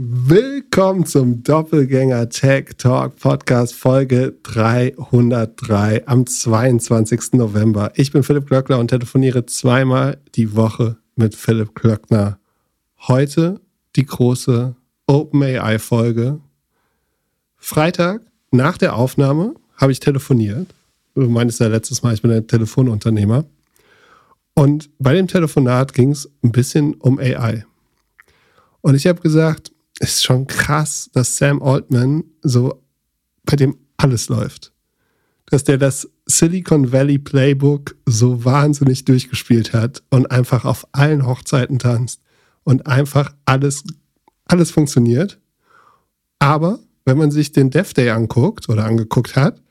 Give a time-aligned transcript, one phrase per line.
[0.00, 7.32] Willkommen zum Doppelgänger Tech Talk Podcast Folge 303 am 22.
[7.32, 7.90] November.
[7.96, 12.38] Ich bin Philipp Glöckner und telefoniere zweimal die Woche mit Philipp Glöckner.
[13.08, 13.60] Heute
[13.96, 14.76] die große
[15.08, 16.38] OpenAI Folge.
[17.56, 18.20] Freitag
[18.52, 20.72] nach der Aufnahme habe ich telefoniert.
[21.16, 23.46] Du meinst ja letztes Mal, ich bin ein Telefonunternehmer.
[24.54, 27.64] Und bei dem Telefonat ging es ein bisschen um AI.
[28.80, 32.82] Und ich habe gesagt, es ist schon krass, dass Sam Altman so
[33.44, 34.72] bei dem alles läuft.
[35.46, 41.78] Dass der das Silicon Valley Playbook so wahnsinnig durchgespielt hat und einfach auf allen Hochzeiten
[41.78, 42.20] tanzt
[42.64, 43.82] und einfach alles,
[44.44, 45.40] alles funktioniert.
[46.38, 49.62] Aber wenn man sich den Dev Day anguckt oder angeguckt hat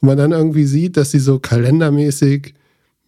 [0.00, 2.54] und man dann irgendwie sieht, dass sie so kalendermäßig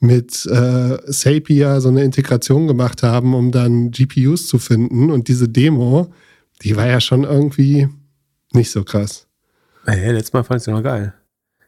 [0.00, 5.48] mit äh, Sapia so eine Integration gemacht haben, um dann GPUs zu finden und diese
[5.48, 6.12] Demo,
[6.64, 7.88] die war ja schon irgendwie
[8.52, 9.26] nicht so krass.
[9.84, 11.14] Hey, letztes Mal fand ich sie noch geil.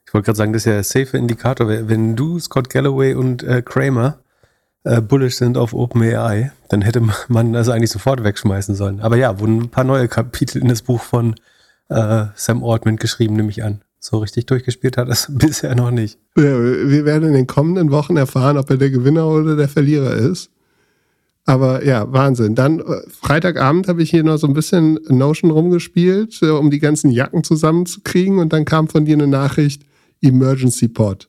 [0.06, 1.68] Ich wollte gerade sagen, das ist ja ein safe Indikator.
[1.68, 4.18] Wenn du, Scott Galloway und äh, Kramer
[4.84, 9.00] äh, bullish sind auf OpenAI, dann hätte man das eigentlich sofort wegschmeißen sollen.
[9.00, 11.34] Aber ja, wurden ein paar neue Kapitel in das Buch von
[11.88, 13.82] äh, Sam Altman geschrieben, nehme ich an.
[13.98, 16.18] So richtig durchgespielt hat es bisher noch nicht.
[16.36, 20.14] Ja, wir werden in den kommenden Wochen erfahren, ob er der Gewinner oder der Verlierer
[20.14, 20.50] ist.
[21.44, 22.54] Aber ja, Wahnsinn.
[22.54, 26.78] Dann äh, Freitagabend habe ich hier noch so ein bisschen Notion rumgespielt, äh, um die
[26.78, 28.38] ganzen Jacken zusammenzukriegen.
[28.38, 29.82] Und dann kam von dir eine Nachricht,
[30.22, 31.28] Emergency Pod.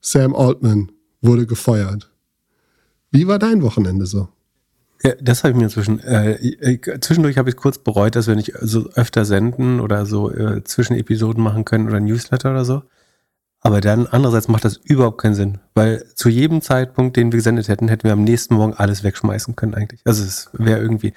[0.00, 2.10] Sam Altman wurde gefeuert.
[3.10, 4.28] Wie war dein Wochenende so?
[5.02, 6.00] Ja, das habe ich mir inzwischen.
[6.00, 10.32] Äh, äh, zwischendurch habe ich kurz bereut, dass wir nicht so öfter senden oder so
[10.32, 12.82] äh, Zwischenepisoden machen können oder Newsletter oder so.
[13.60, 17.68] Aber dann andererseits macht das überhaupt keinen Sinn, weil zu jedem Zeitpunkt, den wir gesendet
[17.68, 20.02] hätten, hätten wir am nächsten Morgen alles wegschmeißen können eigentlich.
[20.04, 21.14] Also es wäre irgendwie,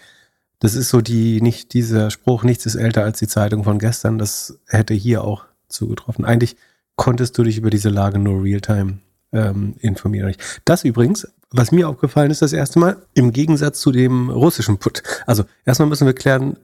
[0.60, 4.18] das ist so die, nicht dieser Spruch, nichts ist älter als die Zeitung von gestern,
[4.18, 6.26] das hätte hier auch zugetroffen.
[6.26, 6.56] Eigentlich
[6.96, 9.00] konntest du dich über diese Lage nur real-time
[9.32, 10.34] ähm, informieren.
[10.66, 15.02] Das übrigens, was mir aufgefallen ist das erste Mal, im Gegensatz zu dem russischen Putsch.
[15.26, 16.58] Also erstmal müssen wir klären,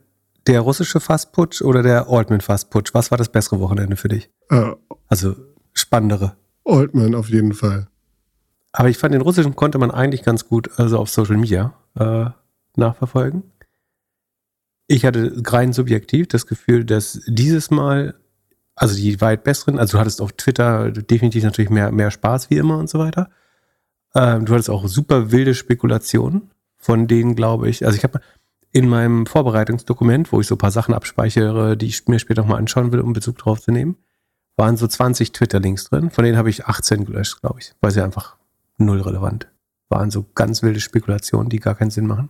[0.48, 4.30] der russische Fastputsch oder der Altman Fastputsch, was war das bessere Wochenende für dich?
[4.50, 4.74] Äh,
[5.08, 5.36] also
[5.76, 6.36] spannendere.
[6.64, 7.88] Oldman auf jeden Fall.
[8.72, 12.26] Aber ich fand, den russischen konnte man eigentlich ganz gut also auf Social Media äh,
[12.76, 13.44] nachverfolgen.
[14.88, 18.16] Ich hatte rein subjektiv das Gefühl, dass dieses Mal,
[18.76, 22.58] also die weit besseren, also du hattest auf Twitter definitiv natürlich mehr, mehr Spaß wie
[22.58, 23.30] immer und so weiter.
[24.14, 28.20] Ähm, du hattest auch super wilde Spekulationen, von denen glaube ich, also ich habe
[28.72, 32.60] in meinem Vorbereitungsdokument, wo ich so ein paar Sachen abspeichere, die ich mir später nochmal
[32.60, 33.96] anschauen will, um Bezug drauf zu nehmen,
[34.58, 36.12] waren so 20 Twitter-Links drin.
[36.12, 38.38] Von denen habe ich 18 gelöscht, glaube ich, weil sie einfach
[38.78, 39.48] null relevant
[39.90, 40.12] waren.
[40.12, 42.30] So ganz wilde Spekulationen, die gar keinen Sinn machen.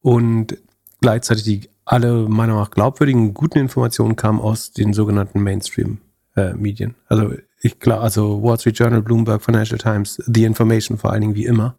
[0.00, 0.58] Und
[1.00, 6.90] gleichzeitig die alle meiner Meinung nach glaubwürdigen, guten Informationen kamen aus den sogenannten Mainstream-Medien.
[6.90, 11.22] Äh, also ich klar, also Wall Street Journal, Bloomberg, Financial Times, The Information vor allen
[11.22, 11.76] Dingen wie immer,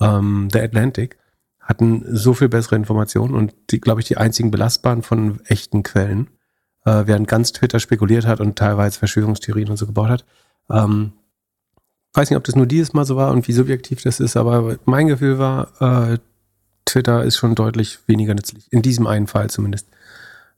[0.00, 1.18] ähm, The Atlantic
[1.60, 6.28] hatten so viel bessere Informationen und die, glaube ich, die einzigen belastbaren von echten Quellen
[6.88, 10.24] äh, während ganz Twitter spekuliert hat und teilweise Verschwörungstheorien und so gebaut hat.
[10.70, 11.12] Ähm,
[12.14, 14.78] weiß nicht, ob das nur dieses Mal so war und wie subjektiv das ist, aber
[14.86, 16.18] mein Gefühl war, äh,
[16.86, 18.66] Twitter ist schon deutlich weniger nützlich.
[18.72, 19.88] In diesem einen Fall zumindest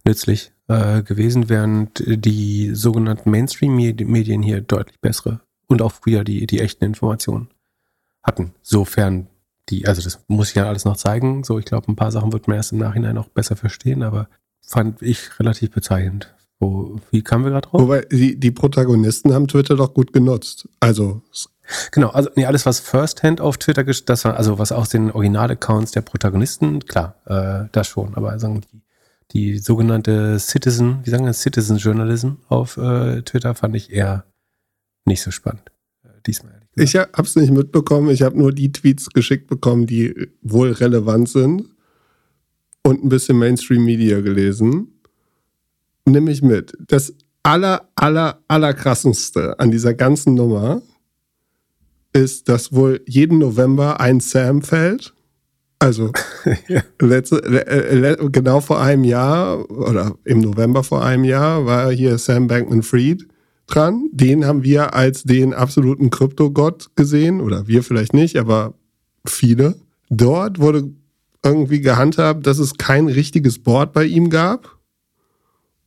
[0.04, 6.60] nützlich äh, gewesen, während die sogenannten Mainstream-Medien hier deutlich bessere und auch früher die, die
[6.60, 7.48] echten Informationen
[8.22, 8.54] hatten.
[8.62, 9.26] Sofern
[9.68, 11.42] die, also das muss ich ja alles noch zeigen.
[11.42, 14.28] So, ich glaube, ein paar Sachen wird man erst im Nachhinein auch besser verstehen, aber
[14.70, 16.32] fand ich relativ bezeichnend.
[16.60, 17.80] Wo, wie kamen wir gerade drauf?
[17.82, 20.68] Wobei, die, die Protagonisten haben Twitter doch gut genutzt.
[20.78, 21.22] Also.
[21.92, 25.92] Genau, also nee, alles, was Firsthand auf Twitter, das war, also was aus den Original-Accounts
[25.92, 28.82] der Protagonisten, klar, äh, das schon, aber sagen die,
[29.32, 34.24] die sogenannte Citizen, wie sagen wir, Citizen Journalism auf äh, Twitter fand ich eher
[35.04, 35.70] nicht so spannend.
[36.02, 36.60] Äh, diesmal.
[36.74, 41.28] Ich habe es nicht mitbekommen, ich habe nur die Tweets geschickt bekommen, die wohl relevant
[41.28, 41.68] sind
[42.82, 45.00] und ein bisschen Mainstream Media gelesen.
[46.06, 46.72] Nimm mich mit.
[46.88, 50.82] Das aller, aller, aller krasseste an dieser ganzen Nummer
[52.12, 55.14] ist, dass wohl jeden November ein Sam fällt.
[55.78, 56.12] Also
[56.68, 56.82] ja.
[57.00, 62.48] letzte, äh, genau vor einem Jahr oder im November vor einem Jahr war hier Sam
[62.48, 63.26] Bankman Fried
[63.66, 64.08] dran.
[64.12, 68.74] Den haben wir als den absoluten Kryptogott gesehen oder wir vielleicht nicht, aber
[69.24, 69.76] viele.
[70.10, 70.90] Dort wurde
[71.44, 74.78] irgendwie gehandhabt, dass es kein richtiges Board bei ihm gab.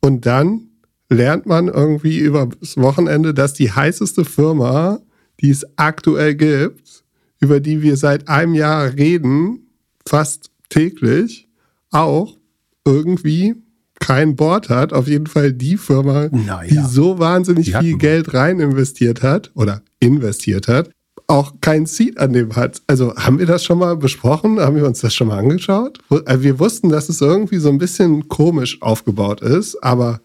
[0.00, 0.68] Und dann
[1.08, 5.00] lernt man irgendwie über das Wochenende, dass die heißeste Firma,
[5.40, 7.04] die es aktuell gibt,
[7.40, 9.68] über die wir seit einem Jahr reden,
[10.06, 11.48] fast täglich,
[11.90, 12.36] auch
[12.84, 13.54] irgendwie
[14.00, 14.92] kein Board hat.
[14.92, 16.68] Auf jeden Fall die Firma, Naja.
[16.68, 20.90] die so wahnsinnig Die viel Geld rein investiert hat oder investiert hat,
[21.26, 22.82] auch kein Seed an dem hat.
[22.86, 24.60] Also haben wir das schon mal besprochen?
[24.60, 25.98] Haben wir uns das schon mal angeschaut?
[26.26, 30.20] Also Wir wussten, dass es irgendwie so ein bisschen komisch aufgebaut ist, aber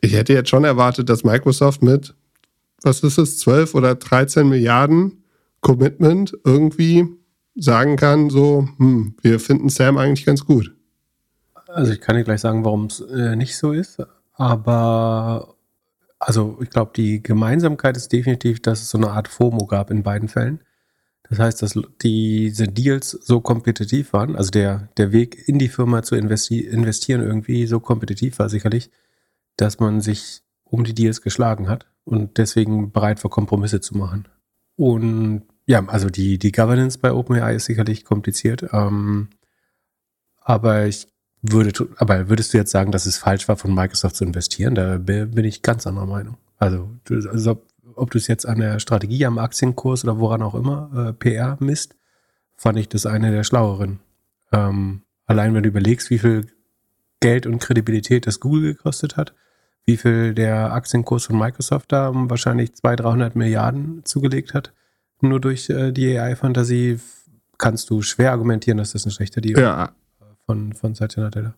[0.00, 2.14] ich hätte jetzt schon erwartet, dass Microsoft mit,
[2.82, 5.24] was ist es, 12 oder 13 Milliarden
[5.60, 7.06] Commitment irgendwie
[7.56, 10.72] sagen kann, so, hm, wir finden Sam eigentlich ganz gut.
[11.66, 14.02] Also ich kann dir gleich sagen, warum es äh, nicht so ist,
[14.34, 15.55] aber
[16.18, 20.02] also ich glaube, die Gemeinsamkeit ist definitiv, dass es so eine Art FOMO gab in
[20.02, 20.60] beiden Fällen.
[21.28, 26.02] Das heißt, dass diese Deals so kompetitiv waren, also der, der Weg in die Firma
[26.02, 28.90] zu investi investieren irgendwie so kompetitiv war sicherlich,
[29.56, 34.28] dass man sich um die Deals geschlagen hat und deswegen bereit war, Kompromisse zu machen.
[34.76, 39.30] Und ja, also die, die Governance bei OpenAI ist sicherlich kompliziert, ähm,
[40.40, 41.08] aber ich
[41.52, 44.74] würde, aber würdest du jetzt sagen, dass es falsch war, von Microsoft zu investieren?
[44.74, 46.36] Da bi- bin ich ganz anderer Meinung.
[46.58, 46.88] Also,
[47.30, 47.62] also
[47.94, 51.56] ob, du es jetzt an der Strategie, am Aktienkurs oder woran auch immer, äh, PR
[51.60, 51.94] misst,
[52.56, 54.00] fand ich das eine der schlaueren.
[54.52, 56.46] Ähm, allein wenn du überlegst, wie viel
[57.20, 59.34] Geld und Kredibilität das Google gekostet hat,
[59.84, 64.72] wie viel der Aktienkurs von Microsoft da wahrscheinlich 200, 300 Milliarden zugelegt hat,
[65.20, 66.98] nur durch äh, die AI-Fantasie,
[67.58, 69.92] kannst du schwer argumentieren, dass das ein schlechter Deal Ja,
[70.46, 71.54] von, von Satya Nadella.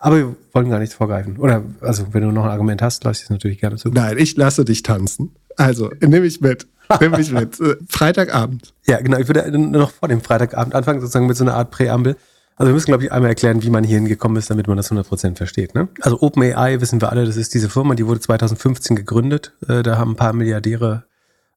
[0.00, 1.38] Aber wir wollen gar nichts vorgreifen.
[1.38, 3.90] Oder, also, wenn du noch ein Argument hast, lass ich es natürlich gerne zu.
[3.90, 5.36] nein, ich lasse dich tanzen.
[5.56, 6.66] Also, nehme ich mit.
[7.00, 7.60] Nehme ich mit.
[7.60, 8.74] Äh, Freitagabend.
[8.84, 9.18] Ja, genau.
[9.18, 12.16] Ich würde noch vor dem Freitagabend anfangen, sozusagen mit so einer Art Präambel.
[12.56, 14.90] Also wir müssen, glaube ich, einmal erklären, wie man hier hingekommen ist, damit man das
[14.90, 15.74] 100% versteht.
[15.74, 15.88] Ne?
[16.00, 19.52] Also OpenAI, wissen wir alle, das ist diese Firma, die wurde 2015 gegründet.
[19.68, 21.04] Äh, da haben ein paar Milliardäre,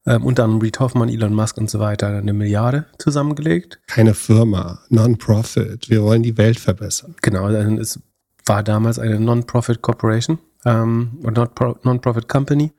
[0.05, 3.79] ähm, unter anderem Reed Hoffman, Elon Musk und so weiter, eine Milliarde zusammengelegt.
[3.87, 5.89] Keine Firma, Non-Profit.
[5.89, 7.15] Wir wollen die Welt verbessern.
[7.21, 7.99] Genau, es
[8.45, 12.71] war damals eine Non-Profit Corporation ähm, und Non-Pro- Non-Profit Company.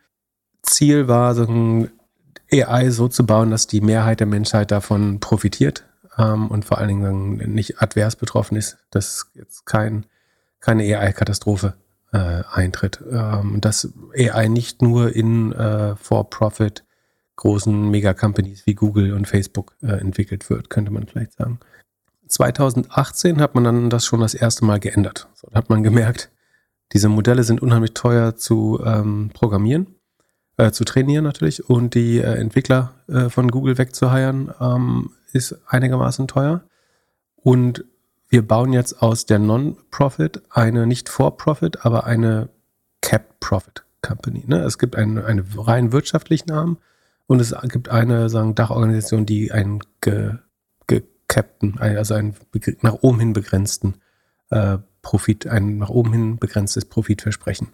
[0.63, 1.91] Ziel war, so ein
[2.53, 5.85] AI so zu bauen, dass die Mehrheit der Menschheit davon profitiert
[6.17, 10.07] ähm, und vor allen Dingen dann nicht advers betroffen ist, dass jetzt kein,
[10.61, 11.75] keine AI-Katastrophe
[12.13, 13.03] äh, eintritt.
[13.11, 16.85] Ähm, dass AI nicht nur in äh, For-Profit
[17.37, 21.61] großen Mega-Companies wie Google und Facebook äh, entwickelt wird, könnte man vielleicht sagen.
[22.29, 25.29] 2018 hat man dann das schon das erste Mal geändert.
[25.35, 26.31] So, da hat man gemerkt,
[26.93, 29.97] diese Modelle sind unheimlich teuer zu ähm, programmieren,
[30.57, 36.27] äh, zu trainieren natürlich und die äh, Entwickler äh, von Google wegzuheiern ähm, ist einigermaßen
[36.27, 36.63] teuer.
[37.37, 37.85] Und
[38.29, 42.49] wir bauen jetzt aus der Non-Profit eine nicht For-Profit, aber eine
[43.03, 44.45] Capped Profit Company.
[44.47, 44.63] Ne?
[44.63, 46.79] Es gibt einen, einen rein wirtschaftlichen Arm
[47.27, 50.35] und es gibt eine sagen, Dachorganisation, die einen ge,
[50.87, 52.35] gecappten, ein- also einen
[52.83, 53.95] nach oben hin begrenzten
[54.51, 57.69] äh, Profit, ein nach oben hin begrenztes Profitversprechen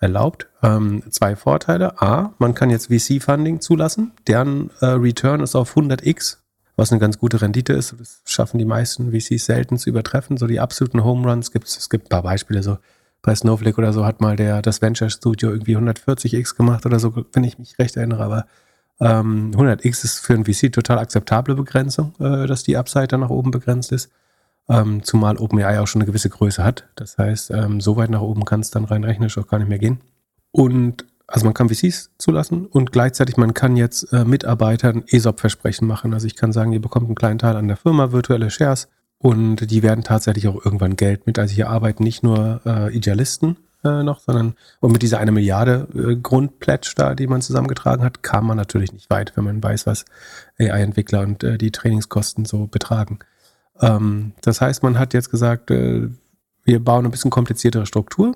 [0.00, 0.48] erlaubt.
[0.62, 2.00] Ähm, zwei Vorteile.
[2.02, 4.12] A, man kann jetzt VC-Funding zulassen.
[4.26, 6.38] Deren äh, Return ist auf 100x,
[6.76, 7.94] was eine ganz gute Rendite ist.
[7.98, 10.36] Das schaffen die meisten VCs selten zu übertreffen.
[10.36, 11.78] So die absoluten Home Runs gibt es.
[11.78, 12.62] Es gibt ein paar Beispiele.
[12.62, 12.78] So
[13.22, 17.24] bei Snowflake oder so hat mal der, das Venture Studio irgendwie 140x gemacht oder so,
[17.32, 18.24] wenn ich mich recht erinnere.
[18.24, 18.46] Aber
[19.00, 23.30] ähm, 100x ist für ein VC total akzeptable Begrenzung, äh, dass die Upside dann nach
[23.30, 24.10] oben begrenzt ist.
[24.68, 26.84] Ähm, zumal OpenAI auch schon eine gewisse Größe hat.
[26.94, 29.68] Das heißt, ähm, so weit nach oben kann es dann rein rechnerisch auch gar nicht
[29.68, 30.00] mehr gehen.
[30.52, 36.14] Und also man kann VCs zulassen und gleichzeitig man kann jetzt äh, Mitarbeitern ESOP-Versprechen machen.
[36.14, 39.70] Also ich kann sagen, ihr bekommt einen kleinen Teil an der Firma, virtuelle Shares und
[39.70, 41.38] die werden tatsächlich auch irgendwann Geld mit.
[41.38, 45.88] Also hier arbeiten nicht nur äh, Idealisten äh, noch, sondern und mit dieser eine Milliarde
[45.94, 49.86] äh, Grundpledge da, die man zusammengetragen hat, kam man natürlich nicht weit, wenn man weiß,
[49.86, 50.04] was
[50.58, 53.18] AI-Entwickler und äh, die Trainingskosten so betragen.
[53.80, 56.08] Ähm, das heißt, man hat jetzt gesagt, äh,
[56.64, 58.34] wir bauen ein bisschen kompliziertere Struktur.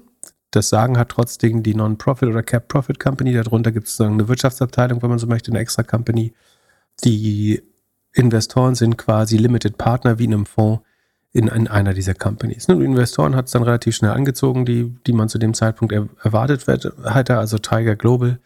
[0.50, 3.32] Das Sagen hat trotzdem die Non-Profit oder Cap-Profit Company.
[3.34, 6.32] Darunter gibt es eine Wirtschaftsabteilung, wenn man so möchte, eine extra Company.
[7.04, 7.62] Die
[8.12, 10.82] Investoren sind quasi Limited Partner wie in einem Fonds
[11.32, 12.66] in, in einer dieser Companies.
[12.66, 16.08] Die Investoren hat es dann relativ schnell angezogen, die, die man zu dem Zeitpunkt er,
[16.22, 16.66] erwartet
[17.04, 18.38] hatte, also Tiger Global,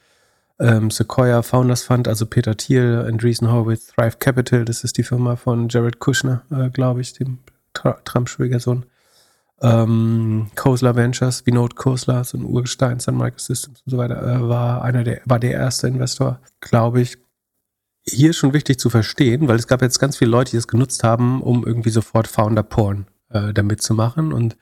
[0.58, 5.36] ähm, Sequoia Founders Fund, also Peter Thiel, Andreessen Horowitz, Thrive Capital, das ist die Firma
[5.36, 7.38] von Jared Kushner, äh, glaube ich, dem
[7.74, 8.84] Trump-Schwiegersohn.
[9.62, 14.82] Ähm, Khosla Ventures, Vinod Khosla, so ein Urgestein, Sun Microsystems und so weiter, äh, war
[14.82, 17.16] einer der, war der erste Investor, glaube ich.
[18.04, 20.68] Hier ist schon wichtig zu verstehen, weil es gab jetzt ganz viele Leute, die das
[20.68, 24.32] genutzt haben, um irgendwie sofort Founder-Porn äh, damit zu machen.
[24.32, 24.56] Und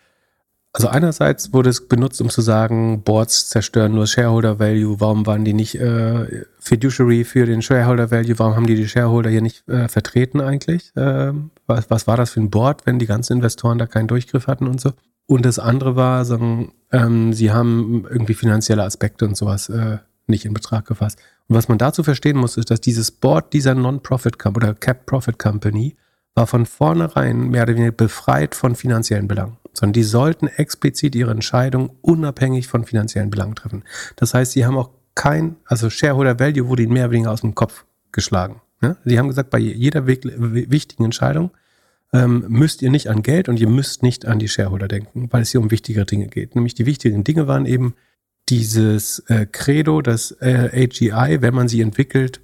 [0.73, 5.45] also einerseits wurde es benutzt, um zu sagen, Boards zerstören nur Shareholder Value, warum waren
[5.45, 9.69] die nicht äh, Fiduciary für den Shareholder Value, warum haben die die Shareholder hier nicht
[9.69, 10.93] äh, vertreten eigentlich?
[10.97, 14.47] Ähm, was, was war das für ein Board, wenn die ganzen Investoren da keinen Durchgriff
[14.47, 14.93] hatten und so?
[15.27, 20.45] Und das andere war, sagen, ähm, sie haben irgendwie finanzielle Aspekte und sowas äh, nicht
[20.45, 21.19] in Betracht gefasst.
[21.50, 25.04] Und was man dazu verstehen muss, ist, dass dieses Board dieser Non-Profit Company oder Cap
[25.04, 25.97] Profit Company
[26.37, 31.33] war von vornherein mehr oder weniger befreit von finanziellen Belangen, sondern die sollten explizit ihre
[31.33, 33.83] Entscheidung unabhängig von finanziellen Belangen treffen.
[34.14, 37.40] Das heißt, sie haben auch kein, also Shareholder Value wurde ihnen mehr oder weniger aus
[37.40, 38.61] dem Kopf geschlagen.
[38.80, 38.97] Ja?
[39.04, 41.50] Sie haben gesagt, bei jeder wichtigen Entscheidung
[42.12, 45.42] ähm, müsst ihr nicht an Geld und ihr müsst nicht an die Shareholder denken, weil
[45.42, 46.54] es hier um wichtigere Dinge geht.
[46.54, 47.97] Nämlich die wichtigen Dinge waren eben
[48.49, 52.41] dieses äh, Credo, dass äh, AGI, wenn man sie entwickelt,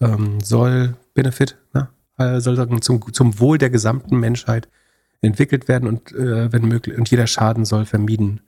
[0.00, 4.68] ähm, soll Benefit, ne, äh, soll sagen, zum, zum Wohl der gesamten Menschheit
[5.20, 8.40] entwickelt werden und äh, wenn möglich, und jeder Schaden soll vermieden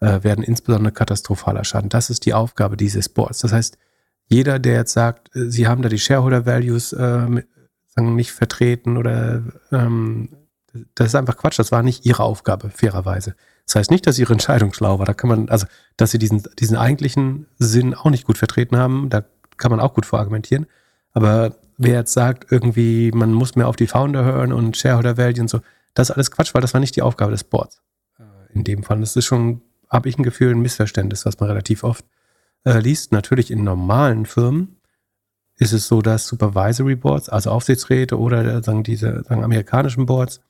[0.00, 1.88] äh, werden, insbesondere katastrophaler Schaden.
[1.88, 3.40] Das ist die Aufgabe dieses Boards.
[3.40, 3.78] Das heißt,
[4.26, 9.42] jeder, der jetzt sagt, äh, sie haben da die Shareholder Values sagen, nicht vertreten oder
[9.72, 10.28] ähm,
[10.94, 13.34] das ist einfach Quatsch, das war nicht ihre Aufgabe, fairerweise.
[13.70, 15.06] Das heißt nicht, dass ihre Entscheidung schlau war.
[15.06, 15.64] Da kann man, also,
[15.96, 19.22] dass sie diesen, diesen eigentlichen Sinn auch nicht gut vertreten haben, da
[19.58, 20.66] kann man auch gut vorargumentieren.
[21.12, 25.42] Aber wer jetzt sagt, irgendwie, man muss mehr auf die Founder hören und Shareholder Value
[25.42, 25.60] und so,
[25.94, 27.80] das ist alles Quatsch, weil das war nicht die Aufgabe des Boards.
[28.18, 28.24] Äh,
[28.54, 28.98] in dem Fall.
[28.98, 32.04] Das ist schon, habe ich ein Gefühl, ein Missverständnis, was man relativ oft
[32.64, 33.12] äh, liest.
[33.12, 34.80] Natürlich in normalen Firmen
[35.58, 40.40] ist es so, dass Supervisory Boards, also Aufsichtsräte oder sagen diese sagen amerikanischen Boards,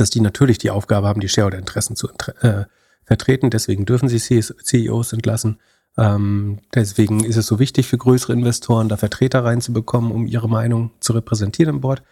[0.00, 2.08] dass die natürlich die Aufgabe haben, die Shareholder-Interessen zu
[2.40, 2.64] äh,
[3.04, 3.50] vertreten.
[3.50, 5.58] Deswegen dürfen sie CEOs entlassen.
[5.96, 10.92] Ähm, deswegen ist es so wichtig für größere Investoren, da Vertreter reinzubekommen, um ihre Meinung
[11.00, 12.02] zu repräsentieren im Board.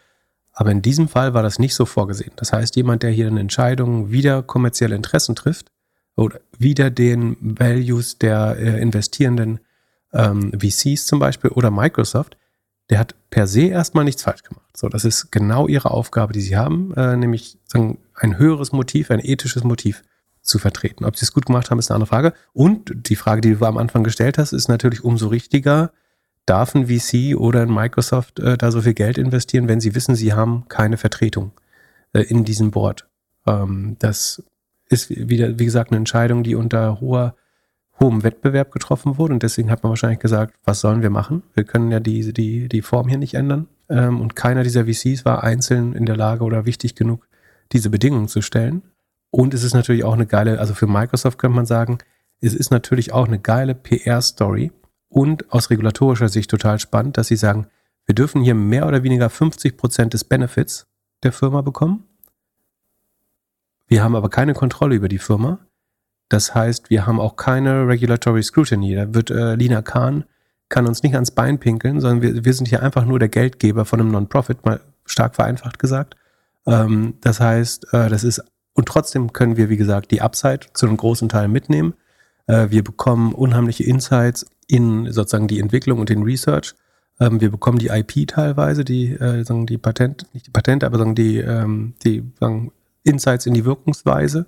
[0.52, 2.32] Aber in diesem Fall war das nicht so vorgesehen.
[2.36, 5.70] Das heißt, jemand, der hier eine Entscheidung wieder kommerzielle Interessen trifft
[6.16, 9.60] oder wieder den Values der äh, investierenden
[10.12, 12.38] ähm, VCs zum Beispiel oder Microsoft,
[12.90, 14.76] der hat per se erstmal nichts falsch gemacht.
[14.76, 19.10] So, das ist genau ihre Aufgabe, die sie haben, äh, nämlich sagen, ein höheres Motiv,
[19.10, 20.02] ein ethisches Motiv
[20.42, 21.04] zu vertreten.
[21.04, 22.32] Ob sie es gut gemacht haben, ist eine andere Frage.
[22.52, 25.90] Und die Frage, die du am Anfang gestellt hast, ist natürlich umso richtiger,
[26.46, 30.14] darf ein VC oder ein Microsoft äh, da so viel Geld investieren, wenn sie wissen,
[30.14, 31.52] sie haben keine Vertretung
[32.12, 33.08] äh, in diesem Board.
[33.46, 34.44] Ähm, das
[34.88, 37.34] ist wieder, wie gesagt, eine Entscheidung, die unter hoher
[37.98, 41.42] hohem Wettbewerb getroffen wurde und deswegen hat man wahrscheinlich gesagt, was sollen wir machen?
[41.54, 43.68] Wir können ja die, die, die Form hier nicht ändern.
[43.88, 47.26] Ähm, und keiner dieser VCs war einzeln in der Lage oder wichtig genug,
[47.72, 48.82] diese Bedingungen zu stellen.
[49.30, 51.98] Und es ist natürlich auch eine geile, also für Microsoft könnte man sagen,
[52.40, 54.72] es ist natürlich auch eine geile PR-Story
[55.08, 57.66] und aus regulatorischer Sicht total spannend, dass sie sagen,
[58.04, 60.86] wir dürfen hier mehr oder weniger 50 Prozent des Benefits
[61.22, 62.04] der Firma bekommen.
[63.88, 65.65] Wir haben aber keine Kontrolle über die Firma.
[66.28, 68.94] Das heißt, wir haben auch keine Regulatory Scrutiny.
[68.94, 70.24] Da wird äh, Lina Kahn
[70.68, 73.84] kann uns nicht ans Bein pinkeln, sondern wir, wir sind hier einfach nur der Geldgeber
[73.84, 76.16] von einem Non-Profit, mal stark vereinfacht gesagt.
[76.66, 78.42] Ähm, das heißt, äh, das ist,
[78.74, 81.94] und trotzdem können wir, wie gesagt, die Upside zu einem großen Teil mitnehmen.
[82.46, 86.74] Äh, wir bekommen unheimliche Insights in sozusagen die Entwicklung und den Research.
[87.20, 90.98] Ähm, wir bekommen die IP teilweise, die, äh, sagen die Patent, nicht die Patente, aber
[90.98, 92.72] sagen die, ähm, die sagen
[93.04, 94.46] Insights in die Wirkungsweise.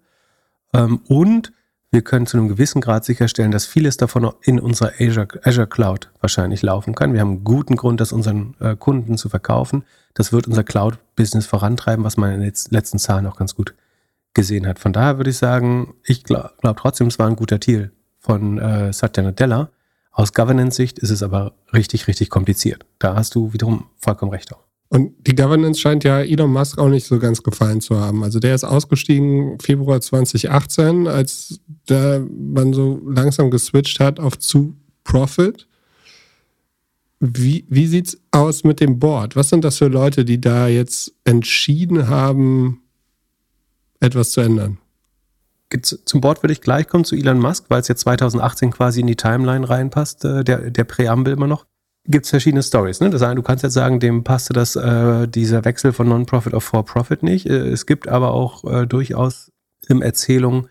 [0.75, 1.52] Ähm, und
[1.90, 6.11] wir können zu einem gewissen Grad sicherstellen, dass vieles davon in unserer Azure, Azure Cloud
[6.21, 7.14] wahrscheinlich laufen kann.
[7.14, 9.85] Wir haben einen guten Grund, das unseren äh, Kunden zu verkaufen.
[10.12, 13.75] Das wird unser Cloud-Business vorantreiben, was man in den letzten Zahlen auch ganz gut
[14.35, 14.78] gesehen hat.
[14.78, 18.59] Von daher würde ich sagen, ich glaube glaub trotzdem, es war ein guter Deal von
[18.59, 19.71] äh, Satya Nadella.
[20.12, 22.85] Aus Governance-Sicht ist es aber richtig, richtig kompliziert.
[22.99, 24.67] Da hast du wiederum vollkommen recht auch.
[24.90, 28.25] Und die Governance scheint ja Elon Musk auch nicht so ganz gefallen zu haben.
[28.25, 34.76] Also der ist ausgestiegen Februar 2018, als der, man so langsam geswitcht hat auf zu
[35.04, 35.66] Profit.
[37.21, 39.37] Wie, wie sieht's aus mit dem Board?
[39.37, 42.80] Was sind das für Leute, die da jetzt entschieden haben,
[44.00, 44.78] etwas zu ändern?
[45.83, 49.07] Zum Board würde ich gleich kommen zu Elon Musk, weil es jetzt 2018 quasi in
[49.07, 51.66] die Timeline reinpasst, äh, der, der Präambel immer noch
[52.09, 53.00] gibt es verschiedene Stories.
[53.00, 53.11] Ne?
[53.11, 56.65] Das eine, du kannst jetzt sagen, dem passte das, äh, dieser Wechsel von Non-Profit auf
[56.65, 57.47] For-Profit nicht.
[57.47, 59.53] Äh, es gibt aber auch äh, durchaus
[59.88, 60.69] im Erzählung,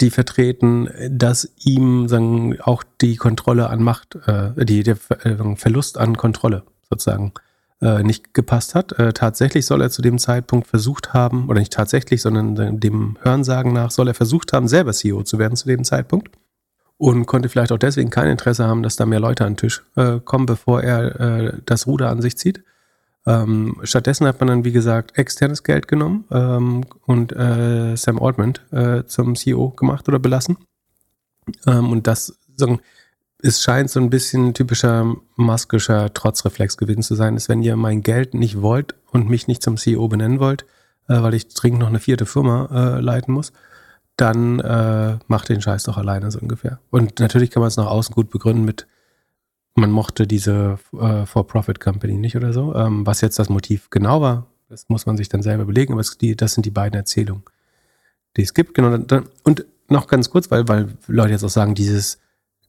[0.00, 5.98] die vertreten, dass ihm sagen, auch die Kontrolle an Macht, äh, die, der äh, Verlust
[5.98, 7.32] an Kontrolle sozusagen
[7.80, 8.94] äh, nicht gepasst hat.
[9.14, 13.90] Tatsächlich soll er zu dem Zeitpunkt versucht haben, oder nicht tatsächlich, sondern dem Hörensagen nach,
[13.90, 16.30] soll er versucht haben, selber CEO zu werden zu dem Zeitpunkt
[17.02, 19.82] und konnte vielleicht auch deswegen kein Interesse haben, dass da mehr Leute an den Tisch
[19.96, 22.62] äh, kommen, bevor er äh, das Ruder an sich zieht.
[23.26, 28.52] Ähm, stattdessen hat man dann, wie gesagt, externes Geld genommen ähm, und äh, Sam Altman
[28.70, 30.58] äh, zum CEO gemacht oder belassen.
[31.66, 32.78] Ähm, und das, so,
[33.42, 38.02] es scheint so ein bisschen typischer maskischer Trotzreflex gewesen zu sein, ist, wenn ihr mein
[38.02, 40.66] Geld nicht wollt und mich nicht zum CEO benennen wollt,
[41.08, 43.52] äh, weil ich dringend noch eine vierte Firma äh, leiten muss,
[44.16, 46.80] dann äh, macht den Scheiß doch alleine so ungefähr.
[46.90, 48.86] Und natürlich kann man es nach außen gut begründen mit,
[49.74, 52.74] man mochte diese äh, For-Profit-Company nicht oder so.
[52.74, 56.00] Ähm, was jetzt das Motiv genau war, das muss man sich dann selber überlegen, aber
[56.00, 57.42] es, die, das sind die beiden Erzählungen,
[58.36, 58.74] die es gibt.
[58.74, 58.98] Genau,
[59.44, 62.18] und noch ganz kurz, weil, weil Leute jetzt auch sagen, dieses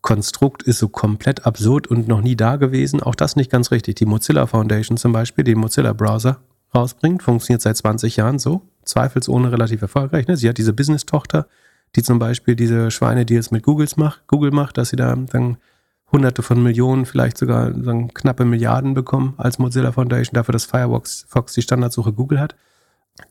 [0.02, 3.02] Konstrukt ist so komplett absurd und noch nie da gewesen.
[3.02, 3.96] Auch das nicht ganz richtig.
[3.96, 6.42] Die Mozilla Foundation zum Beispiel, den Mozilla-Browser
[6.76, 10.28] rausbringt, funktioniert seit 20 Jahren so, zweifelsohne relativ erfolgreich.
[10.28, 10.38] Ne?
[10.38, 11.48] Sie hat diese Business-Tochter,
[11.96, 15.58] die zum Beispiel diese Schweine-Deals mit Googles macht, Google macht, dass sie da dann
[16.12, 21.26] hunderte von Millionen, vielleicht sogar sagen, knappe Milliarden bekommen als Mozilla Foundation, dafür, dass Firefox
[21.28, 22.56] Fox die Standardsuche Google hat.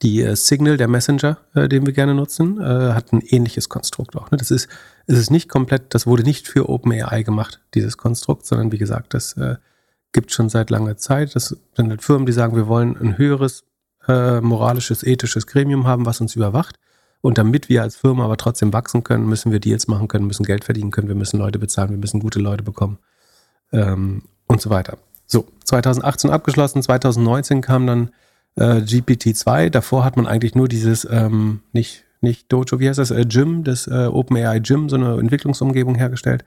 [0.03, 4.17] Die äh, Signal, der Messenger, äh, den wir gerne nutzen, äh, hat ein ähnliches Konstrukt
[4.17, 4.31] auch.
[4.31, 4.37] Ne?
[4.37, 4.69] Das ist,
[5.07, 9.15] es ist nicht komplett, das wurde nicht für OpenAI gemacht, dieses Konstrukt, sondern wie gesagt,
[9.15, 9.57] das äh,
[10.13, 11.35] gibt schon seit langer Zeit.
[11.35, 13.65] Das sind halt Firmen, die sagen, wir wollen ein höheres
[14.09, 16.79] äh, moralisches, ethisches Gremium haben, was uns überwacht.
[17.21, 20.45] Und damit wir als Firma aber trotzdem wachsen können, müssen wir Deals machen können, müssen
[20.45, 22.99] Geld verdienen können, wir müssen Leute bezahlen, wir müssen gute Leute bekommen
[23.73, 24.99] ähm, und so weiter.
[25.27, 28.11] So, 2018 abgeschlossen, 2019 kam dann
[28.57, 29.71] äh, GPT-2.
[29.71, 33.65] Davor hat man eigentlich nur dieses, ähm, nicht, nicht Dojo, wie heißt das, äh, Gym,
[33.65, 36.45] das äh, OpenAI Gym, so eine Entwicklungsumgebung hergestellt.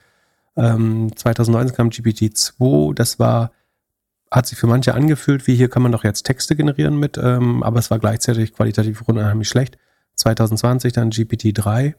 [0.58, 3.52] Ähm, 2019 kam GPT-2, das war,
[4.32, 7.64] hat sich für manche angefühlt, wie hier kann man doch jetzt Texte generieren mit, ähm,
[7.64, 9.78] aber es war gleichzeitig qualitativ unheimlich schlecht.
[10.16, 11.94] 2020 dann GPT-3.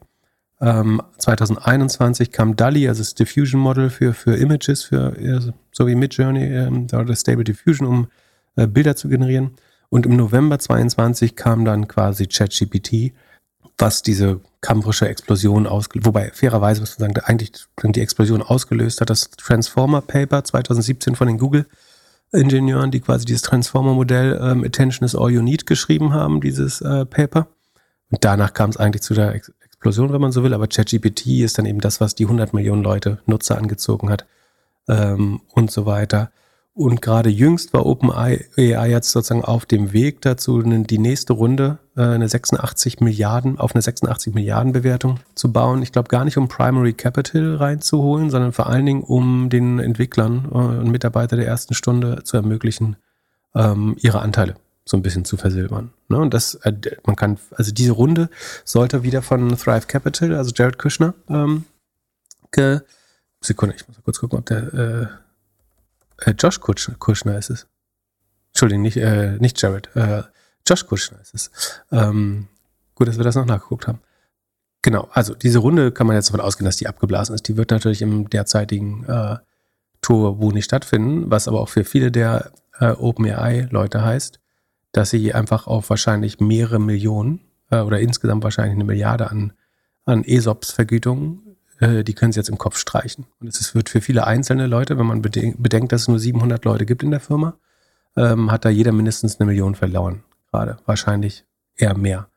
[0.59, 6.45] Ähm, 2021 kam DALI, also das Diffusion Model für, für Images, für so wie Midjourney
[6.45, 8.07] ähm, oder Stable Diffusion, um
[8.55, 9.51] äh, Bilder zu generieren.
[9.89, 13.13] Und im November 22 kam dann quasi ChatGPT,
[13.77, 17.51] was diese kampfrische Explosion ausgelöst, wobei fairerweise muss man sagen, eigentlich
[17.83, 21.67] die Explosion ausgelöst hat, das Transformer Paper 2017 von den Google
[22.31, 27.05] Ingenieuren, die quasi dieses Transformer-Modell ähm, Attention is all you need geschrieben haben, dieses äh,
[27.05, 27.47] Paper.
[28.09, 31.27] Und danach kam es eigentlich zu der Ex Explosion, wenn man so will, aber ChatGPT
[31.43, 34.25] ist dann eben das, was die 100 Millionen Leute Nutzer angezogen hat
[34.87, 36.31] ähm, und so weiter.
[36.77, 42.03] Und gerade jüngst war OpenAI jetzt sozusagen auf dem Weg dazu, die nächste Runde, äh,
[42.03, 45.81] eine 86 Milliarden, auf eine 86 Milliarden Bewertung zu bauen.
[45.81, 50.49] Ich glaube gar nicht, um Primary Capital reinzuholen, sondern vor allen Dingen, um den Entwicklern
[50.51, 52.95] äh, und Mitarbeitern der ersten Stunde zu ermöglichen,
[53.55, 54.53] ähm, ihre Anteile
[54.85, 55.93] so ein bisschen zu versilbern.
[56.09, 56.19] Ne?
[56.19, 56.73] Und das, äh,
[57.07, 58.29] man kann, also diese Runde
[58.65, 61.65] sollte wieder von Thrive Capital, also Jared Kushner, ähm,
[62.51, 62.81] ge
[63.41, 65.19] Sekunde, ich muss kurz gucken, ob der
[66.21, 67.67] äh, Josh Kushner, ist es.
[68.49, 69.95] Entschuldigung, nicht, äh, nicht Jared.
[69.95, 70.23] Äh,
[70.67, 71.51] Josh Kushner ist es.
[71.91, 72.47] Ähm,
[72.95, 73.99] gut, dass wir das noch nachgeguckt haben.
[74.81, 77.47] Genau, also diese Runde kann man jetzt davon ausgehen, dass die abgeblasen ist.
[77.47, 79.37] Die wird natürlich im derzeitigen äh,
[80.01, 84.39] Turbo nicht stattfinden, was aber auch für viele der äh, OpenAI-Leute heißt,
[84.91, 89.53] dass sie einfach auf wahrscheinlich mehrere Millionen äh, oder insgesamt wahrscheinlich eine Milliarde an,
[90.05, 91.46] an ESOPs-Vergütungen
[91.79, 93.25] äh, die können sie jetzt im Kopf streichen.
[93.39, 96.85] Und es wird für viele einzelne Leute, wenn man bedenkt, dass es nur 700 Leute
[96.85, 97.55] gibt in der Firma,
[98.15, 100.23] ähm, hat da jeder mindestens eine Million verloren.
[100.51, 102.27] Gerade wahrscheinlich eher mehr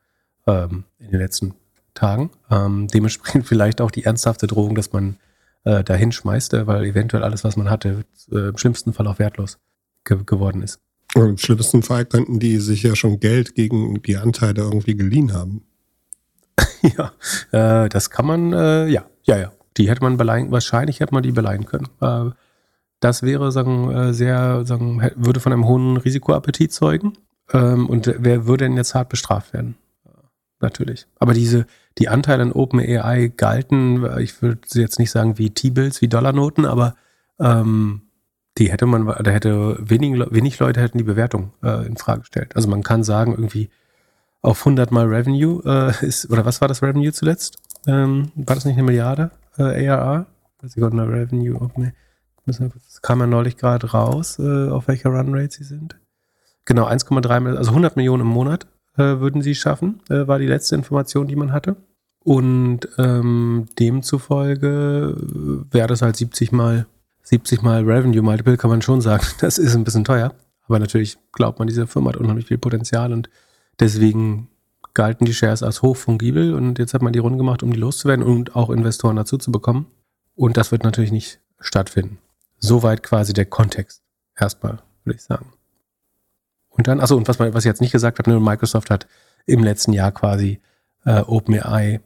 [0.47, 1.55] ähm, in den letzten
[1.93, 2.29] Tagen.
[2.49, 5.17] Ähm, dementsprechend vielleicht auch die ernsthafte Drohung, dass man
[5.63, 9.19] äh, da hinschmeißt, äh, weil eventuell alles, was man hatte, äh, im schlimmsten Fall auch
[9.19, 9.59] wertlos
[10.03, 10.79] ge geworden ist.
[11.13, 15.33] Und Im schlimmsten Fall könnten die sich ja schon Geld gegen die Anteile irgendwie geliehen
[15.33, 15.63] haben.
[16.97, 17.11] ja,
[17.85, 19.51] äh, das kann man, äh, ja, ja, ja.
[19.77, 21.87] Die hätte man beleihen, wahrscheinlich hätte man die beleihen können.
[22.01, 22.31] Äh,
[22.99, 27.13] das wäre, sagen, äh, sehr, sagen, würde von einem hohen Risikoappetit zeugen.
[27.53, 29.75] Ähm, und wer würde denn jetzt hart bestraft werden?
[30.59, 31.07] Natürlich.
[31.17, 31.65] Aber diese,
[31.97, 36.95] die Anteile an OpenAI galten, ich würde jetzt nicht sagen wie T-Bills, wie Dollarnoten, aber
[37.39, 38.03] ähm,
[38.57, 42.55] die hätte man, da hätte wenig, wenig Leute hätten die Bewertung äh, in Frage gestellt.
[42.55, 43.69] Also man kann sagen, irgendwie
[44.41, 47.57] auf 100 mal Revenue äh, ist, oder was war das Revenue zuletzt?
[47.87, 50.25] Ähm, war das nicht eine Milliarde äh, ARR?
[50.61, 51.93] Also eine Revenue, oh, nee.
[52.45, 55.97] das kam ja neulich gerade raus, äh, auf welcher Runrate sie sind.
[56.65, 60.47] Genau, 1,3 Millionen, also 100 Millionen im Monat äh, würden sie schaffen, äh, war die
[60.47, 61.77] letzte Information, die man hatte.
[62.23, 65.15] Und ähm, demzufolge
[65.71, 66.85] wäre das halt 70 mal,
[67.23, 69.25] 70 mal Revenue Multiple, kann man schon sagen.
[69.39, 70.33] Das ist ein bisschen teuer.
[70.67, 73.29] Aber natürlich glaubt man, diese Firma hat unheimlich viel Potenzial und
[73.79, 74.49] deswegen
[74.93, 78.25] galten die Shares als hochfungibel und jetzt hat man die Runde gemacht, um die loszuwerden
[78.25, 79.87] und auch Investoren dazu zu bekommen.
[80.35, 82.17] Und das wird natürlich nicht stattfinden.
[82.57, 84.01] Soweit quasi der Kontext.
[84.37, 85.53] Erstmal, würde ich sagen.
[86.69, 89.07] Und dann, achso, und was, was ich jetzt nicht gesagt habe, Microsoft hat
[89.45, 90.59] im letzten Jahr quasi
[91.05, 91.99] äh, OpenAI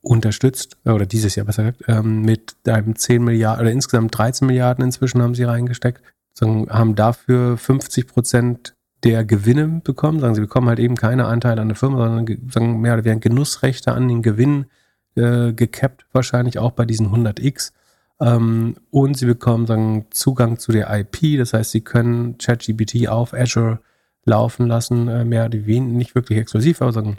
[0.00, 4.46] unterstützt, äh, oder dieses Jahr besser gesagt, ähm, mit einem 10 Milliarden oder insgesamt 13
[4.46, 6.02] Milliarden inzwischen haben sie reingesteckt,
[6.40, 10.20] haben dafür 50 Prozent der Gewinne bekommen.
[10.20, 13.28] Sagen sie bekommen halt eben keine Anteile an der Firma, sondern sagen mehr oder weniger
[13.28, 14.66] Genussrechte an den Gewinn
[15.14, 17.72] äh, gekappt, wahrscheinlich auch bei diesen 100x.
[18.20, 23.32] Ähm, und sie bekommen sagen, Zugang zu der IP, das heißt, sie können ChatGPT auf
[23.32, 23.80] Azure
[24.24, 27.16] laufen lassen, äh, mehr oder weniger, nicht wirklich exklusiv, aber sagen,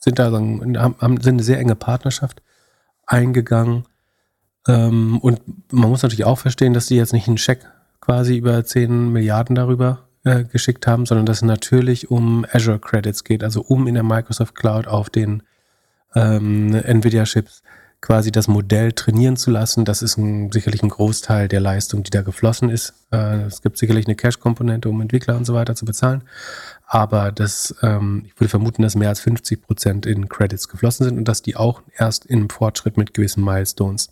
[0.00, 2.42] sind da sagen, haben, sind eine sehr enge Partnerschaft
[3.06, 3.84] eingegangen.
[4.66, 5.40] Ähm, und
[5.72, 7.66] man muss natürlich auch verstehen, dass sie jetzt nicht einen Scheck
[8.00, 13.24] quasi über 10 Milliarden darüber äh, geschickt haben, sondern dass es natürlich um Azure Credits
[13.24, 15.42] geht, also um in der Microsoft Cloud auf den
[16.14, 17.62] ähm, Nvidia-Chips
[18.00, 19.84] quasi das Modell trainieren zu lassen.
[19.84, 22.94] Das ist ein, sicherlich ein Großteil der Leistung, die da geflossen ist.
[23.10, 26.22] Äh, es gibt sicherlich eine Cash-Komponente, um Entwickler und so weiter zu bezahlen.
[26.86, 31.18] Aber das, ähm, ich würde vermuten, dass mehr als 50 Prozent in Credits geflossen sind
[31.18, 34.10] und dass die auch erst in Fortschritt mit gewissen Milestones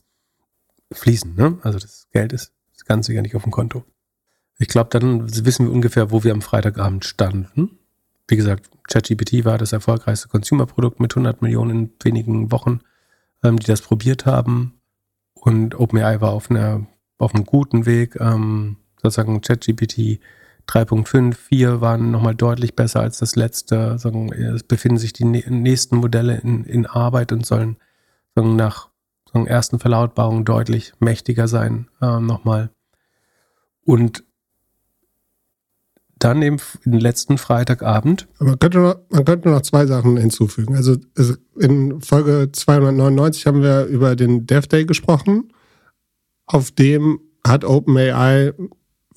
[0.92, 1.34] fließen.
[1.36, 1.58] Ne?
[1.62, 3.84] Also das Geld ist das Ganze ja nicht auf dem Konto.
[4.58, 7.78] Ich glaube, dann wissen wir ungefähr, wo wir am Freitagabend standen.
[8.28, 12.80] Wie gesagt, ChatGPT war das erfolgreichste Consumer-Produkt mit 100 Millionen in wenigen Wochen
[13.42, 14.74] ähm, die das probiert haben.
[15.34, 16.86] Und OpenAI war auf, einer,
[17.18, 18.16] auf einem guten Weg.
[18.20, 20.20] Ähm, sozusagen ChatGPT
[20.68, 23.98] 3.5, 4 waren nochmal deutlich besser als das letzte.
[23.98, 27.76] Sagen, es befinden sich die nächsten Modelle in, in Arbeit und sollen
[28.34, 28.88] sagen, nach
[29.32, 31.88] sagen, ersten Verlautbarungen deutlich mächtiger sein.
[32.02, 32.70] Ähm, nochmal.
[33.84, 34.24] Und
[36.18, 38.26] dann eben den letzten Freitagabend.
[38.38, 40.74] Man könnte, noch, man könnte noch zwei Sachen hinzufügen.
[40.74, 40.96] Also
[41.58, 45.52] in Folge 299 haben wir über den Dev Day gesprochen.
[46.46, 48.52] Auf dem hat OpenAI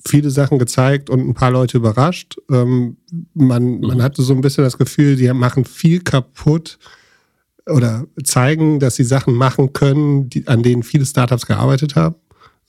[0.06, 2.36] viele Sachen gezeigt und ein paar Leute überrascht.
[2.50, 2.98] Ähm,
[3.34, 4.02] man, man mhm.
[4.02, 6.78] hatte so ein bisschen das Gefühl, die machen viel kaputt
[7.66, 12.16] oder zeigen, dass sie Sachen machen können, die, an denen viele Startups gearbeitet haben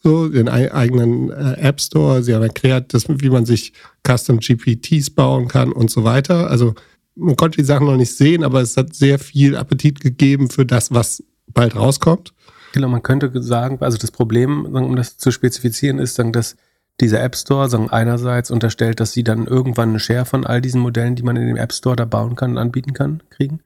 [0.03, 2.23] so den eigenen äh, App Store.
[2.23, 3.73] Sie haben erklärt, dass, wie man sich
[4.05, 6.49] Custom GPTs bauen kann und so weiter.
[6.49, 6.73] Also
[7.15, 10.65] man konnte die Sachen noch nicht sehen, aber es hat sehr viel Appetit gegeben für
[10.65, 12.33] das, was bald rauskommt.
[12.73, 16.55] Genau, man könnte sagen, also das Problem, um das zu spezifizieren, ist dass
[16.99, 21.15] dieser App Store einerseits unterstellt, dass sie dann irgendwann eine Share von all diesen Modellen,
[21.15, 23.61] die man in dem App Store da bauen kann, anbieten kann, kriegen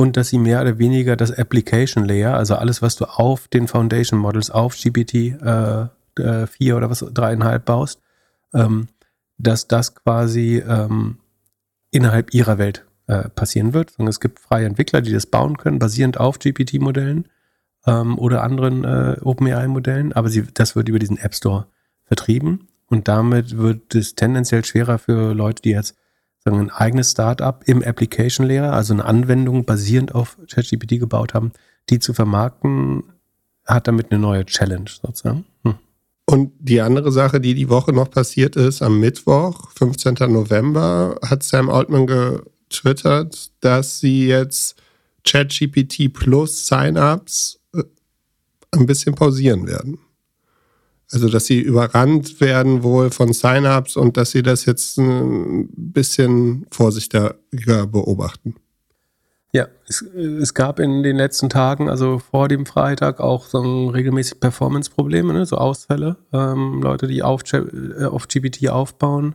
[0.00, 3.68] und dass sie mehr oder weniger das Application Layer, also alles, was du auf den
[3.68, 8.00] Foundation Models, auf GPT äh, äh, 4 oder was, dreieinhalb baust,
[8.54, 8.88] ähm,
[9.36, 11.18] dass das quasi ähm,
[11.90, 13.92] innerhalb ihrer Welt äh, passieren wird.
[13.98, 17.28] Und es gibt freie Entwickler, die das bauen können, basierend auf GPT-Modellen
[17.86, 21.66] ähm, oder anderen äh, OpenAI-Modellen, aber sie, das wird über diesen App Store
[22.06, 25.94] vertrieben und damit wird es tendenziell schwerer für Leute, die jetzt
[26.44, 31.52] sagen, ein eigenes Startup im Application Layer, also eine Anwendung basierend auf ChatGPT gebaut haben,
[31.88, 33.04] die zu vermarkten,
[33.66, 35.44] hat damit eine neue Challenge sozusagen.
[35.64, 35.74] Hm.
[36.26, 40.14] Und die andere Sache, die die Woche noch passiert ist, am Mittwoch, 15.
[40.32, 44.80] November, hat Sam Altman getwittert, dass sie jetzt
[45.24, 47.82] ChatGPT Plus Sign-ups äh,
[48.70, 49.98] ein bisschen pausieren werden.
[51.12, 56.66] Also, dass sie überrannt werden wohl von Sign-ups und dass sie das jetzt ein bisschen
[56.70, 57.34] vorsichtiger
[57.86, 58.54] beobachten.
[59.52, 64.38] Ja, es, es, gab in den letzten Tagen, also vor dem Freitag, auch so regelmäßig
[64.38, 65.44] Performance-Probleme, ne?
[65.44, 66.18] so Ausfälle.
[66.32, 69.34] Ähm, Leute, die auf, äh, auf GPT aufbauen,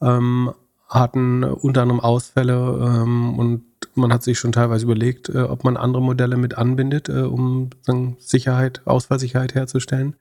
[0.00, 0.52] ähm,
[0.88, 5.76] hatten unter anderem Ausfälle ähm, und man hat sich schon teilweise überlegt, äh, ob man
[5.76, 7.70] andere Modelle mit anbindet, äh, um
[8.18, 10.16] Sicherheit, Ausfallsicherheit herzustellen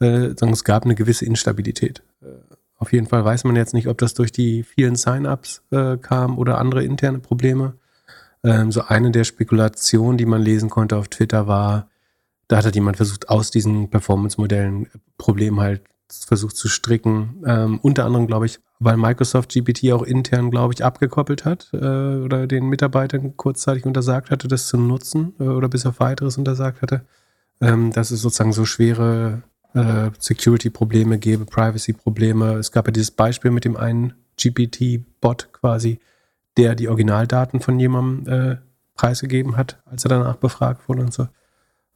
[0.00, 2.02] äh, sondern es gab eine gewisse Instabilität.
[2.22, 2.26] Äh,
[2.76, 6.38] auf jeden Fall weiß man jetzt nicht, ob das durch die vielen Sign-ups äh, kam
[6.38, 7.74] oder andere interne Probleme.
[8.44, 11.88] Ähm, so eine der Spekulationen, die man lesen konnte auf Twitter, war,
[12.46, 17.42] da hat jemand versucht, aus diesen Performance-Modellen Probleme halt versucht zu stricken.
[17.44, 21.76] Ähm, unter anderem, glaube ich, weil Microsoft GPT auch intern, glaube ich, abgekoppelt hat äh,
[21.76, 26.80] oder den Mitarbeitern kurzzeitig untersagt hatte, das zu nutzen äh, oder bis auf weiteres untersagt
[26.80, 27.02] hatte.
[27.60, 29.42] Ähm, dass es sozusagen so schwere
[29.78, 32.54] äh, Security-Probleme gäbe, Privacy-Probleme.
[32.54, 36.00] Es gab ja dieses Beispiel mit dem einen GPT-Bot quasi,
[36.56, 38.56] der die Originaldaten von jemandem äh,
[38.94, 41.28] preisgegeben hat, als er danach befragt wurde und so.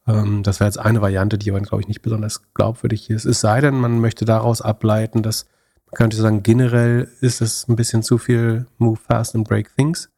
[0.07, 3.25] Ähm, das wäre jetzt eine Variante, die aber, glaube ich, nicht besonders glaubwürdig ist.
[3.25, 5.45] Es sei denn, man möchte daraus ableiten, dass
[5.85, 10.09] man könnte sagen, generell ist es ein bisschen zu viel Move fast and break things.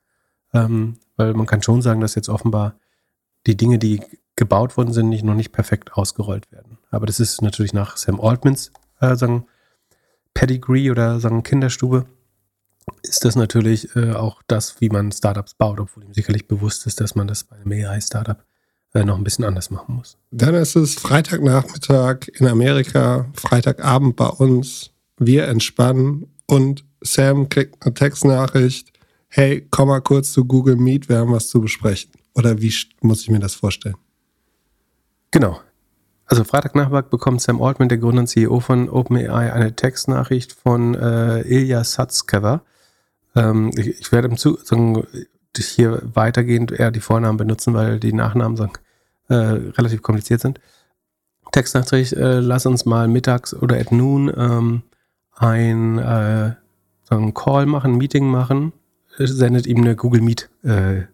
[0.54, 2.76] Ähm, weil man kann schon sagen, dass jetzt offenbar
[3.48, 4.02] die Dinge, die
[4.36, 6.75] gebaut worden sind, nicht, noch nicht perfekt ausgerollt werden.
[6.96, 9.46] Aber das ist natürlich nach Sam Altmans äh, sagen,
[10.34, 12.06] Pedigree oder sagen Kinderstube,
[13.04, 17.02] ist das natürlich äh, auch das, wie man Startups baut, obwohl ihm sicherlich bewusst ist,
[17.02, 18.44] dass man das bei einem AI-Startup
[18.94, 20.18] äh, noch ein bisschen anders machen muss.
[20.32, 24.92] Dann ist es Freitagnachmittag in Amerika, Freitagabend bei uns.
[25.18, 28.94] Wir entspannen und Sam kriegt eine Textnachricht,
[29.28, 32.12] hey, komm mal kurz zu Google Meet, wir haben was zu besprechen.
[32.36, 33.98] Oder wie muss ich mir das vorstellen?
[35.32, 35.60] Genau.
[36.28, 41.42] Also Freitagnachmittag bekommt Sam Altman, der Gründer und CEO von OpenAI, eine Textnachricht von äh,
[41.42, 42.62] Ilya Sutskever.
[43.36, 44.60] Ähm, ich, ich, werde im Zug
[45.58, 48.74] hier weitergehend eher die Vornamen benutzen, weil die Nachnamen sagen,
[49.30, 50.60] äh, relativ kompliziert sind.
[51.52, 54.82] Textnachricht, äh, lass uns mal mittags oder at noon ähm,
[55.36, 56.56] ein äh,
[57.04, 58.74] so Call machen, ein Meeting machen,
[59.18, 61.06] sendet ihm eine Google Meet äh, äh,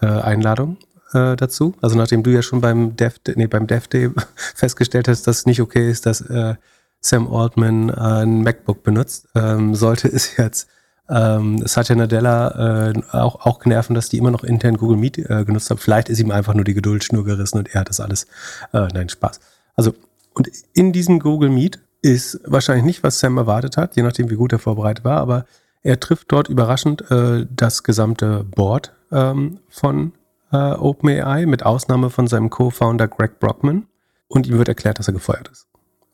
[0.00, 0.78] Einladung
[1.12, 1.74] äh, dazu.
[1.80, 4.10] Also nachdem du ja schon beim Dev, nee, beim Dev Day
[4.54, 6.54] festgestellt hast, dass es nicht okay ist, dass äh,
[7.00, 10.68] Sam Altman äh, ein MacBook benutzt, ähm, sollte es jetzt
[11.08, 15.44] ähm, Satya Nadella äh, auch, auch nerven, dass die immer noch intern Google Meet äh,
[15.44, 15.78] genutzt haben.
[15.78, 18.26] Vielleicht ist ihm einfach nur die Geduldschnur gerissen und er hat das alles.
[18.72, 19.40] Äh, nein, Spaß.
[19.76, 19.94] Also,
[20.34, 24.34] und in diesem Google Meet ist wahrscheinlich nicht, was Sam erwartet hat, je nachdem, wie
[24.34, 25.46] gut er vorbereitet war, aber
[25.82, 30.12] er trifft dort überraschend äh, das gesamte Board ähm, von
[30.52, 33.86] äh, OpenAI, mit Ausnahme von seinem Co-Founder Greg Brockman.
[34.28, 35.68] Und ihm wird erklärt, dass er gefeuert ist.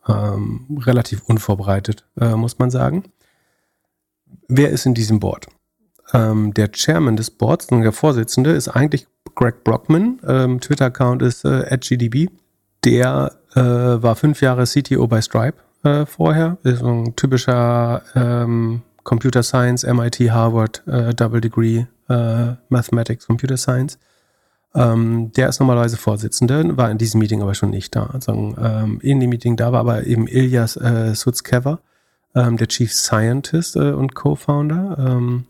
[0.06, 3.04] Ähm, relativ unvorbereitet, äh, muss man sagen.
[4.48, 5.46] Wer ist in diesem Board?
[6.12, 10.20] Ähm, der Chairman des Boards, der Vorsitzende, ist eigentlich Greg Brockman.
[10.26, 12.30] Ähm, Twitter-Account ist äh, @gdb.
[12.84, 16.58] Der äh, war fünf Jahre CTO bei Stripe äh, vorher.
[16.64, 23.98] Ist ein typischer ähm, Computer Science, MIT, Harvard, äh, Double Degree, äh, Mathematics, Computer Science.
[24.74, 28.06] Ähm, der ist normalerweise Vorsitzender, war in diesem Meeting aber schon nicht da.
[28.06, 31.80] Also, ähm, in dem Meeting da war aber eben Ilyas äh, Sutskever,
[32.34, 34.96] ähm, der Chief Scientist äh, und Co-Founder.
[34.98, 35.44] Ähm,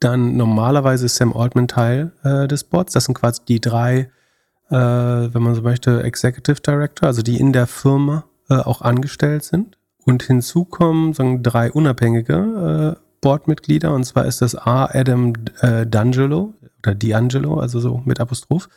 [0.00, 2.94] dann normalerweise ist Sam Altman Teil äh, des Boards.
[2.94, 4.10] Das sind quasi die drei,
[4.70, 9.44] äh, wenn man so möchte, Executive Director, also die in der Firma äh, auch angestellt
[9.44, 9.76] sind.
[10.06, 13.94] Und hinzu kommen sagen, drei unabhängige äh, Boardmitglieder.
[13.94, 14.84] Und zwar ist das A.
[14.84, 16.52] Adam D'Angelo
[16.84, 18.68] oder D'Angelo, also so mit Apostroph.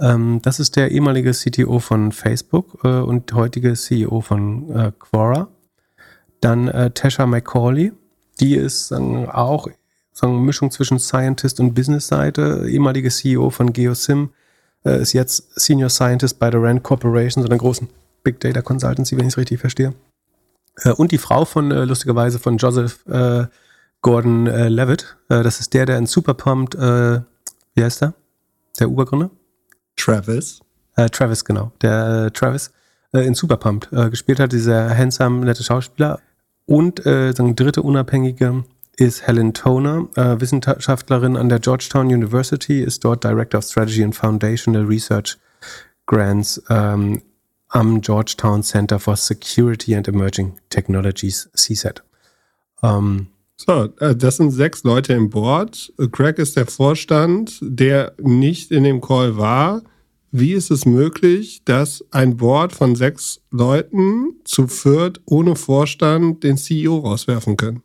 [0.00, 5.48] Ähm, das ist der ehemalige CTO von Facebook äh, und heutige CEO von äh, Quora.
[6.40, 7.92] Dann äh, Tasha McCauley,
[8.38, 9.68] die ist sagen, auch
[10.12, 14.30] sagen, eine Mischung zwischen Scientist und Business-Seite, ehemalige CEO von GeoSim,
[14.84, 17.88] äh, ist jetzt Senior Scientist bei der Rand Corporation, so einer großen
[18.22, 19.94] Big Data Consultancy, wenn ich es richtig verstehe.
[20.82, 23.04] Äh, und die Frau von, äh, lustigerweise, von Joseph
[24.00, 25.16] Gordon Levitt.
[25.26, 26.76] Das ist der, der in Superpumped,
[27.78, 28.14] wie heißt der?
[28.80, 29.30] Der Ubergründer?
[29.96, 30.60] Travis.
[30.96, 31.70] Äh, Travis, genau.
[31.80, 32.72] Der äh, Travis
[33.12, 36.18] äh, in Superpumped äh, gespielt hat, dieser handsome, nette Schauspieler.
[36.66, 38.64] Und äh, seine dritte Unabhängige
[38.96, 44.16] ist Helen Toner, äh, Wissenschaftlerin an der Georgetown University, ist dort Director of Strategy and
[44.16, 45.38] Foundational Research
[46.06, 47.22] Grants ähm,
[47.68, 52.02] am Georgetown Center for Security and Emerging Technologies, CSET.
[52.82, 53.28] Ähm,
[53.60, 55.92] so, äh, das sind sechs Leute im Board.
[56.12, 59.82] Craig ist der Vorstand, der nicht in dem Call war.
[60.30, 66.56] Wie ist es möglich, dass ein Board von sechs Leuten zu viert ohne Vorstand den
[66.56, 67.82] CEO rauswerfen können?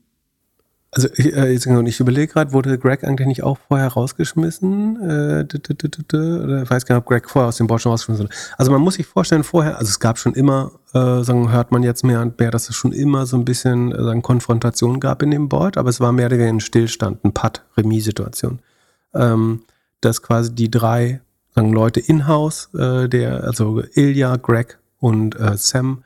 [0.96, 4.98] Also ich, äh, ich überlege gerade, wurde Greg eigentlich nicht auch vorher rausgeschmissen?
[5.02, 8.36] Äh, oder ich weiß gar nicht, ob Greg vorher aus dem Board schon rausgeschmissen wurde.
[8.58, 11.82] Also man muss sich vorstellen, vorher, also es gab schon immer, äh, sagen, hört man
[11.82, 15.32] jetzt mehr und mehr, dass es schon immer so ein bisschen sagen, Konfrontation gab in
[15.32, 18.60] dem Board, aber es war mehr oder weniger ein Stillstand, ein Putt, Remis-Situation.
[19.16, 19.64] Ähm,
[20.02, 21.22] dass quasi die drei
[21.56, 26.04] sagen, Leute in-house, der, also Ilya, Greg und Sam,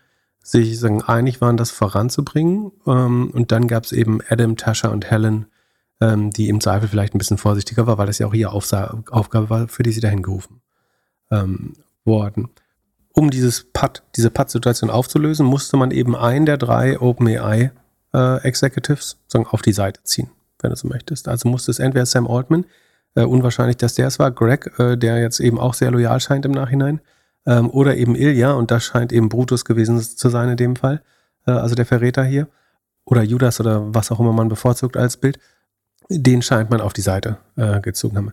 [0.47, 2.71] sich sagen, einig waren, das voranzubringen.
[2.85, 5.47] Ähm, und dann gab es eben Adam, Tasha und Helen,
[5.99, 9.03] ähm, die im Zweifel vielleicht ein bisschen vorsichtiger war, weil das ja auch ihre Aufsa
[9.11, 10.61] Aufgabe war, für die sie dahin gerufen
[11.31, 11.73] ähm,
[12.05, 12.49] worden.
[13.13, 17.71] Um dieses Putt, diese Putt-Situation aufzulösen, musste man eben einen der drei OpenAI
[18.13, 20.29] äh, Executives sagen, auf die Seite ziehen,
[20.61, 21.27] wenn du so möchtest.
[21.27, 22.65] Also musste es entweder Sam Altman,
[23.15, 26.45] äh, unwahrscheinlich, dass der es war, Greg, äh, der jetzt eben auch sehr loyal scheint
[26.45, 27.01] im Nachhinein,
[27.47, 31.01] ähm, oder eben Ilja, und das scheint eben Brutus gewesen zu sein in dem Fall,
[31.47, 32.47] äh, also der Verräter hier,
[33.05, 35.39] oder Judas oder was auch immer man bevorzugt als Bild,
[36.09, 38.31] den scheint man auf die Seite äh, gezogen haben.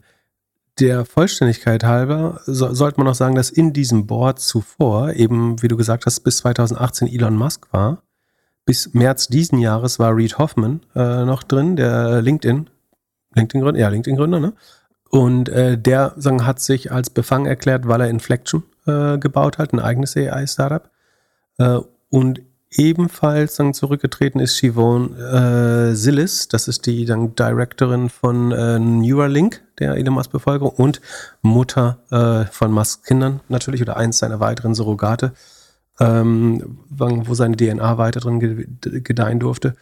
[0.80, 5.68] Der Vollständigkeit halber so, sollte man auch sagen, dass in diesem Board zuvor, eben wie
[5.68, 8.02] du gesagt hast, bis 2018 Elon Musk war,
[8.64, 12.68] bis März diesen Jahres war Reed Hoffman äh, noch drin, der LinkedIn,
[13.34, 14.52] LinkedIn-Gründer, ja, LinkedIn-Gründer, ne?
[15.10, 19.72] Und äh, der sagen, hat sich als befangen erklärt, weil er Inflection äh, gebaut hat,
[19.72, 20.90] ein eigenes AI-Startup.
[21.58, 21.78] Äh,
[22.10, 22.42] und
[22.76, 29.62] ebenfalls dann zurückgetreten ist Siobhan äh, Sillis, das ist die dann Directorin von äh, Neuralink,
[29.78, 31.00] der Elon Musk Bevölkerung und
[31.42, 35.32] Mutter äh, von Musk Kindern natürlich oder eins seiner weiteren Surrogate,
[36.00, 39.76] ähm, wo seine DNA weiter drin gedeihen durfte.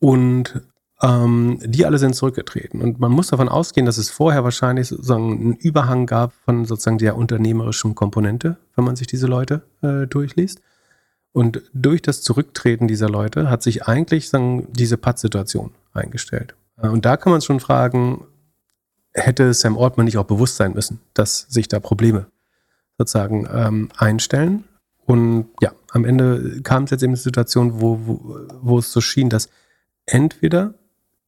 [0.00, 0.60] Und
[1.02, 2.80] ähm, die alle sind zurückgetreten.
[2.80, 6.98] Und man muss davon ausgehen, dass es vorher wahrscheinlich sozusagen einen Überhang gab von sozusagen
[6.98, 10.60] der unternehmerischen Komponente, wenn man sich diese Leute äh, durchliest.
[11.32, 16.54] Und durch das Zurücktreten dieser Leute hat sich eigentlich sagen, diese Pattsituation eingestellt.
[16.80, 18.24] Äh, und da kann man schon fragen,
[19.12, 22.26] hätte Sam Altman nicht auch bewusst sein müssen, dass sich da Probleme
[22.98, 24.64] sozusagen ähm, einstellen?
[25.06, 29.00] Und ja, am Ende kam es jetzt eben eine Situation, wo, wo, wo es so
[29.00, 29.50] schien, dass
[30.06, 30.74] entweder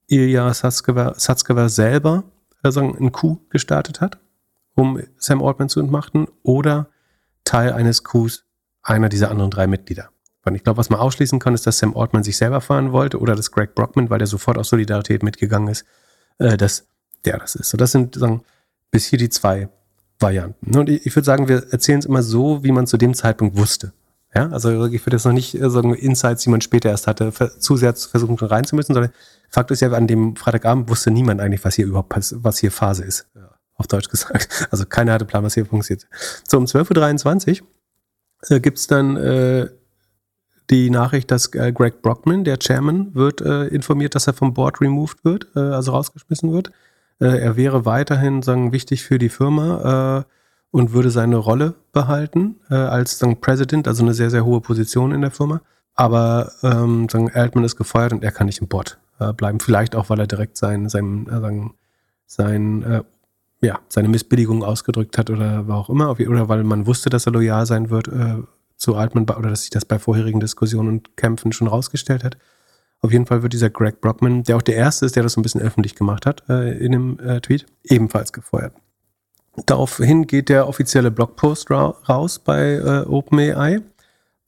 [0.09, 2.25] Ilya Satskever selber
[2.63, 4.19] also einen Coup gestartet hat,
[4.75, 6.89] um Sam Altman zu entmachten, oder
[7.45, 8.45] Teil eines Coups
[8.83, 10.11] einer dieser anderen drei Mitglieder.
[10.45, 13.19] Und ich glaube, was man ausschließen kann, ist, dass Sam Altman sich selber fahren wollte
[13.19, 15.85] oder dass Greg Brockman, weil der sofort aus Solidarität mitgegangen ist,
[16.39, 16.87] äh, dass
[17.25, 17.71] der das ist.
[17.71, 18.43] So, das sind sagen,
[18.91, 19.69] bis hier die zwei
[20.21, 20.77] Varianten.
[20.77, 23.57] Und ich, ich würde sagen, wir erzählen es immer so, wie man zu dem Zeitpunkt
[23.57, 23.93] wusste.
[24.35, 27.33] Ja, also ich würde jetzt noch nicht äh, sagen, Insights, die man später erst hatte,
[27.59, 29.13] zu sehr versuchen reinzumüssen, sondern
[29.57, 32.15] Fakt ist ja, an dem Freitagabend wusste niemand eigentlich, was hier überhaupt
[32.45, 33.27] was hier Phase ist.
[33.77, 34.69] Auf Deutsch gesagt.
[34.71, 36.07] Also keiner hatte Plan, was hier funktioniert.
[36.47, 37.67] So, um 12.23 Uhr
[38.51, 39.71] äh, gibt's dann äh,
[40.69, 44.83] die Nachricht, dass äh, Greg Brockman, der Chairman, wird äh, informiert, dass er vom Board
[44.83, 46.71] removed wird, äh, also rausgeschmissen wird.
[47.19, 50.33] Äh, er wäre weiterhin sagen, wichtig für die Firma äh,
[50.71, 55.13] und würde seine Rolle behalten äh, als sagen, President, also eine sehr, sehr hohe Position
[55.13, 55.63] in der Firma.
[55.95, 59.61] Aber ähm, sagen, Altman ist gefeuert und er kann nicht im Board äh, bleiben.
[59.61, 61.71] Vielleicht auch, weil er direkt sein, sein, äh,
[62.27, 63.03] sein, äh,
[63.61, 66.11] ja, seine Missbilligung ausgedrückt hat oder war auch immer.
[66.11, 68.43] Oder weil man wusste, dass er loyal sein wird äh,
[68.77, 72.37] zu Altman oder dass sich das bei vorherigen Diskussionen und Kämpfen schon rausgestellt hat.
[73.01, 75.41] Auf jeden Fall wird dieser Greg Brockman, der auch der Erste ist, der das so
[75.41, 78.73] ein bisschen öffentlich gemacht hat äh, in dem Tweet, ebenfalls gefeuert.
[79.65, 83.81] Daraufhin geht der offizielle Blogpost ra raus bei OpenAI,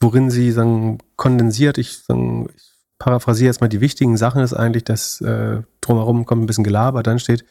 [0.00, 4.84] worin sie sagen, kondensiert, ich, sagen, ich paraphrasiere jetzt mal die wichtigen Sachen, ist eigentlich,
[4.84, 7.44] dass äh, drumherum kommt ein bisschen Gelaber, dann steht,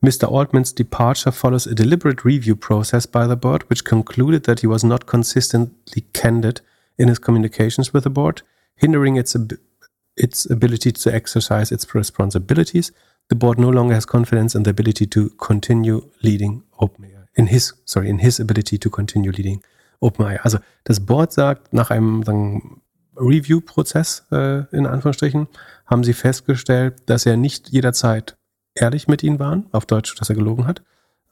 [0.00, 0.30] Mr.
[0.30, 4.82] Altman's departure follows a deliberate review process by the board, which concluded that he was
[4.82, 6.62] not consistently candid
[6.98, 8.42] in his communications with the board,
[8.76, 9.54] hindering its, ab
[10.16, 12.92] its ability to exercise its responsibilities.
[13.30, 17.26] The board no longer has confidence in the ability to continue leading OpenAI.
[17.34, 19.62] In his, sorry, in his ability to continue leading
[20.02, 20.44] OpenAI.
[20.44, 22.82] Also das Board sagt, nach einem sagen,
[23.16, 25.48] Review-Prozess, äh, in Anführungsstrichen,
[25.86, 28.36] haben sie festgestellt, dass er nicht jederzeit
[28.74, 30.82] ehrlich mit ihnen waren, auf Deutsch, dass er gelogen hat,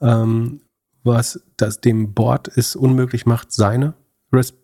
[0.01, 0.61] ähm,
[1.03, 3.95] was das dem Board es unmöglich macht, seine,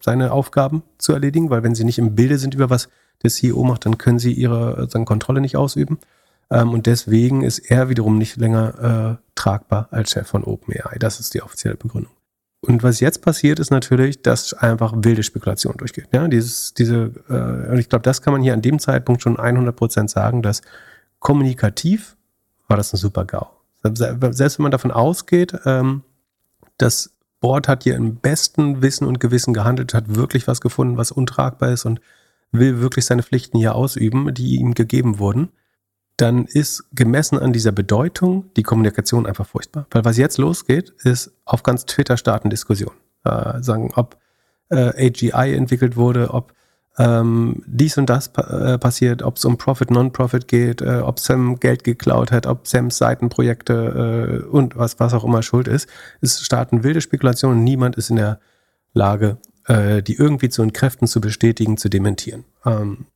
[0.00, 2.88] seine Aufgaben zu erledigen, weil wenn sie nicht im Bilde sind über was
[3.22, 5.98] der CEO macht, dann können sie ihre seine Kontrolle nicht ausüben.
[6.50, 10.98] Ähm, und deswegen ist er wiederum nicht länger äh, tragbar als Chef von OpenAI.
[10.98, 12.12] Das ist die offizielle Begründung.
[12.60, 16.08] Und was jetzt passiert, ist natürlich, dass einfach wilde Spekulation durchgeht.
[16.12, 19.38] Ja, dieses, diese, äh, und ich glaube, das kann man hier an dem Zeitpunkt schon
[19.38, 20.62] 100 Prozent sagen, dass
[21.20, 22.16] kommunikativ
[22.66, 23.48] war das ein super GAU.
[23.82, 26.02] Selbst wenn man davon ausgeht, ähm,
[26.78, 31.12] das Board hat hier im besten Wissen und Gewissen gehandelt, hat wirklich was gefunden, was
[31.12, 32.00] untragbar ist und
[32.50, 35.50] will wirklich seine Pflichten hier ausüben, die ihm gegeben wurden,
[36.18, 39.86] dann ist gemessen an dieser Bedeutung die Kommunikation einfach furchtbar.
[39.90, 42.96] Weil was jetzt losgeht, ist auf ganz Twitter starten Diskussionen.
[43.24, 44.16] Äh, sagen, ob
[44.68, 46.52] äh, AGI entwickelt wurde, ob
[46.98, 51.20] ähm, dies und das pa äh, passiert, ob es um Profit, Non-Profit geht, äh, ob
[51.20, 55.88] Sam Geld geklaut hat, ob Sams Seitenprojekte äh, und was, was auch immer schuld ist.
[56.20, 57.62] Es starten wilde Spekulationen.
[57.62, 58.40] Niemand ist in der
[58.92, 62.44] Lage, äh, die irgendwie zu entkräften, zu bestätigen, zu dementieren.
[62.66, 63.06] Ähm,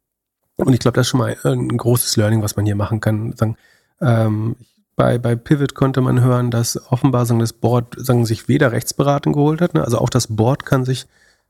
[0.65, 3.33] und ich glaube, das ist schon mal ein großes Learning, was man hier machen kann.
[3.37, 3.57] Sagen,
[4.01, 4.57] ähm,
[4.97, 9.33] bei, bei Pivot konnte man hören, dass offenbar sagen, das Board sagen, sich weder Rechtsberatung
[9.33, 9.83] geholt hat, ne?
[9.85, 11.07] also auch das Board kann sich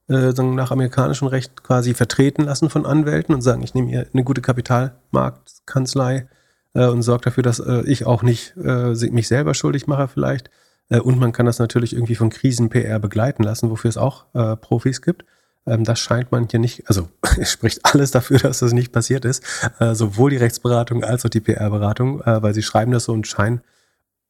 [0.08, 4.06] äh, sagen, nach amerikanischem Recht quasi vertreten lassen von Anwälten und sagen, ich nehme hier
[4.12, 6.28] eine gute Kapitalmarktkanzlei
[6.74, 10.50] äh, und sorge dafür, dass äh, ich auch nicht äh, mich selber schuldig mache vielleicht.
[10.88, 14.56] Äh, und man kann das natürlich irgendwie von Krisen-PR begleiten lassen, wofür es auch äh,
[14.56, 15.24] Profis gibt.
[15.66, 19.24] Ähm, das scheint man hier nicht, also es spricht alles dafür, dass das nicht passiert
[19.24, 19.42] ist.
[19.78, 23.26] Äh, sowohl die Rechtsberatung als auch die PR-Beratung, äh, weil sie schreiben das so und
[23.26, 23.60] scheinen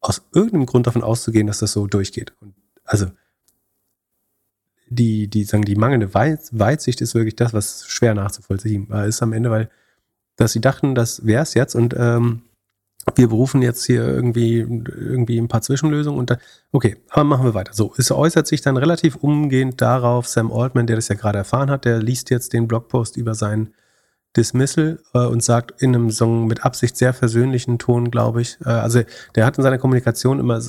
[0.01, 2.33] aus irgendeinem Grund davon auszugehen, dass das so durchgeht.
[2.41, 2.55] Und
[2.85, 3.07] also
[4.89, 9.33] die, die sagen, die mangelnde Weitsicht ist wirklich das, was schwer nachzuvollziehen äh, ist am
[9.33, 9.71] Ende, weil
[10.37, 12.43] dass sie dachten, das wäre es jetzt und ähm,
[13.15, 16.39] wir berufen jetzt hier irgendwie, irgendwie ein paar Zwischenlösungen und dann,
[16.71, 17.73] okay, aber machen wir weiter.
[17.73, 21.71] So, es äußert sich dann relativ umgehend darauf, Sam Altman, der das ja gerade erfahren
[21.71, 23.75] hat, der liest jetzt den Blogpost über sein
[24.37, 28.59] Dismissal äh, und sagt in einem Song mit Absicht sehr versöhnlichen Ton, glaube ich.
[28.65, 29.03] Äh, also
[29.35, 30.61] der hat in seiner Kommunikation immer,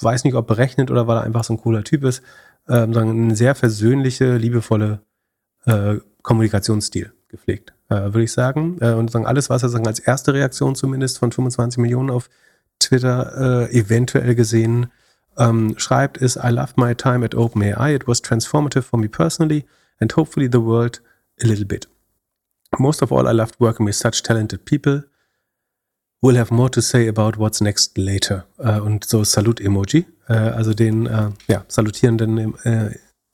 [0.00, 2.22] weiß nicht, ob berechnet oder weil er einfach so ein cooler Typ ist,
[2.66, 5.00] äh, sagen, eine sehr versöhnliche, liebevolle
[5.66, 7.72] äh, Kommunikationsstil gepflegt.
[7.90, 8.78] Äh, würde ich sagen.
[8.80, 12.30] Äh, und sagen, alles, was er sagen, als erste Reaktion zumindest von 25 Millionen auf
[12.78, 14.90] Twitter äh, eventuell gesehen
[15.36, 17.94] ähm, schreibt, ist I love my time at OpenAI.
[17.94, 19.66] It was transformative for me personally
[20.00, 21.02] and hopefully the world
[21.42, 21.88] a little bit.
[22.78, 25.04] Most of all, I loved working with such talented people.
[26.22, 28.46] We'll have more to say about what's next later.
[28.58, 32.54] Äh, und so Salut-Emoji, äh, also den äh, ja, salutierenden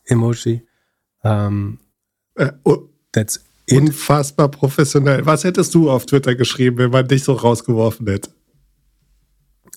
[0.04, 0.62] Emoji.
[1.24, 1.78] Ähm,
[2.38, 3.45] uh, that's.
[3.70, 5.26] Unfassbar professionell.
[5.26, 8.30] Was hättest du auf Twitter geschrieben, wenn man dich so rausgeworfen hätte?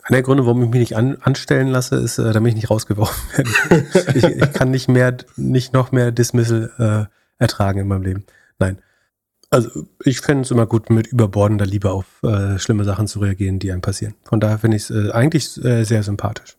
[0.04, 2.70] Einer der Gründe, warum ich mich nicht an, anstellen lasse, ist, äh, damit ich nicht
[2.70, 3.30] rausgeworfen
[3.70, 3.86] werde.
[4.16, 8.26] ich, ich, kann nicht mehr, nicht noch mehr Dismissal äh, ertragen in meinem Leben.
[8.60, 8.80] Nein.
[9.52, 13.58] Also ich fände es immer gut, mit überbordender Liebe auf äh, schlimme Sachen zu reagieren,
[13.58, 14.14] die einem passieren.
[14.24, 16.58] Von daher finde ich es äh, eigentlich äh, sehr sympathisch.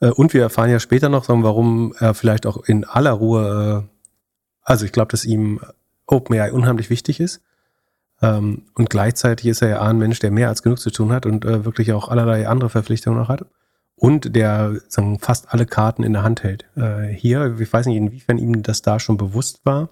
[0.00, 3.88] Äh, und wir erfahren ja später noch, warum er vielleicht auch in aller Ruhe,
[4.62, 5.60] also ich glaube, dass ihm
[6.06, 7.40] OpenAI unheimlich wichtig ist
[8.22, 11.26] ähm, und gleichzeitig ist er ja ein Mensch, der mehr als genug zu tun hat
[11.26, 13.44] und äh, wirklich auch allerlei andere Verpflichtungen noch hat.
[13.96, 16.66] Und der sagen, fast alle Karten in der Hand hält.
[16.76, 19.90] Äh, hier, ich weiß nicht, inwiefern ihm das da schon bewusst war,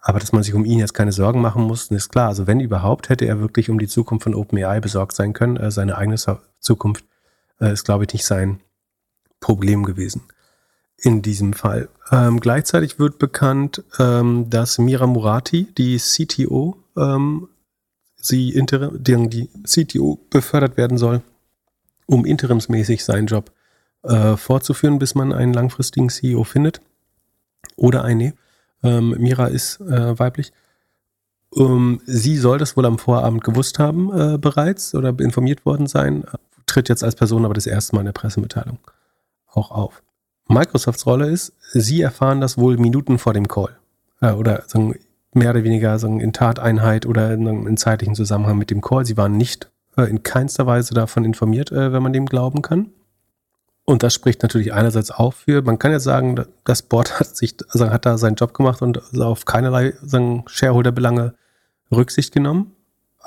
[0.00, 2.28] aber dass man sich um ihn jetzt keine Sorgen machen muss, ist klar.
[2.28, 5.56] Also wenn überhaupt, hätte er wirklich um die Zukunft von OpenAI besorgt sein können.
[5.56, 6.16] Äh, seine eigene
[6.60, 7.04] Zukunft
[7.60, 8.60] äh, ist, glaube ich, nicht sein
[9.40, 10.22] Problem gewesen
[11.00, 11.88] in diesem Fall.
[12.10, 17.48] Ähm, gleichzeitig wird bekannt, ähm, dass Mira Murati, die CTO, ähm,
[18.16, 21.22] sie interim, die CTO befördert werden soll,
[22.06, 23.52] um interimsmäßig seinen Job
[24.02, 26.80] äh, fortzuführen, bis man einen langfristigen CEO findet.
[27.76, 28.34] Oder eine.
[28.82, 30.52] Ähm, Mira ist äh, weiblich.
[31.56, 36.24] Ähm, sie soll das wohl am Vorabend gewusst haben äh, bereits oder informiert worden sein,
[36.66, 38.78] tritt jetzt als Person aber das erste Mal in der Pressemitteilung
[39.46, 40.02] auch auf.
[40.48, 43.76] Microsofts Rolle ist, sie erfahren das wohl Minuten vor dem Call.
[44.20, 44.94] Äh, oder sagen,
[45.32, 49.04] mehr oder weniger sagen, in Tateinheit oder in, in zeitlichen Zusammenhang mit dem Call.
[49.04, 52.90] Sie waren nicht äh, in keinster Weise davon informiert, äh, wenn man dem glauben kann.
[53.84, 57.56] Und das spricht natürlich einerseits auch für, man kann ja sagen, das Board hat sich,
[57.70, 59.94] also hat da seinen Job gemacht und auf keinerlei
[60.46, 61.34] Shareholder-Belange
[61.90, 62.72] Rücksicht genommen.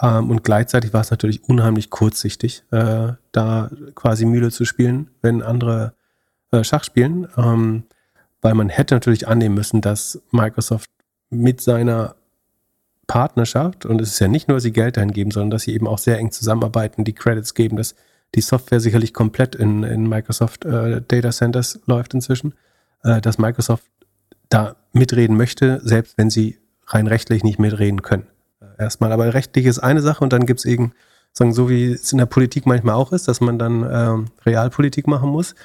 [0.02, 5.42] Ähm, und gleichzeitig war es natürlich unheimlich kurzsichtig, äh, da quasi Mühle zu spielen, wenn
[5.42, 5.94] andere
[6.52, 7.28] äh, Schach spielen.
[7.38, 7.84] Ähm,
[8.42, 10.90] weil man hätte natürlich annehmen müssen, dass Microsoft
[11.30, 12.16] mit seiner
[13.08, 15.74] Partnerschaft, und es ist ja nicht nur, dass sie Geld dahin geben, sondern dass sie
[15.74, 17.96] eben auch sehr eng zusammenarbeiten, die Credits geben, dass
[18.36, 22.54] die Software sicherlich komplett in, in Microsoft äh, Data Centers läuft inzwischen,
[23.04, 23.84] äh, dass Microsoft
[24.50, 28.28] da mitreden möchte, selbst wenn sie rein rechtlich nicht mitreden können.
[28.62, 30.94] Äh, erstmal, aber rechtlich ist eine Sache und dann gibt es eben,
[31.34, 35.08] sagen, so wie es in der Politik manchmal auch ist, dass man dann ähm, Realpolitik
[35.08, 35.56] machen muss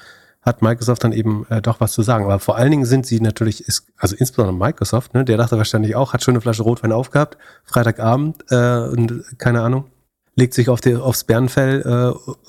[0.47, 2.23] hat Microsoft dann eben äh, doch was zu sagen.
[2.23, 5.95] Aber vor allen Dingen sind sie natürlich, ist, also insbesondere Microsoft, ne, der dachte wahrscheinlich
[5.95, 9.85] auch, hat schon eine Flasche Rotwein aufgehabt, Freitagabend äh, und keine Ahnung,
[10.35, 11.81] legt sich auf die, aufs Bärenfell,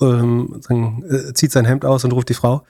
[0.01, 2.63] äh, ähm, sagen, äh, zieht sein Hemd aus und ruft die Frau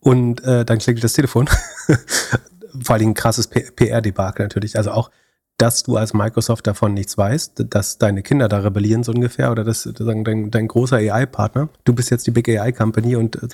[0.00, 1.48] und äh, dann klingelt das Telefon.
[2.82, 4.76] vor allen Dingen ein krasses PR-Debakel natürlich.
[4.76, 5.10] Also auch,
[5.56, 9.64] dass du als Microsoft davon nichts weißt, dass deine Kinder da rebellieren so ungefähr oder
[9.64, 13.48] dass sagen, dein, dein großer AI-Partner, du bist jetzt die Big AI-Company und äh,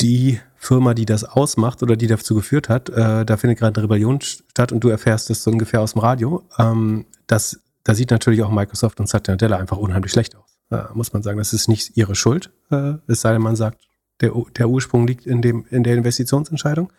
[0.00, 3.84] die Firma, die das ausmacht oder die dazu geführt hat, äh, da findet gerade eine
[3.84, 6.42] Rebellion statt und du erfährst das so ungefähr aus dem Radio.
[6.58, 10.58] Ähm, das, da sieht natürlich auch Microsoft und Satya Nadella einfach unheimlich schlecht aus.
[10.70, 12.50] Äh, muss man sagen, das ist nicht ihre Schuld.
[12.70, 13.80] Äh, es sei denn, man sagt,
[14.20, 16.92] der, der Ursprung liegt in, dem, in der Investitionsentscheidung.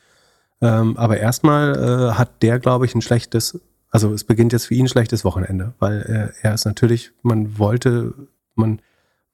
[0.61, 4.75] Ähm, aber erstmal äh, hat der, glaube ich, ein schlechtes, also es beginnt jetzt für
[4.75, 8.13] ihn ein schlechtes Wochenende, weil äh, er ist natürlich, man wollte,
[8.55, 8.81] man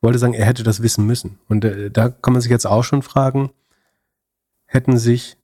[0.03, 1.39] wollte sagen, er hätte das wissen müssen.
[1.47, 3.51] Und äh, da kann man sich jetzt auch schon fragen,
[4.65, 5.37] hätten sich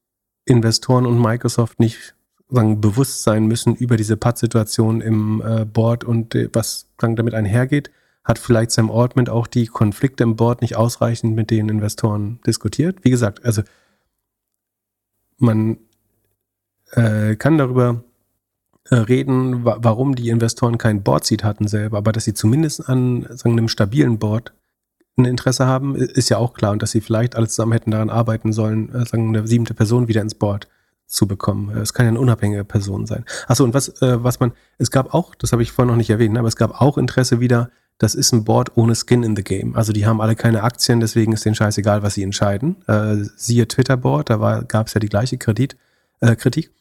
[0.45, 2.15] Investoren und Microsoft nicht
[2.49, 7.33] sagen, bewusst sein müssen über diese Pad-Situation im äh, Board und äh, was sagen, damit
[7.33, 7.91] einhergeht?
[8.23, 13.03] Hat vielleicht Sam Altman auch die Konflikte im Board nicht ausreichend mit den Investoren diskutiert?
[13.03, 13.61] Wie gesagt, also
[15.37, 15.77] man
[16.91, 18.03] äh, kann darüber
[18.91, 23.57] reden, wa warum die Investoren kein Board-Seat hatten selber, aber dass sie zumindest an sagen,
[23.57, 24.53] einem stabilen Board
[25.19, 26.71] ein Interesse haben, ist ja auch klar.
[26.71, 30.07] Und dass sie vielleicht alle zusammen hätten daran arbeiten sollen, äh, sagen, eine siebte Person
[30.07, 30.67] wieder ins Board
[31.05, 31.75] zu bekommen.
[31.75, 33.25] Es kann ja eine unabhängige Person sein.
[33.47, 36.09] Achso, und was, äh, was man, es gab auch, das habe ich vorhin noch nicht
[36.09, 39.43] erwähnt, aber es gab auch Interesse wieder, das ist ein Board ohne Skin in the
[39.43, 39.75] Game.
[39.75, 42.77] Also die haben alle keine Aktien, deswegen ist denen scheißegal, was sie entscheiden.
[42.87, 45.75] Äh, siehe Twitter-Board, da gab es ja die gleiche Kredit,
[46.21, 46.71] äh, Kritik.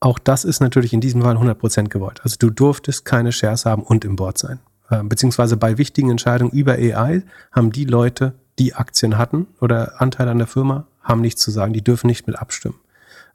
[0.00, 2.20] Auch das ist natürlich in diesem Fall 100% gewollt.
[2.22, 4.60] Also du durftest keine Shares haben und im Board sein.
[4.90, 7.22] Äh, beziehungsweise bei wichtigen Entscheidungen über AI
[7.52, 11.72] haben die Leute, die Aktien hatten oder Anteile an der Firma, haben nichts zu sagen.
[11.72, 12.78] Die dürfen nicht mit abstimmen.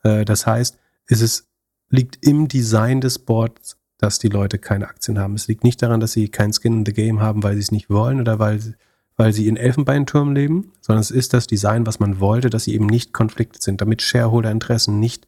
[0.03, 1.47] Äh, das heißt, es ist,
[1.89, 5.35] liegt im Design des Boards, dass die Leute keine Aktien haben.
[5.35, 7.71] Es liegt nicht daran, dass sie kein Skin in the Game haben, weil sie es
[7.71, 8.75] nicht wollen oder weil,
[9.17, 12.73] weil sie in Elfenbeinturm leben, sondern es ist das Design, was man wollte, dass sie
[12.73, 15.27] eben nicht Konflikte sind, damit Shareholder-Interessen nicht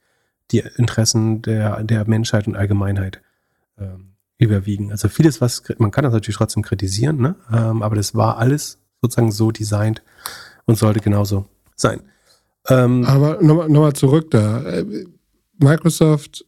[0.51, 3.21] die Interessen der, der Menschheit und Allgemeinheit
[3.79, 4.91] ähm, überwiegen.
[4.91, 7.35] Also vieles, was man kann das natürlich trotzdem kritisieren, ne?
[7.51, 10.03] Ähm, aber das war alles sozusagen so designt
[10.65, 12.01] und sollte genauso sein.
[12.67, 14.63] Ähm, aber nochmal noch mal zurück da.
[14.63, 15.05] Äh,
[15.57, 16.45] Microsoft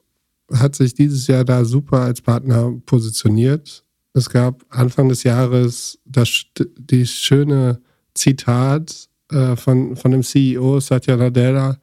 [0.53, 3.83] hat sich dieses Jahr da super als Partner positioniert.
[4.13, 6.45] Es gab Anfang des Jahres das
[6.77, 7.81] die schöne
[8.13, 11.77] Zitat äh, von, von dem CEO Satya Nadella,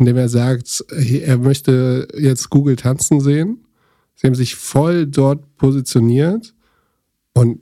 [0.00, 3.66] in dem er sagt, er möchte jetzt Google tanzen sehen.
[4.14, 6.54] Sie haben sich voll dort positioniert
[7.34, 7.60] und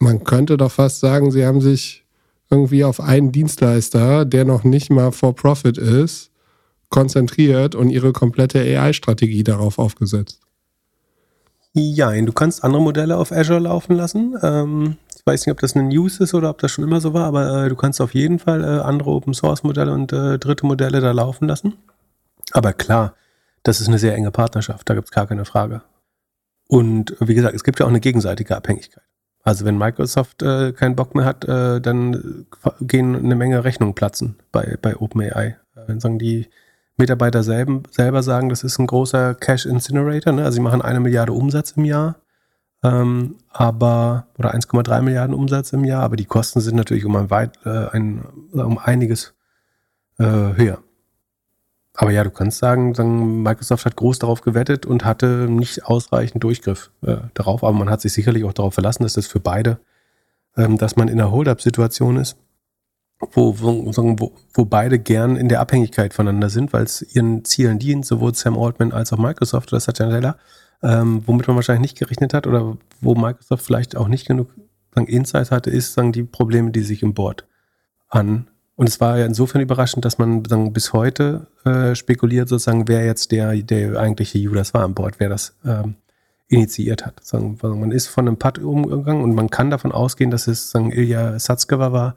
[0.00, 2.04] man könnte doch fast sagen, sie haben sich
[2.50, 6.32] irgendwie auf einen Dienstleister, der noch nicht mal for profit ist,
[6.88, 10.45] konzentriert und ihre komplette AI-Strategie darauf aufgesetzt.
[11.78, 14.34] Ja, du kannst andere Modelle auf Azure laufen lassen.
[14.42, 17.12] Ähm, ich weiß nicht, ob das eine News ist oder ob das schon immer so
[17.12, 20.38] war, aber äh, du kannst auf jeden Fall äh, andere Open Source Modelle und äh,
[20.38, 21.74] dritte Modelle da laufen lassen.
[22.52, 23.14] Aber klar,
[23.62, 25.82] das ist eine sehr enge Partnerschaft, da gibt es gar keine Frage.
[26.66, 29.04] Und wie gesagt, es gibt ja auch eine gegenseitige Abhängigkeit.
[29.42, 32.46] Also wenn Microsoft äh, keinen Bock mehr hat, äh, dann
[32.80, 35.58] gehen eine Menge Rechnungen platzen bei, bei OpenAI.
[35.74, 36.48] Dann sagen die
[36.96, 40.32] Mitarbeiter selben, selber sagen, das ist ein großer Cash Incinerator.
[40.32, 40.44] Ne?
[40.44, 42.16] Also sie machen eine Milliarde Umsatz im Jahr,
[42.82, 47.30] ähm, aber oder 1,3 Milliarden Umsatz im Jahr, aber die Kosten sind natürlich um ein,
[47.30, 49.34] weit, äh, ein um einiges
[50.18, 50.78] äh, höher.
[51.96, 56.44] Aber ja, du kannst sagen, sagen, Microsoft hat groß darauf gewettet und hatte nicht ausreichend
[56.44, 57.64] Durchgriff äh, darauf.
[57.64, 59.78] Aber man hat sich sicherlich auch darauf verlassen, dass das für beide,
[60.56, 62.36] ähm, dass man in einer Hold-up-Situation ist,
[63.18, 68.04] wo, wo, wo, beide gern in der Abhängigkeit voneinander sind, weil es ihren Zielen dient,
[68.04, 70.36] sowohl Sam Altman als auch Microsoft oder Satya Nadella,
[70.82, 74.50] ähm, womit man wahrscheinlich nicht gerechnet hat oder wo Microsoft vielleicht auch nicht genug
[74.94, 77.46] Insights hatte, ist sagen, die Probleme, die sich im Board
[78.08, 82.86] an und es war ja insofern überraschend, dass man sagen, bis heute äh, spekuliert, sozusagen,
[82.88, 85.96] wer jetzt der, der eigentliche Judas war an Bord, wer das ähm,
[86.48, 87.24] initiiert hat.
[87.24, 90.92] Sagen, man ist von einem Putt umgegangen und man kann davon ausgehen, dass es sagen,
[90.92, 92.16] Ilya Satzkeva war,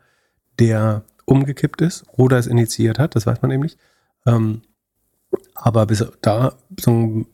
[0.59, 3.77] der umgekippt ist oder es initiiert hat, das weiß man nicht.
[4.25, 4.61] Ähm,
[5.53, 7.27] aber bis da, sagen,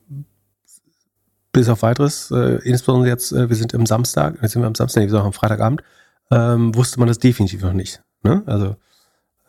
[1.51, 4.75] bis auf weiteres, äh, insbesondere jetzt, äh, wir sind im Samstag, jetzt sind wir am
[4.75, 5.81] Samstag, nicht, sondern am Freitagabend,
[6.31, 8.01] ähm, wusste man das definitiv noch nicht.
[8.23, 8.43] Ne?
[8.45, 8.75] Also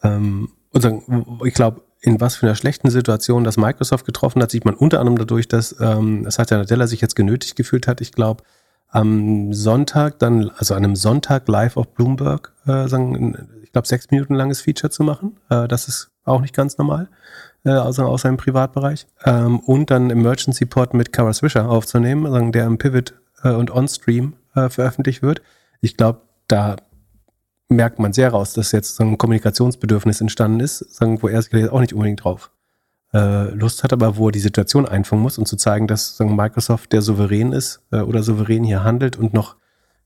[0.02, 4.64] ähm, sagen, ich glaube, in was für einer schlechten Situation das Microsoft getroffen hat, sieht
[4.64, 8.00] man unter anderem dadurch, dass ähm, Satya Nadella sich jetzt genötigt gefühlt hat.
[8.00, 8.44] Ich glaube,
[8.96, 14.10] am Sonntag dann, also an einem Sonntag live auf Bloomberg, äh, sagen, ich glaube, sechs
[14.10, 15.36] Minuten langes Feature zu machen.
[15.50, 17.10] Äh, das ist auch nicht ganz normal,
[17.64, 19.06] äh, außer, außer im Privatbereich.
[19.26, 23.70] Ähm, und dann Emergency Port mit Kara Swisher aufzunehmen, sagen, der im Pivot äh, und
[23.70, 25.42] On-Stream äh, veröffentlicht wird.
[25.82, 26.76] Ich glaube, da
[27.68, 31.68] merkt man sehr raus, dass jetzt so ein Kommunikationsbedürfnis entstanden ist, sagen, wo er sich
[31.68, 32.50] auch nicht unbedingt drauf
[33.12, 36.36] äh, Lust hat, aber wo er die Situation einfangen muss und zu zeigen, dass sagen,
[36.36, 39.56] Microsoft der souverän ist äh, oder souverän hier handelt und noch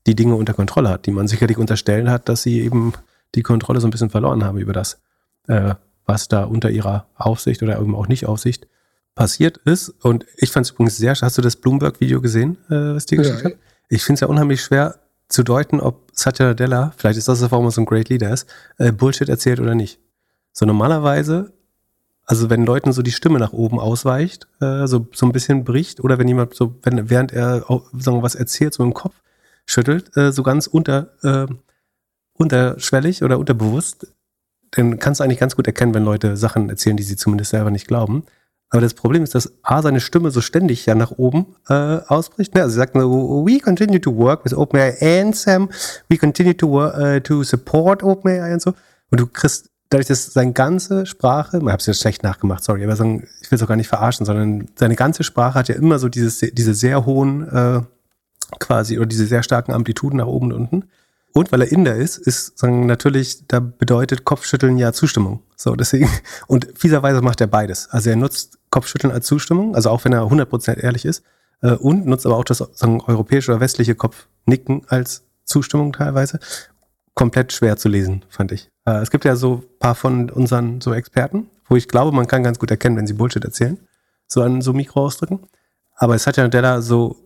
[0.07, 2.93] die Dinge unter Kontrolle hat, die man sicherlich unterstellen hat, dass sie eben
[3.35, 4.99] die Kontrolle so ein bisschen verloren haben über das,
[5.47, 5.75] äh,
[6.05, 8.67] was da unter ihrer Aufsicht oder eben auch nicht Aufsicht
[9.15, 9.89] passiert ist.
[9.89, 13.39] Und ich fand es übrigens sehr, hast du das Bloomberg-Video gesehen, äh, was die geschickt
[13.39, 13.45] ja.
[13.45, 13.53] hat?
[13.89, 14.95] Ich finde es ja unheimlich schwer,
[15.31, 18.47] zu deuten, ob Satya Nadella, vielleicht ist das, warum er so ein Great Leader ist,
[18.77, 19.99] äh, Bullshit erzählt oder nicht.
[20.51, 21.53] So normalerweise,
[22.31, 25.99] also wenn Leuten so die Stimme nach oben ausweicht, äh, so, so ein bisschen bricht,
[25.99, 29.15] oder wenn jemand so, wenn, während er sagen wir, was erzählt, so im Kopf
[29.65, 31.53] schüttelt, äh, so ganz unter, äh,
[32.37, 34.07] unterschwellig oder unterbewusst,
[34.71, 37.69] dann kannst du eigentlich ganz gut erkennen, wenn Leute Sachen erzählen, die sie zumindest selber
[37.69, 38.23] nicht glauben.
[38.69, 42.55] Aber das Problem ist, dass A, seine Stimme so ständig ja nach oben äh, ausbricht.
[42.55, 42.61] Ne?
[42.61, 45.69] Also sie sagt we continue to work with OpenAI and Sam,
[46.07, 48.73] we continue to, uh, to support OpenAI und so.
[49.09, 52.83] Und du kriegst dadurch, dass seine ganze Sprache, ich habe es jetzt schlecht nachgemacht, sorry,
[52.83, 55.75] aber sagen, ich will es auch gar nicht verarschen, sondern seine ganze Sprache hat ja
[55.75, 57.81] immer so dieses, diese sehr hohen äh,
[58.59, 60.89] quasi oder diese sehr starken Amplituden nach oben und unten.
[61.33, 65.43] Und weil er Inder ist, ist sagen, natürlich, da bedeutet Kopfschütteln ja Zustimmung.
[65.55, 66.09] So, deswegen,
[66.47, 67.89] und fieserweise macht er beides.
[67.89, 71.23] Also er nutzt Kopfschütteln als Zustimmung, also auch wenn er 100% ehrlich ist,
[71.61, 76.39] äh, und nutzt aber auch das sagen, europäische oder westliche Kopfnicken als Zustimmung teilweise.
[77.13, 78.69] Komplett schwer zu lesen, fand ich.
[78.85, 82.43] Äh, es gibt ja so paar von unseren so Experten, wo ich glaube, man kann
[82.43, 83.79] ganz gut erkennen, wenn sie Bullshit erzählen,
[84.27, 85.41] so an so Mikro ausdrücken.
[85.95, 87.17] Aber es hat ja der da so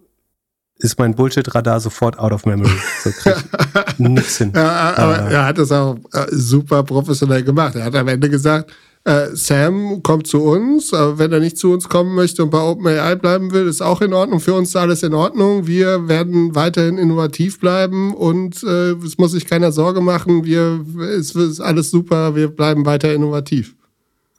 [0.78, 2.78] ist mein Bullshit-Radar sofort out of memory.
[3.02, 4.52] So krieg ich nix hin.
[4.54, 7.76] Ja, aber uh, er hat es auch äh, super professionell gemacht.
[7.76, 8.72] Er hat am Ende gesagt,
[9.06, 12.60] äh, Sam kommt zu uns, aber wenn er nicht zu uns kommen möchte und bei
[12.60, 14.40] OpenAI bleiben will, ist auch in Ordnung.
[14.40, 15.68] Für uns ist alles in Ordnung.
[15.68, 20.44] Wir werden weiterhin innovativ bleiben und äh, es muss sich keiner Sorge machen.
[20.44, 20.84] Wir,
[21.18, 23.76] es ist alles super, wir bleiben weiter innovativ.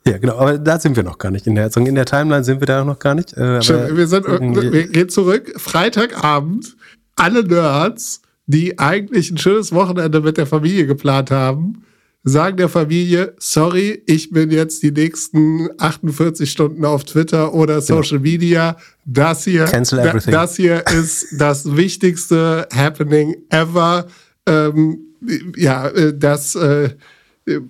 [0.04, 2.60] Ja, genau, aber da sind wir noch gar nicht in der In der Timeline sind
[2.60, 3.32] wir da noch gar nicht.
[3.34, 5.52] Äh, Stimmt, wir, sind, wir gehen zurück.
[5.56, 6.76] Freitagabend,
[7.14, 11.84] alle Nerds, die eigentlich ein schönes Wochenende mit der Familie geplant haben,
[12.28, 18.18] sagen der Familie, sorry, ich bin jetzt die nächsten 48 Stunden auf Twitter oder Social
[18.18, 18.22] genau.
[18.22, 18.76] Media.
[19.04, 24.06] Das hier, das hier ist das wichtigste Happening ever.
[24.44, 24.98] Ähm,
[25.56, 26.90] ja, äh, das, äh,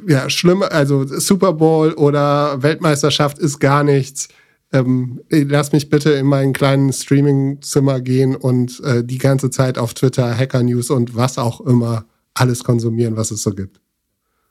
[0.09, 4.29] ja, schlimm, also Super Bowl oder Weltmeisterschaft ist gar nichts.
[4.73, 9.93] Ähm, lass mich bitte in meinen kleinen Streaming-Zimmer gehen und äh, die ganze Zeit auf
[9.93, 13.81] Twitter, Hacker News und was auch immer alles konsumieren, was es so gibt.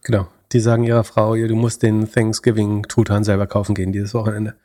[0.06, 0.28] Genau.
[0.52, 4.56] Die sagen ihrer Frau, du musst den Thanksgiving-Truthahn selber kaufen gehen dieses Wochenende.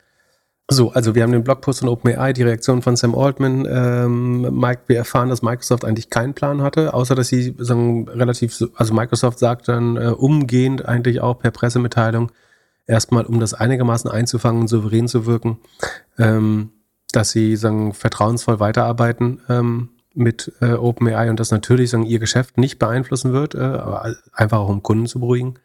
[0.69, 3.67] So, also wir haben den Blogpost von OpenAI, die Reaktion von Sam Altman.
[3.69, 8.63] Ähm, Mike, wir erfahren, dass Microsoft eigentlich keinen Plan hatte, außer dass sie sagen, relativ,
[8.75, 12.31] also Microsoft sagt dann äh, umgehend eigentlich auch per Pressemitteilung,
[12.85, 15.57] erstmal, um das einigermaßen einzufangen souverän zu wirken,
[16.19, 16.69] ähm,
[17.11, 22.57] dass sie sagen, vertrauensvoll weiterarbeiten ähm, mit äh, OpenAI und das natürlich sagen, ihr Geschäft
[22.57, 25.55] nicht beeinflussen wird, äh, aber einfach auch um Kunden zu beruhigen.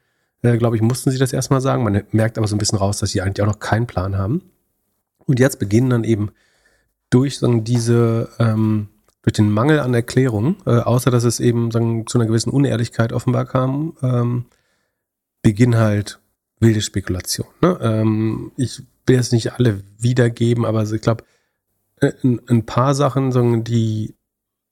[0.43, 1.83] Äh, Glaube ich, mussten sie das erstmal sagen.
[1.83, 4.43] Man merkt aber so ein bisschen raus, dass sie eigentlich auch noch keinen Plan haben.
[5.19, 6.31] Und jetzt beginnen dann eben
[7.11, 8.89] durch sagen, diese, ähm,
[9.23, 13.13] durch den Mangel an Erklärung, äh, außer dass es eben sagen, zu einer gewissen Unehrlichkeit
[13.13, 14.47] offenbar kam, ähm,
[15.43, 16.21] beginnen halt
[16.61, 17.53] wilde Spekulationen.
[17.61, 17.79] Ne?
[17.81, 21.25] Ähm, ich will jetzt nicht alle wiedergeben, aber ich glaube,
[22.01, 24.16] äh, ein, paar Sachen, die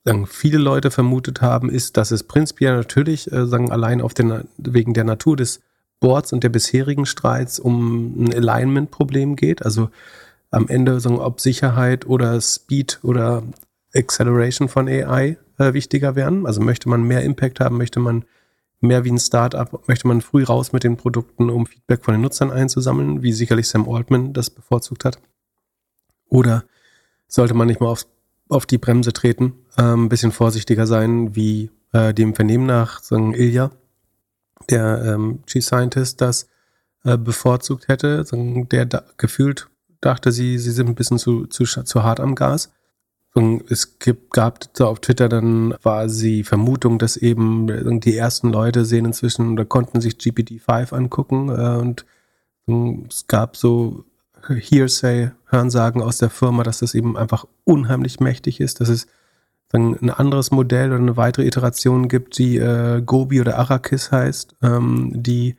[0.05, 4.47] sagen, viele Leute vermutet haben, ist, dass es prinzipiell natürlich äh, sagen, allein auf den,
[4.57, 5.61] wegen der Natur des
[5.99, 9.65] Boards und der bisherigen Streits um ein Alignment-Problem geht.
[9.65, 9.89] Also
[10.51, 13.43] am Ende, sagen, ob Sicherheit oder Speed oder
[13.93, 16.45] Acceleration von AI äh, wichtiger werden.
[16.45, 18.25] Also möchte man mehr Impact haben, möchte man
[18.81, 22.21] mehr wie ein Startup, möchte man früh raus mit den Produkten, um Feedback von den
[22.21, 25.19] Nutzern einzusammeln, wie sicherlich Sam Altman das bevorzugt hat.
[26.29, 26.63] Oder
[27.27, 28.07] sollte man nicht mal aufs
[28.49, 33.33] auf die Bremse treten, ein ähm, bisschen vorsichtiger sein, wie äh, dem Vernehmen nach sagen
[33.33, 33.71] Ilja,
[34.69, 36.47] der ähm, Chief Scientist, das
[37.03, 39.69] äh, bevorzugt hätte, sagen, der da, gefühlt
[40.01, 42.71] dachte, sie, sie sind ein bisschen zu, zu, zu hart am Gas.
[43.33, 48.85] Und es gibt, gab so auf Twitter dann quasi Vermutung, dass eben die ersten Leute
[48.85, 52.05] sehen inzwischen oder konnten sich GPT-5 angucken äh, und
[53.09, 54.05] es gab so
[54.47, 59.07] Hearsay, Hörensagen aus der Firma, dass das eben einfach unheimlich mächtig ist, dass es
[59.69, 64.55] dann ein anderes Modell oder eine weitere Iteration gibt, die äh, Gobi oder Arrakis heißt,
[64.61, 65.57] ähm, die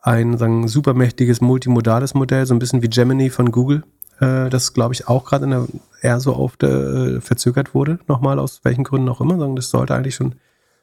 [0.00, 3.84] ein sagen, supermächtiges multimodales Modell, so ein bisschen wie Gemini von Google,
[4.20, 5.68] äh, das glaube ich auch gerade
[6.02, 9.94] eher so oft äh, verzögert wurde, nochmal aus welchen Gründen auch immer, sagen, das sollte
[9.94, 10.34] eigentlich schon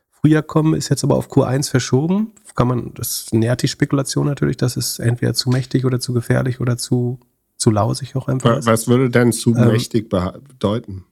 [0.09, 2.31] früher kommen, ist jetzt aber auf Q1 verschoben.
[2.55, 6.59] Kann man, das nährt die Spekulation natürlich, dass es entweder zu mächtig oder zu gefährlich
[6.59, 7.19] oder zu
[7.57, 8.65] zu lausig auch einfach ist.
[8.65, 11.05] Was würde denn zu ähm, mächtig bedeuten?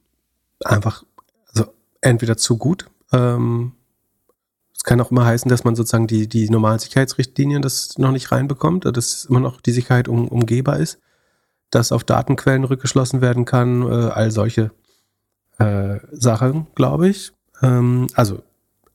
[0.64, 1.04] Einfach,
[1.48, 1.66] also
[2.00, 2.86] entweder zu gut.
[3.12, 3.72] Ähm,
[4.74, 8.30] es kann auch immer heißen, dass man sozusagen die, die normalen Sicherheitsrichtlinien das noch nicht
[8.32, 10.98] reinbekommt, dass immer noch die Sicherheit um, umgehbar ist,
[11.70, 14.70] dass auf Datenquellen rückgeschlossen werden kann, äh, all solche
[15.58, 17.32] äh, Sachen, glaube ich.
[17.62, 18.42] Ähm, also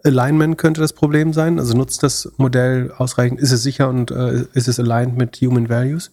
[0.04, 1.60] Alignment könnte das Problem sein.
[1.60, 5.70] Also nutzt das Modell ausreichend, ist es sicher und äh, ist es aligned mit Human
[5.70, 6.12] Values?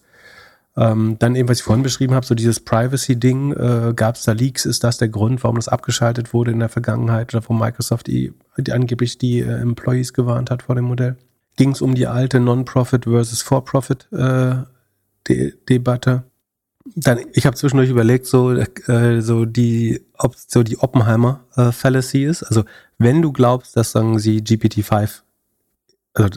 [0.77, 4.33] Ähm, dann eben, was ich vorhin beschrieben habe, so dieses Privacy-Ding, äh, gab es da
[4.33, 4.65] Leaks?
[4.65, 8.31] Ist das der Grund, warum das abgeschaltet wurde in der Vergangenheit oder wo Microsoft die,
[8.57, 11.17] die angeblich die äh, Employees gewarnt hat vor dem Modell?
[11.55, 16.11] Ging es um die alte Non-Profit versus For-Profit-Debatte?
[16.11, 16.21] Äh,
[16.95, 20.05] dann, ich habe zwischendurch überlegt, so, äh, so die,
[20.35, 22.43] so die Oppenheimer äh, Fallacy ist.
[22.43, 22.65] Also
[22.99, 25.21] wenn du glaubst, dass sagen sie GPT-5,
[26.13, 26.29] also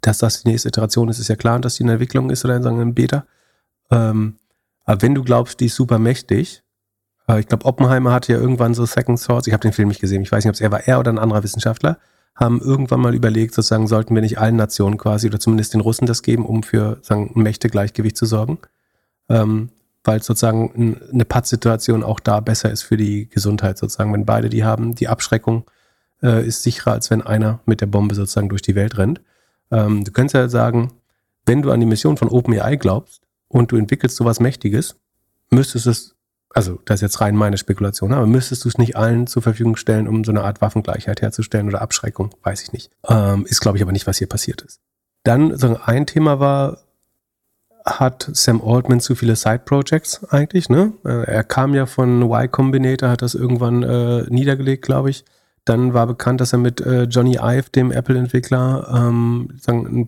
[0.00, 2.56] dass das die nächste Iteration ist, ist ja klar, dass die in Entwicklung ist oder
[2.56, 3.24] in sagen in Beta.
[3.90, 4.38] Ähm,
[4.84, 6.62] aber wenn du glaubst, die ist super mächtig,
[7.28, 10.00] äh, ich glaube, Oppenheimer hatte ja irgendwann so Second Source, ich habe den Film nicht
[10.00, 11.98] gesehen, ich weiß nicht, ob es er war, er oder ein anderer Wissenschaftler,
[12.34, 16.06] haben irgendwann mal überlegt, sozusagen, sollten wir nicht allen Nationen quasi oder zumindest den Russen
[16.06, 18.58] das geben, um für sagen, ein Mächtegleichgewicht zu sorgen.
[19.28, 19.70] Ähm,
[20.06, 24.12] weil sozusagen eine Pattsituation auch da besser ist für die Gesundheit sozusagen.
[24.12, 25.64] Wenn beide die haben, die Abschreckung
[26.22, 29.20] äh, ist sicherer, als wenn einer mit der Bombe sozusagen durch die Welt rennt.
[29.70, 30.92] Ähm, du könntest ja sagen,
[31.44, 33.22] wenn du an die Mission von OpenAI glaubst,
[33.56, 34.96] und du entwickelst sowas Mächtiges,
[35.50, 36.14] müsstest es,
[36.50, 39.76] also das ist jetzt rein meine Spekulation, aber müsstest du es nicht allen zur Verfügung
[39.76, 42.90] stellen, um so eine Art Waffengleichheit herzustellen oder Abschreckung, weiß ich nicht.
[43.08, 44.80] Ähm, ist, glaube ich, aber nicht, was hier passiert ist.
[45.24, 46.78] Dann so ein Thema war,
[47.84, 50.68] hat Sam Altman zu viele Side-Projects eigentlich.
[50.68, 50.92] Ne?
[51.04, 55.24] Äh, er kam ja von Y Combinator, hat das irgendwann äh, niedergelegt, glaube ich.
[55.66, 60.06] Dann war bekannt, dass er mit äh, Johnny Ive, dem Apple-Entwickler, ähm, ein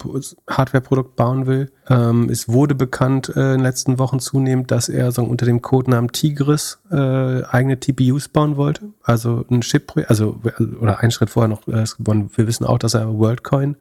[0.49, 1.73] Hardware-Produkt bauen will.
[1.91, 5.61] Ähm, es wurde bekannt äh, in den letzten Wochen zunehmend, dass er sagen, unter dem
[5.61, 8.91] Codenamen Tigris äh, eigene TPUs bauen wollte.
[9.03, 10.41] Also ein Chip, also
[10.81, 13.75] oder einen Schritt vorher noch, äh, wir wissen auch, dass er WorldCoin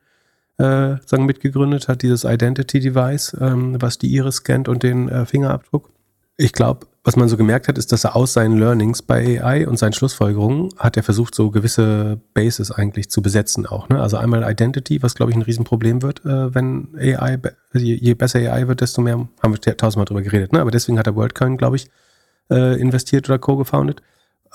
[0.58, 5.28] äh, sagen, mitgegründet hat, dieses Identity Device, ähm, was die Iris scannt und den äh,
[5.28, 5.92] Fingerabdruck.
[6.38, 9.66] Ich glaube, was man so gemerkt hat, ist, dass er aus seinen Learnings bei AI
[9.66, 13.88] und seinen Schlussfolgerungen hat er versucht, so gewisse Bases eigentlich zu besetzen auch.
[13.88, 14.02] Ne?
[14.02, 17.40] Also einmal Identity, was glaube ich ein Riesenproblem wird, äh, wenn AI,
[17.72, 20.60] je, je, besser AI wird, desto mehr, haben wir tausendmal drüber geredet, ne?
[20.60, 21.90] aber deswegen hat er WorldCoin, glaube ich,
[22.50, 24.02] äh, investiert oder co-gefounded.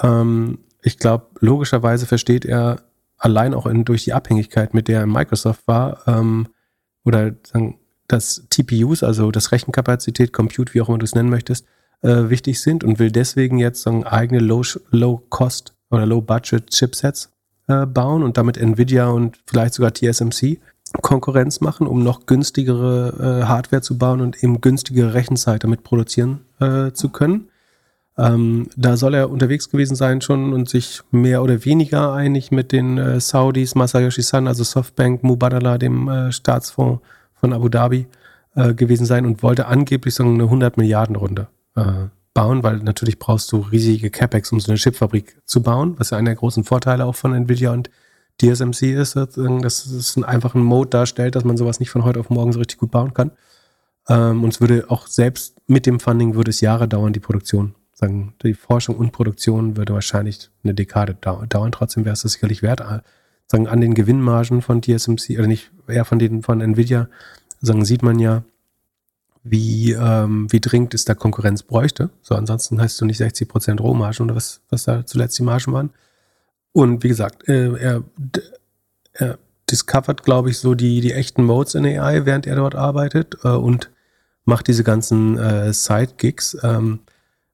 [0.03, 2.83] Ähm, ich glaube, logischerweise versteht er
[3.17, 6.49] allein auch in, durch die Abhängigkeit, mit der Microsoft war, ähm,
[7.03, 7.79] oder sagen,
[8.09, 11.65] dass TPUs, also das Rechenkapazität, Compute, wie auch immer du es nennen möchtest,
[12.03, 17.31] äh, wichtig sind und will deswegen jetzt sagen, eigene Low-Cost Low oder Low-Budget-Chipsets
[17.69, 20.59] äh, bauen und damit Nvidia und vielleicht sogar TSMC
[21.01, 26.41] Konkurrenz machen, um noch günstigere äh, Hardware zu bauen und eben günstigere Rechenzeit damit produzieren
[26.61, 27.49] äh, zu können.
[28.19, 32.73] Ähm, da soll er unterwegs gewesen sein schon und sich mehr oder weniger einig mit
[32.73, 37.01] den äh, Saudis, Masayoshi Son, also Softbank, Mubadala, dem äh, Staatsfonds
[37.33, 38.07] von Abu Dhabi,
[38.55, 43.19] äh, gewesen sein und wollte angeblich so eine 100 Milliarden Runde äh, bauen, weil natürlich
[43.19, 46.65] brauchst du riesige CapEx, um so eine Chipfabrik zu bauen, was ja einer der großen
[46.65, 47.91] Vorteile auch von Nvidia und
[48.41, 52.31] TSMC ist, dass es einen einfachen Mode darstellt, dass man sowas nicht von heute auf
[52.31, 53.33] morgen so richtig gut bauen kann.
[54.09, 57.75] Ähm, und es würde auch selbst mit dem Funding würde es Jahre dauern, die Produktion.
[57.93, 61.73] Sagen, die Forschung und Produktion würde wahrscheinlich eine Dekade dauern.
[61.73, 62.81] Trotzdem wäre es das sicherlich wert.
[62.81, 63.01] Äh,
[63.47, 67.09] sagen, an den Gewinnmargen von TSMC, oder nicht, eher von den von Nvidia,
[67.61, 68.43] sagen, sieht man ja,
[69.45, 72.11] wie, ähm, wie dringend es da Konkurrenz bräuchte.
[72.23, 75.73] So, ansonsten hast du nicht 60 Prozent Rohmargen oder was, was da zuletzt die Margen
[75.73, 75.91] waren.
[76.73, 78.05] Und wie gesagt, äh, er,
[79.13, 79.39] er
[79.71, 83.49] discovert, glaube ich, so die, die echten Modes in AI, während er dort arbeitet äh,
[83.49, 83.91] und
[84.45, 86.59] macht diese ganzen äh, Side-Gigs.
[86.63, 87.01] Ähm,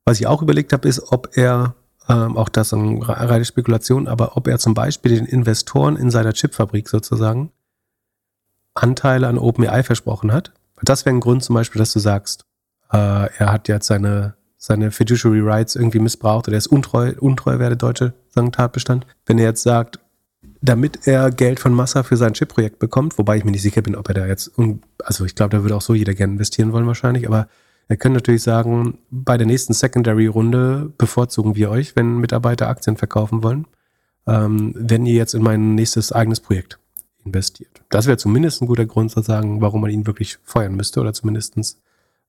[0.05, 1.75] was ich auch überlegt habe, ist, ob er,
[2.09, 6.33] ähm, auch das eine reine Spekulation, aber ob er zum Beispiel den Investoren in seiner
[6.33, 7.51] Chipfabrik sozusagen
[8.75, 10.53] Anteile an OpenAI versprochen hat
[10.83, 12.45] das wäre ein Grund zum Beispiel, dass du sagst,
[12.93, 17.59] äh, er hat jetzt seine, seine Fiduciary Rights irgendwie missbraucht oder er ist untreu, untreu
[17.59, 18.15] wäre der deutsche
[18.53, 19.05] Tatbestand.
[19.27, 19.99] Wenn er jetzt sagt,
[20.61, 23.97] damit er Geld von Massa für sein Chip-Projekt bekommt, wobei ich mir nicht sicher bin,
[23.97, 24.53] ob er da jetzt,
[25.03, 27.49] also ich glaube, da würde auch so jeder gerne investieren wollen wahrscheinlich, aber
[27.89, 33.43] er könnte natürlich sagen, bei der nächsten Secondary-Runde bevorzugen wir euch, wenn Mitarbeiter Aktien verkaufen
[33.43, 33.67] wollen,
[34.27, 36.79] ähm, wenn ihr jetzt in mein nächstes eigenes Projekt
[37.25, 37.83] investiert.
[37.91, 41.13] Das wäre zumindest ein guter Grund zu sagen, warum man ihn wirklich feuern müsste oder
[41.13, 41.79] zumindest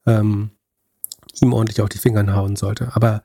[0.05, 0.51] ähm,
[1.41, 2.95] ihm ordentlich auf die Finger hauen sollte.
[2.95, 3.23] Aber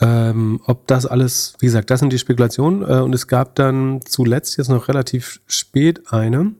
[0.00, 2.82] ähm, ob das alles, wie gesagt, das sind die Spekulationen.
[2.82, 6.54] Äh, und es gab dann zuletzt jetzt noch relativ spät eine.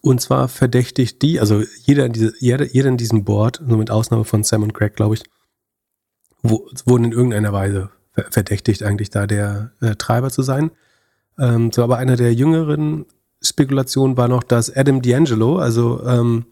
[0.00, 3.90] Und zwar verdächtigt die, also jeder in, diese, jeder, jeder in diesem Board, nur mit
[3.90, 5.24] Ausnahme von Sam und Craig, glaube ich,
[6.42, 7.90] wo, wurden in irgendeiner Weise
[8.30, 10.70] verdächtigt, eigentlich da der äh, Treiber zu sein.
[11.38, 13.06] Ähm, so, aber einer der jüngeren
[13.42, 16.46] Spekulationen war noch, dass Adam D'Angelo, also ähm,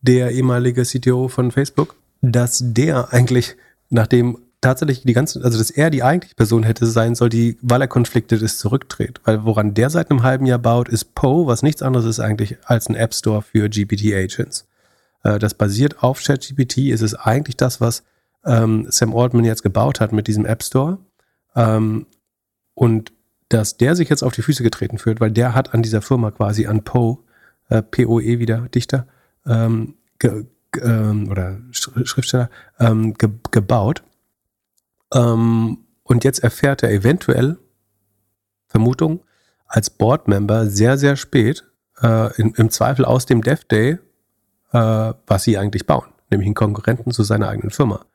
[0.00, 3.56] der ehemalige CTO von Facebook, dass der eigentlich,
[3.90, 7.80] nachdem tatsächlich die ganzen, also dass er die eigentliche Person hätte sein soll, die, weil
[7.80, 9.20] er konfliktet ist, zurücktritt.
[9.24, 12.58] Weil woran der seit einem halben Jahr baut, ist Poe, was nichts anderes ist eigentlich
[12.64, 14.66] als ein App Store für GPT-Agents.
[15.22, 18.02] Äh, das basiert auf ChatGPT, ist es eigentlich das, was
[18.44, 20.98] ähm, Sam Altman jetzt gebaut hat mit diesem App Store.
[21.54, 22.06] Ähm,
[22.74, 23.12] und
[23.50, 26.30] dass der sich jetzt auf die Füße getreten fühlt, weil der hat an dieser Firma
[26.30, 27.18] quasi an Poe,
[27.68, 29.06] äh, P-O-E wieder, Dichter,
[29.44, 30.46] ähm, ge,
[30.80, 32.48] ähm, oder Schriftsteller,
[32.78, 34.04] ähm, ge, gebaut.
[35.12, 37.58] Ähm, und jetzt erfährt er eventuell,
[38.68, 39.24] Vermutung,
[39.66, 41.64] als Boardmember sehr, sehr spät,
[42.02, 43.98] äh, in, im Zweifel aus dem Dev Day,
[44.72, 48.06] äh, was sie eigentlich bauen, nämlich einen Konkurrenten zu seiner eigenen Firma.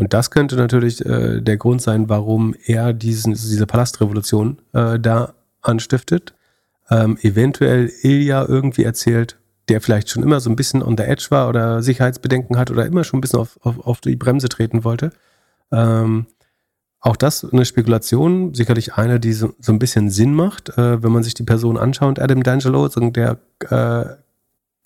[0.00, 5.34] Und das könnte natürlich äh, der Grund sein, warum er diesen, diese Palastrevolution äh, da
[5.60, 6.32] anstiftet.
[6.90, 9.36] Ähm, eventuell Ilya irgendwie erzählt,
[9.68, 12.86] der vielleicht schon immer so ein bisschen on the edge war oder Sicherheitsbedenken hat oder
[12.86, 15.10] immer schon ein bisschen auf, auf, auf die Bremse treten wollte.
[15.70, 16.24] Ähm,
[17.00, 21.12] auch das eine Spekulation, sicherlich eine, die so, so ein bisschen Sinn macht, äh, wenn
[21.12, 22.18] man sich die Person anschaut.
[22.18, 23.36] Adam D'Angelo, der
[23.68, 24.16] äh,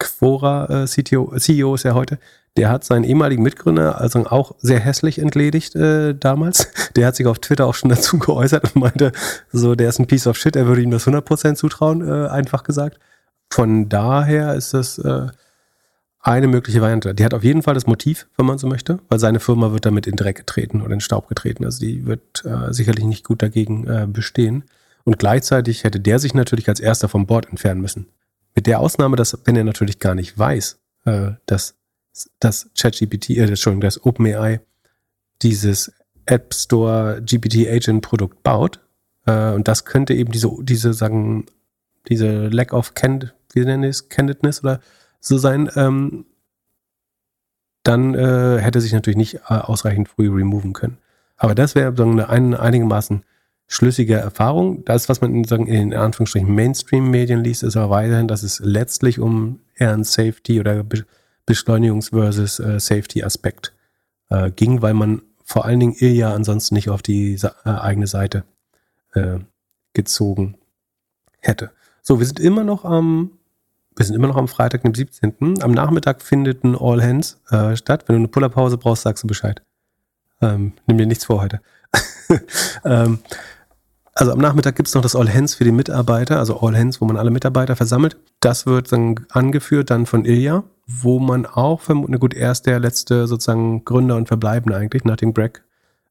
[0.04, 2.18] Quora äh, CTO, CEO ist ja heute,
[2.56, 6.68] der hat seinen ehemaligen Mitgründer also auch sehr hässlich entledigt äh, damals.
[6.94, 9.12] Der hat sich auf Twitter auch schon dazu geäußert und meinte,
[9.52, 12.62] so, der ist ein Piece of Shit, er würde ihm das 100% zutrauen, äh, einfach
[12.62, 12.98] gesagt.
[13.50, 15.26] Von daher ist das äh,
[16.20, 17.14] eine mögliche Variante.
[17.14, 19.84] Die hat auf jeden Fall das Motiv, wenn man so möchte, weil seine Firma wird
[19.84, 21.64] damit in Dreck getreten oder in Staub getreten.
[21.64, 24.64] Also die wird äh, sicherlich nicht gut dagegen äh, bestehen.
[25.04, 28.06] Und gleichzeitig hätte der sich natürlich als erster vom Board entfernen müssen.
[28.54, 31.76] Mit der Ausnahme, dass wenn er natürlich gar nicht weiß, äh, dass
[32.38, 34.60] das ChatGPT, äh, Entschuldigung, das OpenAI
[35.42, 35.92] dieses
[36.26, 38.80] App Store GPT Agent Produkt baut.
[39.26, 41.46] Äh, und das könnte eben diese, diese sagen,
[42.08, 44.80] diese Lack of Cand, wie nennen es, Candidness oder
[45.20, 46.26] so sein, ähm,
[47.82, 50.98] dann äh, hätte sich natürlich nicht äh, ausreichend früh removen können.
[51.36, 53.24] Aber das wäre eine, eine einigermaßen
[53.74, 54.84] schlüssige Erfahrung.
[54.84, 59.18] Das, was man in, sagen, in Anführungsstrichen Mainstream-Medien liest, ist aber weiterhin, dass es letztlich
[59.18, 61.04] um eher ein Safety oder Be
[61.46, 63.74] Beschleunigungs- versus äh, Safety-Aspekt
[64.30, 68.44] äh, ging, weil man vor allen Dingen Ilja ansonsten nicht auf die äh, eigene Seite
[69.12, 69.40] äh,
[69.92, 70.56] gezogen
[71.40, 71.70] hätte.
[72.00, 73.32] So, wir sind immer noch am
[73.96, 75.62] wir sind immer noch am Freitag, dem 17.
[75.62, 78.04] Am Nachmittag findet ein All Hands äh, statt.
[78.06, 79.62] Wenn du eine Pullerpause brauchst, sagst du Bescheid.
[80.40, 81.60] Ähm, nimm dir nichts vor heute.
[82.84, 83.20] ähm,
[84.14, 87.00] also am Nachmittag gibt es noch das All Hands für die Mitarbeiter, also All Hands,
[87.00, 88.16] wo man alle Mitarbeiter versammelt.
[88.40, 92.78] Das wird dann angeführt dann von Ilja, wo man auch vermutlich, gut, er ist der
[92.78, 95.64] letzte sozusagen Gründer und Verbleibende eigentlich, nachdem Greg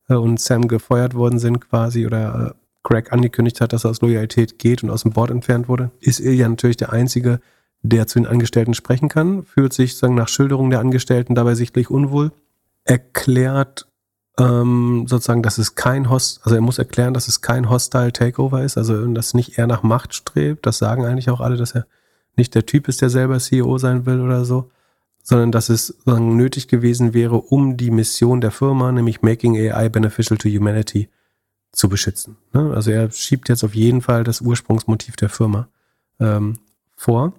[0.10, 4.02] äh, und Sam gefeuert worden sind quasi oder äh, Greg angekündigt hat, dass er aus
[4.02, 7.40] Loyalität geht und aus dem Board entfernt wurde, ist Ilja natürlich der einzige,
[7.82, 11.90] der zu den Angestellten sprechen kann, fühlt sich sagen, nach Schilderung der Angestellten dabei sichtlich
[11.90, 12.32] unwohl,
[12.84, 13.88] erklärt
[14.40, 18.64] ähm, sozusagen, dass es kein Host, also er muss erklären, dass es kein Hostile Takeover
[18.64, 20.66] ist, also dass nicht er nach Macht strebt.
[20.66, 21.86] Das sagen eigentlich auch alle, dass er
[22.36, 24.72] nicht der Typ ist, der selber CEO sein will oder so,
[25.22, 30.38] sondern dass es nötig gewesen wäre, um die Mission der Firma, nämlich Making AI Beneficial
[30.38, 31.10] to Humanity,
[31.72, 32.38] zu beschützen.
[32.54, 32.72] Ne?
[32.74, 35.68] Also er schiebt jetzt auf jeden Fall das Ursprungsmotiv der Firma
[36.20, 36.60] ähm,
[36.96, 37.34] vor.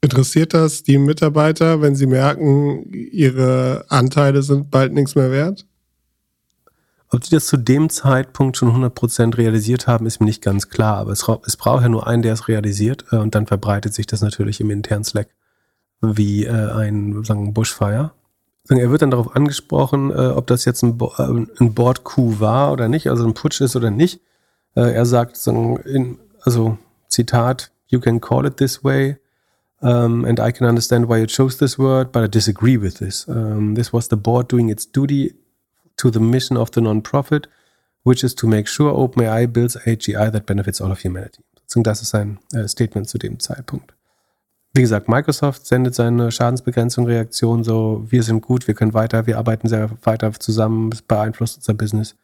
[0.00, 5.66] Interessiert das die Mitarbeiter, wenn sie merken, ihre Anteile sind bald nichts mehr wert?
[7.10, 10.96] Ob sie das zu dem Zeitpunkt schon 100% realisiert haben, ist mir nicht ganz klar.
[10.96, 13.04] Aber es, es braucht ja nur einen, der es realisiert.
[13.12, 15.28] Äh, und dann verbreitet sich das natürlich im internen Slack
[16.00, 18.12] wie äh, ein sagen, Bushfire.
[18.68, 22.72] Er wird dann darauf angesprochen, äh, ob das jetzt ein, Bo äh, ein Board-Coup war
[22.72, 24.20] oder nicht, also ein Putsch ist oder nicht.
[24.74, 26.76] Äh, er sagt, sagen, in, also
[27.08, 29.16] Zitat, you can call it this way.
[29.82, 33.28] Um, and I can understand why you chose this word, but I disagree with this.
[33.28, 35.34] Um, this was the board doing its duty
[35.96, 37.48] to the mission of the non-profit,
[38.04, 41.42] which is to make sure OpenAI builds AGI that benefits all of humanity.
[41.74, 43.92] Das ist ein äh, Statement zu dem Zeitpunkt.
[44.72, 49.38] Wie gesagt, Microsoft sendet seine Schadensbegrenzung Reaktion so, wir sind gut, wir können weiter, wir
[49.38, 52.14] arbeiten sehr weiter zusammen, es beeinflusst unser Business.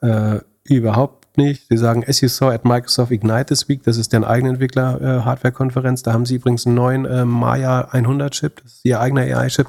[0.00, 1.66] Äh, überhaupt nicht.
[1.68, 5.20] Sie sagen, as you saw at Microsoft Ignite this week, das ist deren Eigenentwickler äh,
[5.24, 9.22] Hardware-Konferenz, da haben sie übrigens einen neuen äh, Maya 100 Chip, das ist ihr eigener
[9.22, 9.66] AI-Chip,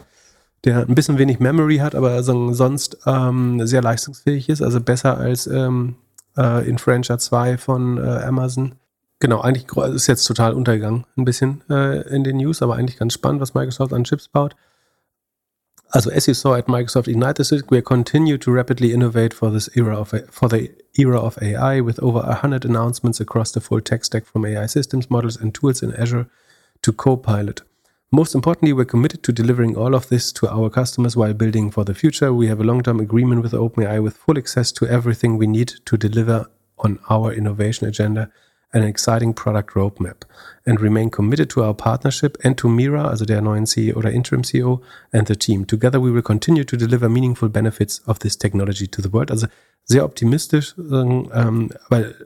[0.66, 5.48] der ein bisschen wenig Memory hat, aber sonst ähm, sehr leistungsfähig ist, also besser als
[5.48, 5.96] ähm,
[6.38, 8.76] äh, Influencer 2 von äh, Amazon.
[9.20, 13.14] Genau, eigentlich ist jetzt total untergegangen, ein bisschen äh, in den News, aber eigentlich ganz
[13.14, 14.56] spannend, was Microsoft an Chips baut.
[15.94, 19.52] Also as you saw at Microsoft Ignite this week, we continue to rapidly innovate for
[19.52, 23.80] this era of for the era of AI with over 100 announcements across the full
[23.80, 26.26] tech stack from AI systems, models and tools in Azure
[26.82, 27.62] to Copilot.
[28.16, 31.84] Most importantly, we're committed to delivering all of this to our customers while building for
[31.84, 32.32] the future.
[32.32, 35.98] We have a long-term agreement with OpenAI with full access to everything we need to
[35.98, 36.46] deliver
[36.78, 38.30] on our innovation agenda
[38.72, 40.26] and an exciting product roadmap
[40.64, 44.44] and remain committed to our partnership and to Mira, also der neuen CEO oder Interim
[44.44, 45.66] CEO, and the team.
[45.66, 49.32] Together we will continue to deliver meaningful benefits of this technology to the world.
[49.32, 49.48] Also
[49.86, 51.72] sehr optimistisch, ähm,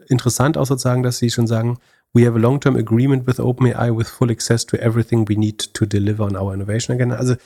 [0.08, 1.78] interessant auch sozusagen, dass sie schon sagen,
[2.14, 5.86] we have a long-term agreement with OpenAI with full access to everything we need to
[5.86, 7.16] deliver on our innovation agenda.
[7.16, 7.36] Also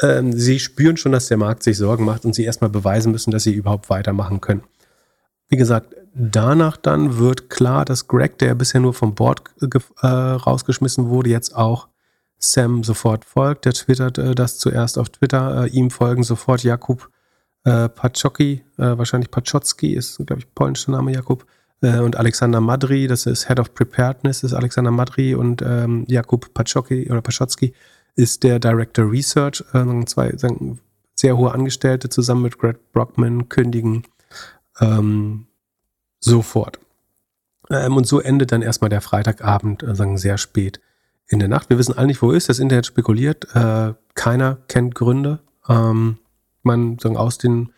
[0.00, 3.30] ähm, sie spüren schon, dass der Markt sich Sorgen macht und sie erstmal beweisen müssen,
[3.30, 4.62] dass sie überhaupt weitermachen können.
[5.48, 11.08] Wie gesagt, danach dann wird klar, dass Greg, der bisher nur vom Board äh, rausgeschmissen
[11.08, 11.88] wurde, jetzt auch
[12.38, 13.64] Sam sofort folgt.
[13.64, 15.64] Der twittert äh, das zuerst auf Twitter.
[15.64, 17.10] Äh, ihm folgen sofort Jakub
[17.64, 21.46] äh, Pachocki, äh, wahrscheinlich Pachocki ist, glaube ich, polnischer Name Jakub.
[21.82, 26.54] Äh, und Alexander Madri, das ist Head of Preparedness, ist Alexander Madri und ähm, Jakub
[26.54, 27.74] Pachocki oder Pachocki
[28.14, 29.62] ist der Director Research.
[29.72, 30.32] Äh, zwei
[31.14, 34.04] sehr hohe Angestellte zusammen mit Greg Brockman kündigen
[34.80, 35.46] ähm,
[36.20, 36.78] sofort.
[37.70, 40.80] Ähm, und so endet dann erstmal der Freitagabend, äh, sagen sehr spät
[41.28, 41.70] in der Nacht.
[41.70, 42.48] Wir wissen alle nicht, wo ist.
[42.48, 43.54] Das Internet spekuliert.
[43.54, 45.40] Äh, keiner kennt Gründe.
[45.68, 46.18] Ähm,
[46.62, 47.72] man, sagen, aus den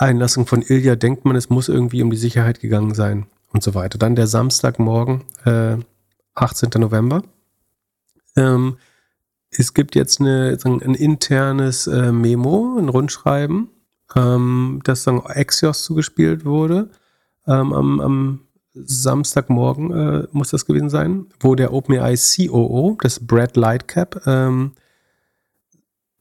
[0.00, 3.74] Einlassungen von Ilja denkt man, es muss irgendwie um die Sicherheit gegangen sein und so
[3.74, 3.98] weiter.
[3.98, 5.76] Dann der Samstagmorgen, äh,
[6.34, 6.70] 18.
[6.78, 7.22] November.
[8.36, 8.78] Ähm,
[9.50, 13.68] es gibt jetzt eine, ein internes äh, Memo, ein Rundschreiben,
[14.14, 16.88] ähm, das dann Axios zugespielt wurde.
[17.46, 18.40] Ähm, am, am,
[18.72, 24.72] Samstagmorgen äh, muss das gewesen sein, wo der OpenAI COO, das Brad Lightcap, ähm,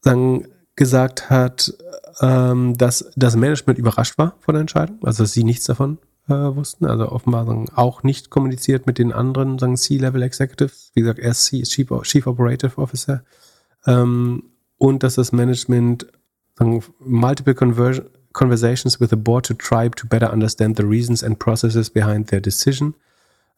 [0.01, 1.73] dann gesagt hat,
[2.21, 5.97] ähm, dass das Management überrascht war von der Entscheidung, also dass sie nichts davon
[6.27, 11.31] äh, wussten, also offenbar auch nicht kommuniziert mit den anderen C-Level Executives, wie gesagt, er
[11.31, 13.23] ist Chief, Operative Officer,
[13.85, 14.43] ähm,
[14.77, 16.07] und dass das Management
[16.55, 21.39] sagen, multiple conversion, conversations with the board to try to better understand the reasons and
[21.39, 22.93] processes behind their decision.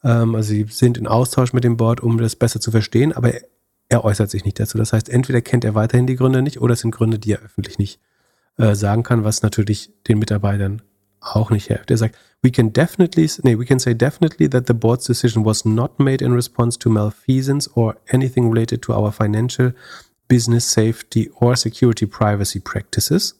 [0.04, 3.34] Ähm, also sie sind in Austausch mit dem Board, um das besser zu verstehen, aber
[3.34, 3.42] er,
[3.90, 4.78] er äußert sich nicht dazu.
[4.78, 7.42] Das heißt, entweder kennt er weiterhin die Gründe nicht oder es sind Gründe, die er
[7.42, 8.00] öffentlich nicht
[8.58, 10.82] äh, sagen kann, was natürlich den Mitarbeitern
[11.20, 11.92] auch nicht hilft.
[11.92, 15.66] Er sagt, we can definitely, nee, we can say definitely that the board's decision was
[15.66, 19.74] not made in response to malfeasance or anything related to our financial,
[20.28, 23.36] business safety or security privacy practices.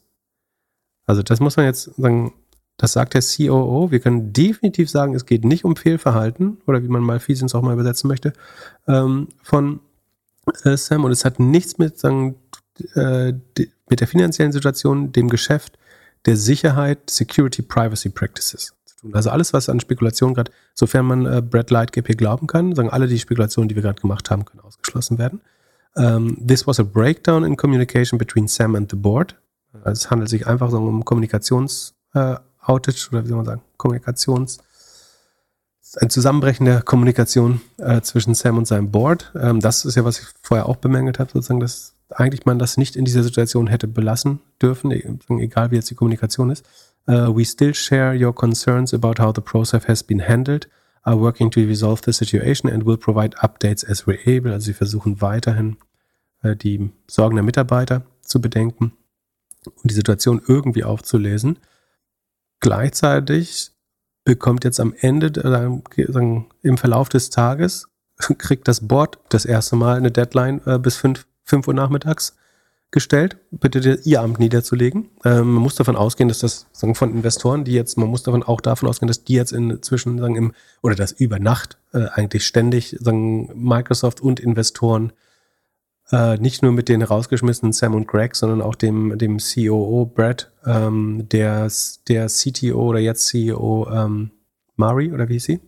[1.08, 2.34] Also das muss man jetzt sagen,
[2.78, 3.92] das sagt der COO.
[3.92, 7.62] Wir können definitiv sagen, es geht nicht um Fehlverhalten oder wie man mal Malfeasance auch
[7.62, 8.34] mal übersetzen möchte
[8.88, 9.80] ähm, von
[10.64, 12.36] äh, Sam und es hat nichts mit sagen,
[12.96, 13.34] äh,
[13.90, 15.78] mit der finanziellen Situation, dem Geschäft,
[16.26, 19.16] der Sicherheit, Security, Privacy Practices zu tun.
[19.16, 22.90] Also alles, was an Spekulationen gerade, sofern man äh, Brad Lightcap hier glauben kann, sagen
[22.90, 25.42] alle die Spekulationen, die wir gerade gemacht haben, können ausgeschlossen werden.
[25.94, 29.36] Um, ähm, this was a breakdown in communication between Sam and the board.
[29.84, 34.60] Also es handelt sich einfach so um Kommunikations-Outage äh, oder wie soll man sagen, Kommunikations-
[36.00, 39.32] ein Zusammenbrechen der Kommunikation äh, zwischen Sam und seinem Board.
[39.36, 42.78] Ähm, das ist ja, was ich vorher auch bemängelt habe, sozusagen, dass eigentlich man das
[42.78, 46.66] nicht in dieser Situation hätte belassen dürfen, e-, egal wie jetzt die Kommunikation ist.
[47.08, 50.70] Uh, we still share your concerns about how the process has been handled,
[51.04, 54.54] are working to resolve the situation and will provide updates as we're able.
[54.54, 55.78] Also sie versuchen weiterhin
[56.44, 58.94] äh, die Sorgen der Mitarbeiter zu bedenken
[59.66, 61.58] und die Situation irgendwie aufzulesen.
[62.60, 63.72] Gleichzeitig
[64.24, 65.28] bekommt jetzt am Ende,
[65.98, 66.06] äh,
[66.62, 67.88] im Verlauf des Tages,
[68.38, 72.36] kriegt das Board das erste Mal eine Deadline äh, bis 5, 5 Uhr nachmittags
[72.92, 75.10] gestellt, bitte ihr Amt niederzulegen.
[75.24, 78.44] Ähm, man muss davon ausgehen, dass das sagen, von Investoren, die jetzt, man muss davon
[78.44, 82.46] auch davon ausgehen, dass die jetzt inzwischen sagen, im, oder dass über Nacht äh, eigentlich
[82.46, 85.14] ständig sagen, Microsoft und Investoren
[86.12, 90.52] äh, nicht nur mit den rausgeschmissenen Sam und Greg, sondern auch dem, dem COO Brad,
[90.66, 91.72] ähm, der,
[92.10, 94.32] der CTO oder jetzt CEO ähm,
[94.76, 95.62] Mari oder wie hieß sie?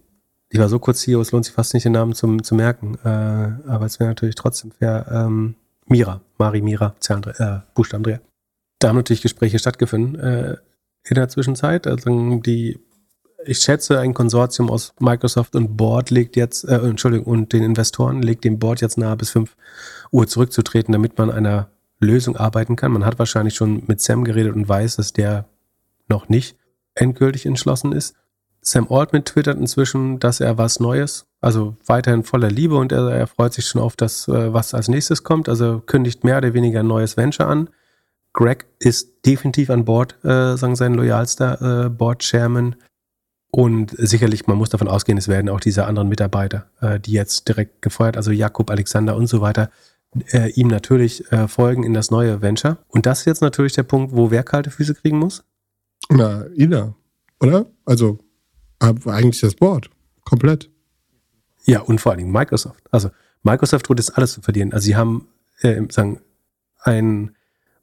[0.49, 2.95] Ich war so kurz CEO, es lohnt sich fast nicht den Namen zum, zu merken,
[3.03, 5.07] äh, aber es wäre natürlich trotzdem fair.
[5.09, 5.55] Ähm,
[5.85, 8.19] Mira, Mari Mira, äh, Buchstaben
[8.79, 10.57] Da haben natürlich Gespräche stattgefunden äh,
[11.05, 11.87] in der Zwischenzeit.
[11.87, 12.79] Also die
[13.45, 18.21] ich schätze, ein Konsortium aus Microsoft und Board legt jetzt, äh, Entschuldigung, und den Investoren
[18.21, 19.55] legt dem Board jetzt nahe bis 5
[20.11, 21.69] Uhr zurückzutreten, damit man einer
[21.99, 22.91] Lösung arbeiten kann.
[22.91, 25.45] Man hat wahrscheinlich schon mit Sam geredet und weiß, dass der
[26.07, 26.57] noch nicht
[26.95, 28.15] endgültig entschlossen ist.
[28.63, 33.27] Sam Altman twittert inzwischen, dass er was Neues, also weiterhin voller Liebe und er, er
[33.27, 35.49] freut sich schon auf das, äh, was als nächstes kommt.
[35.49, 37.69] Also kündigt mehr oder weniger ein neues Venture an.
[38.33, 42.75] Greg ist definitiv an Bord, äh, sagen sein loyalster äh, Board-Chairman.
[43.51, 47.47] Und sicherlich, man muss davon ausgehen, es werden auch diese anderen Mitarbeiter, äh, die jetzt
[47.47, 49.69] direkt gefeuert, also Jakob, Alexander und so weiter,
[50.31, 52.77] äh, ihm natürlich äh, folgen in das neue Venture.
[52.87, 55.43] Und das ist jetzt natürlich der Punkt, wo wer kalte Füße kriegen muss?
[56.09, 56.95] Na, Ina,
[57.39, 57.67] oder?
[57.85, 58.17] Also
[58.83, 59.89] eigentlich das Board,
[60.25, 60.69] komplett.
[61.65, 62.83] Ja, und vor allen Dingen Microsoft.
[62.91, 63.09] Also
[63.43, 64.73] Microsoft droht jetzt alles zu verlieren.
[64.73, 65.27] Also sie haben
[65.61, 66.19] äh, sagen,
[66.79, 67.35] ein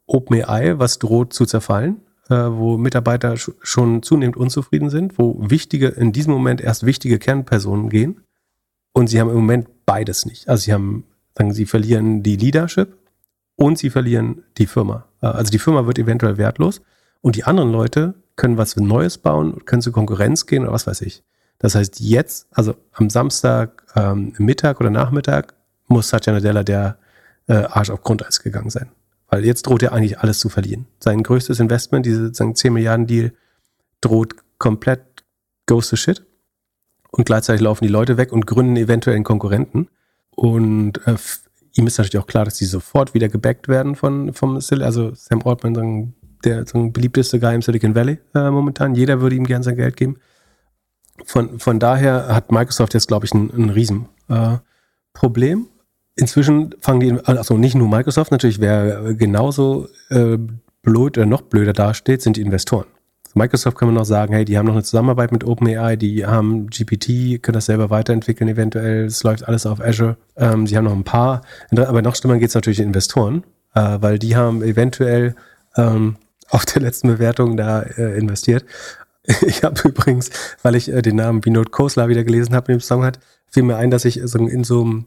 [0.07, 5.89] OpenAI, was droht zu zerfallen äh, wo Mitarbeiter sch schon zunehmend unzufrieden sind, wo wichtige,
[5.89, 8.23] in diesem Moment erst wichtige Kernpersonen gehen.
[8.93, 10.49] Und sie haben im Moment beides nicht.
[10.49, 11.05] Also sie haben,
[11.37, 12.97] sagen sie verlieren die Leadership
[13.57, 15.07] und sie verlieren die Firma.
[15.21, 16.81] Äh, also die Firma wird eventuell wertlos
[17.21, 21.03] und die anderen Leute können was Neues bauen, können zur Konkurrenz gehen oder was weiß
[21.03, 21.23] ich.
[21.59, 25.53] Das heißt, jetzt, also am Samstag ähm, Mittag oder Nachmittag,
[25.89, 26.97] muss Satya Nadella der
[27.49, 28.91] äh, Arsch auf Grundeis gegangen sein.
[29.29, 30.87] Weil jetzt droht er eigentlich alles zu verlieren.
[31.01, 33.35] Sein größtes Investment, diese 10 Milliarden Deal,
[34.01, 35.03] droht komplett
[35.67, 36.25] goes to shit.
[37.11, 39.89] Und gleichzeitig laufen die Leute weg und gründen eventuell einen Konkurrenten.
[40.31, 41.17] Und äh,
[41.75, 45.13] ihm ist natürlich auch klar, dass die sofort wieder gebackt werden von vom Sil also
[45.15, 46.15] Sam Altman, sagen,
[46.45, 48.95] der beliebteste Guy im Silicon Valley äh, momentan.
[48.95, 50.17] Jeder würde ihm gern sein Geld geben.
[51.25, 55.59] Von, von daher hat Microsoft jetzt, glaube ich, ein, ein Riesenproblem.
[55.61, 55.81] Äh,
[56.17, 60.37] Inzwischen fangen die, also nicht nur Microsoft, natürlich, wer genauso äh,
[60.83, 62.87] blöd oder noch blöder dasteht, sind die Investoren.
[63.35, 66.67] Microsoft kann man noch sagen, hey, die haben noch eine Zusammenarbeit mit OpenAI, die haben
[66.67, 70.17] GPT, können das selber weiterentwickeln eventuell, es läuft alles auf Azure.
[70.37, 73.99] Ähm, sie haben noch ein paar, aber noch schlimmer geht es natürlich den Investoren, äh,
[74.01, 75.37] weil die haben eventuell
[75.77, 76.17] ähm,
[76.51, 78.65] auf der letzten Bewertung da äh, investiert.
[79.43, 80.31] Ich habe übrigens,
[80.63, 83.63] weil ich äh, den Namen Vinod Khosla wieder gelesen habe in dem Song hat, fiel
[83.63, 85.07] mir ein, dass ich so in so einem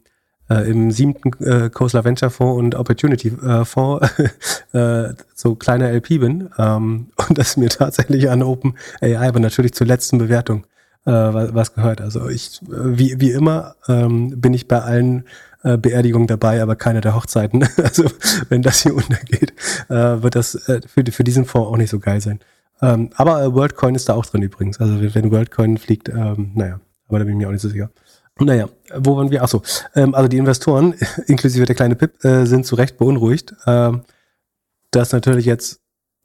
[0.50, 4.08] äh, im siebten äh, Khosla Venture Fonds und Opportunity äh, Fonds
[4.74, 9.74] äh, so kleiner LP bin ähm, und das mir tatsächlich an Open AI, aber natürlich
[9.74, 10.66] zur letzten Bewertung
[11.06, 12.02] äh, was, was gehört.
[12.02, 15.26] Also ich, äh, wie, wie immer, ähm, bin ich bei allen
[15.64, 17.68] äh, Beerdigungen dabei, aber keine der Hochzeiten.
[17.84, 18.06] Also
[18.50, 19.54] wenn das hier untergeht,
[19.90, 22.40] äh, wird das äh, für, für diesen Fonds auch nicht so geil sein.
[22.82, 24.80] Ähm, aber WorldCoin ist da auch drin übrigens.
[24.80, 27.90] Also wenn WorldCoin fliegt, ähm, naja, aber da bin ich mir auch nicht so sicher.
[28.40, 29.44] Naja, wo waren wir?
[29.44, 29.62] Achso,
[29.96, 30.96] ähm, also die Investoren,
[31.28, 33.92] inklusive der kleine Pip, sind zu Recht beunruhigt, äh,
[34.92, 35.82] dass natürlich jetzt,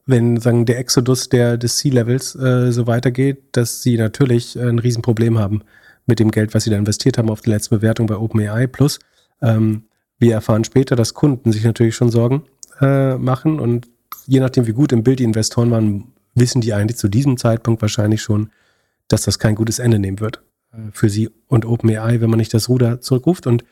[0.07, 5.63] wenn sagen der Exodus der des äh, so weitergeht, dass sie natürlich ein Riesenproblem haben
[6.07, 8.67] mit dem Geld, was sie da investiert haben auf die letzte Bewertung bei OpenAI.
[8.67, 8.99] Plus,
[9.43, 9.85] ähm,
[10.19, 12.45] wir erfahren später, dass Kunden sich natürlich schon Sorgen
[12.81, 13.89] äh, machen und
[14.27, 17.83] je nachdem, wie gut im Bild die Investoren waren, wissen die eigentlich zu diesem Zeitpunkt
[17.83, 18.51] wahrscheinlich schon,
[19.09, 20.43] dass das kein gutes Ende nehmen wird.
[20.73, 23.47] Äh, für sie und OpenAI, wenn man nicht das Ruder zurückruft.
[23.47, 23.65] Und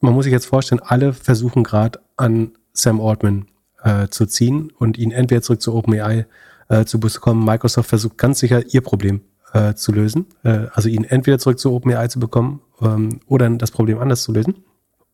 [0.00, 3.46] man muss sich jetzt vorstellen, alle versuchen gerade an Sam Altman
[3.82, 6.26] äh, zu ziehen und ihn entweder zurück zu OpenAI
[6.68, 7.44] äh, zu bekommen.
[7.44, 9.22] Microsoft versucht ganz sicher ihr Problem
[9.54, 13.70] äh, zu lösen, äh, also ihn entweder zurück zu OpenAI zu bekommen ähm, oder das
[13.70, 14.64] Problem anders zu lösen.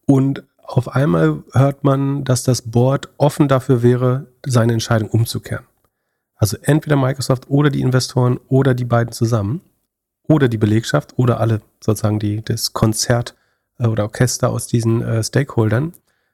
[0.07, 5.67] Und auf einmal hört man, dass das Board offen dafür wäre, seine Entscheidung umzukehren.
[6.37, 9.61] Also entweder Microsoft oder die Investoren oder die beiden zusammen
[10.27, 13.37] oder die Belegschaft oder alle sozusagen die, das Konzert
[13.79, 15.93] äh, oder Orchester aus diesen äh, Stakeholdern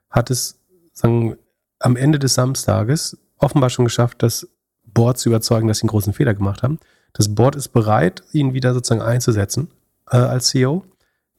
[0.09, 0.59] hat es
[0.93, 1.35] sagen,
[1.79, 4.47] am Ende des Samstages offenbar schon geschafft, das
[4.85, 6.79] Board zu überzeugen, dass sie einen großen Fehler gemacht haben.
[7.17, 9.69] Das Board ist bereit, ihn wieder sozusagen einzusetzen
[10.11, 10.83] äh, als CEO.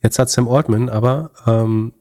[0.03, 1.93] Jetzt hat Sam Altman aber, ähm,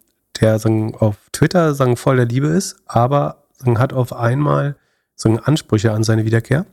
[0.42, 4.76] der sagen, auf Twitter sagen, voll der Liebe ist, aber sagen, hat auf einmal
[5.16, 6.66] sagen, Ansprüche an seine Wiederkehr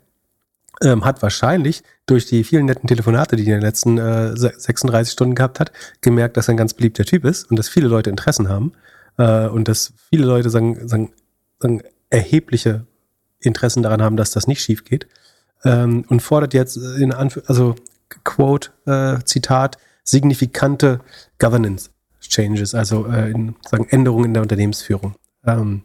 [0.82, 5.12] ähm, hat wahrscheinlich durch die vielen netten Telefonate, die er in den letzten äh, 36
[5.12, 8.08] Stunden gehabt hat, gemerkt, dass er ein ganz beliebter Typ ist und dass viele Leute
[8.08, 8.72] Interessen haben
[9.18, 11.12] äh, und dass viele Leute sagen, sagen,
[11.58, 12.86] sagen erhebliche
[13.40, 15.06] Interessen daran haben, dass das nicht schief geht
[15.64, 17.74] ähm, und fordert jetzt in Anf also
[18.22, 21.00] Quote äh, Zitat signifikante
[21.38, 21.90] Governance
[22.20, 25.14] Changes, also äh, in, sagen Änderungen in der Unternehmensführung.
[25.46, 25.82] Ähm,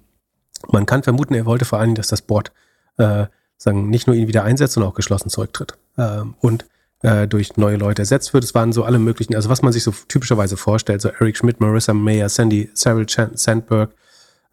[0.68, 2.52] man kann vermuten, er wollte vor allen Dingen, dass das Board
[2.98, 3.26] äh,
[3.58, 5.78] sagen, nicht nur ihn wieder einsetzt, sondern auch geschlossen zurücktritt.
[5.98, 6.66] Ähm, und
[7.02, 8.44] äh, durch neue Leute ersetzt wird.
[8.44, 11.60] Es waren so alle möglichen, also was man sich so typischerweise vorstellt, so Eric Schmidt,
[11.60, 13.92] Marissa Mayer, Sandy, Cyril Sandberg,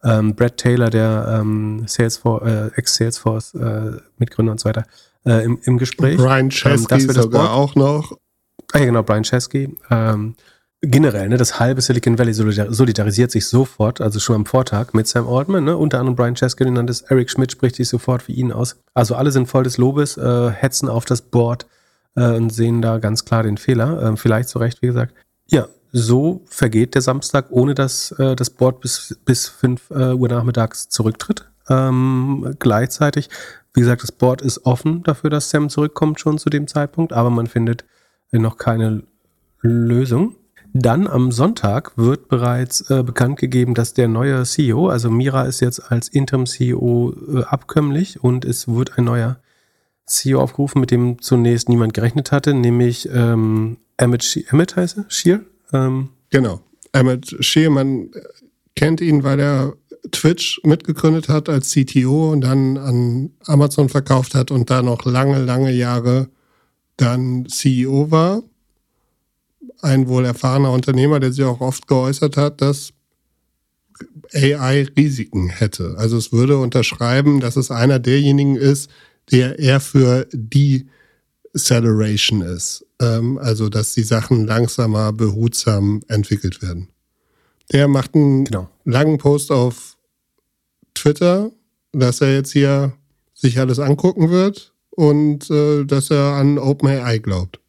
[0.05, 3.99] ähm, Brad Taylor, der ähm, Salesforce, äh, Ex-Salesforce äh,
[4.37, 4.85] und so weiter,
[5.27, 6.17] äh, im, im Gespräch.
[6.17, 8.13] Brian Chesky ähm, sogar auch noch.
[8.73, 9.77] Ah ja, genau, Brian Chesky.
[9.91, 10.37] Ähm,
[10.81, 15.29] generell, ne, das halbe Silicon Valley solidarisiert sich sofort, also schon am Vortag mit Sam
[15.29, 18.53] Altman, ne, unter anderem Brian Chesky genannt ist, Eric Schmidt spricht sich sofort für ihn
[18.53, 18.77] aus.
[18.95, 21.67] Also alle sind voll des Lobes, äh, hetzen auf das Board
[22.15, 25.15] äh, und sehen da ganz klar den Fehler, äh, vielleicht zu Recht, wie gesagt.
[25.49, 30.29] Ja, so vergeht der Samstag, ohne dass äh, das Board bis, bis 5 äh, Uhr
[30.29, 31.49] nachmittags zurücktritt.
[31.69, 33.29] Ähm, gleichzeitig,
[33.75, 37.31] wie gesagt, das Board ist offen dafür, dass Sam zurückkommt schon zu dem Zeitpunkt, aber
[37.31, 37.85] man findet
[38.33, 39.03] noch keine
[39.61, 40.35] Lösung.
[40.73, 45.61] Dann am Sonntag wird bereits äh, bekannt gegeben, dass der neue CEO, also Mira ist
[45.61, 49.39] jetzt als Interim-CEO äh, abkömmlich und es wird ein neuer
[50.05, 55.05] CEO aufgerufen, mit dem zunächst niemand gerechnet hatte, nämlich ähm, Emmett, She Emmett heißt er?
[55.09, 55.41] Shear?
[55.73, 56.11] Ähm.
[56.31, 56.61] Genau.
[56.93, 58.11] Emmett Shear, man
[58.75, 59.73] kennt ihn, weil er
[60.13, 65.45] Twitch mitgegründet hat als CTO und dann an Amazon verkauft hat und da noch lange,
[65.45, 66.29] lange Jahre
[66.97, 68.43] dann CEO war
[69.83, 72.93] ein wohl erfahrener Unternehmer, der sich auch oft geäußert hat, dass
[74.35, 75.95] AI Risiken hätte.
[75.97, 78.91] Also es würde unterschreiben, dass es einer derjenigen ist,
[79.31, 82.87] der eher für Deceleration ist.
[83.01, 86.89] Ähm, also dass die Sachen langsamer, behutsam entwickelt werden.
[87.73, 88.69] Der macht einen genau.
[88.85, 89.96] langen Post auf
[90.97, 91.51] Twitter,
[91.93, 92.93] dass er jetzt hier
[93.35, 97.61] sich alles angucken wird und äh, dass er an OpenAI glaubt.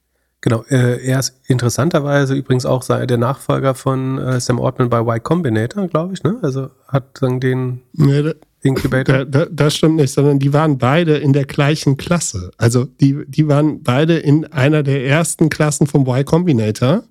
[0.42, 5.22] Genau, äh, er ist interessanterweise übrigens auch der Nachfolger von äh, Sam Altman bei Y
[5.22, 6.38] Combinator, glaube ich, ne?
[6.42, 9.26] Also hat dann den nee, da, Incubator.
[9.26, 12.52] Da, da, das stimmt nicht, sondern die waren beide in der gleichen Klasse.
[12.58, 17.04] Also die, die waren beide in einer der ersten Klassen vom Y Combinator.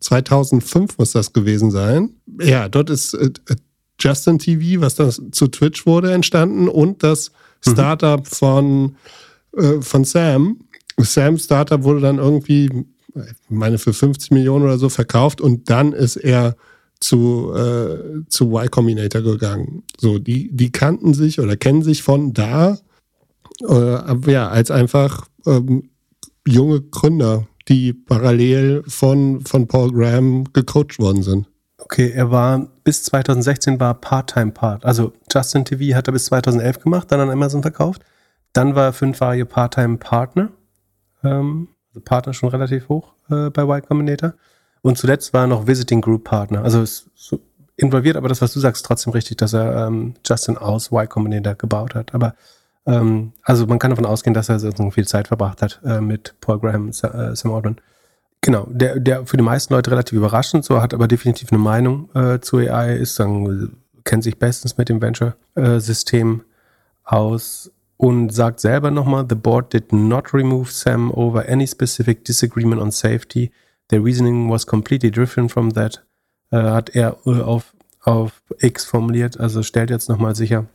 [0.00, 2.10] 2005 muss das gewesen sein.
[2.40, 3.30] Ja, dort ist äh,
[4.02, 7.30] Justin TV, was das zu Twitch wurde, entstanden und das
[7.64, 7.72] mhm.
[7.72, 8.24] Startup mhm.
[8.24, 8.96] von
[9.56, 10.60] äh, von Sam.
[10.98, 12.70] Sam Startup wurde dann irgendwie,
[13.14, 16.56] ich meine, für 50 Millionen oder so verkauft und dann ist er
[17.00, 19.82] zu, äh, zu Y Combinator gegangen.
[19.98, 22.78] So, die, die kannten sich oder kennen sich von da,
[23.68, 25.90] äh, ja, als einfach ähm,
[26.46, 31.48] junge Gründer, die parallel von, von Paul Graham gecoacht worden sind.
[31.84, 34.84] Okay, er war bis 2016 war Part-Time-Part.
[34.84, 38.02] Also Justin TV hat er bis 2011 gemacht, dann an Amazon verkauft.
[38.52, 40.50] Dann war er fünfjährige Part-Time-Partner.
[41.24, 44.34] Ähm, also Partner schon relativ hoch äh, bei Y Combinator.
[44.82, 46.62] Und zuletzt war er noch Visiting Group Partner.
[46.62, 47.40] Also ist so
[47.76, 51.54] involviert, aber das, was du sagst, trotzdem richtig, dass er ähm, Justin aus Y Combinator
[51.54, 52.14] gebaut hat.
[52.14, 52.34] Aber
[52.86, 56.36] ähm, also man kann davon ausgehen, dass er so viel Zeit verbracht hat äh, mit
[56.40, 57.80] Paul Graham, äh, Sam Altman.
[58.44, 62.10] Genau, der, der für die meisten Leute relativ überraschend, so hat aber definitiv eine Meinung
[62.14, 68.58] äh, zu AI, ist sagen, kennt sich bestens mit dem Venture-System äh, aus und sagt
[68.58, 73.52] selber nochmal, the board did not remove Sam over any specific disagreement on safety.
[73.88, 76.04] Their reasoning was completely different from that,
[76.50, 80.66] äh, hat er äh, auf, auf X formuliert, also stellt jetzt nochmal sicher,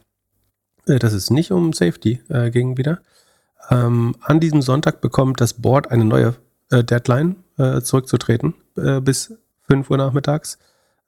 [0.86, 3.00] äh, dass es nicht um Safety äh, ging wieder.
[3.70, 6.36] Ähm, an diesem Sonntag bekommt das Board eine neue
[6.70, 9.34] äh, Deadline, äh, zurückzutreten äh, bis
[9.68, 10.60] 5 Uhr nachmittags.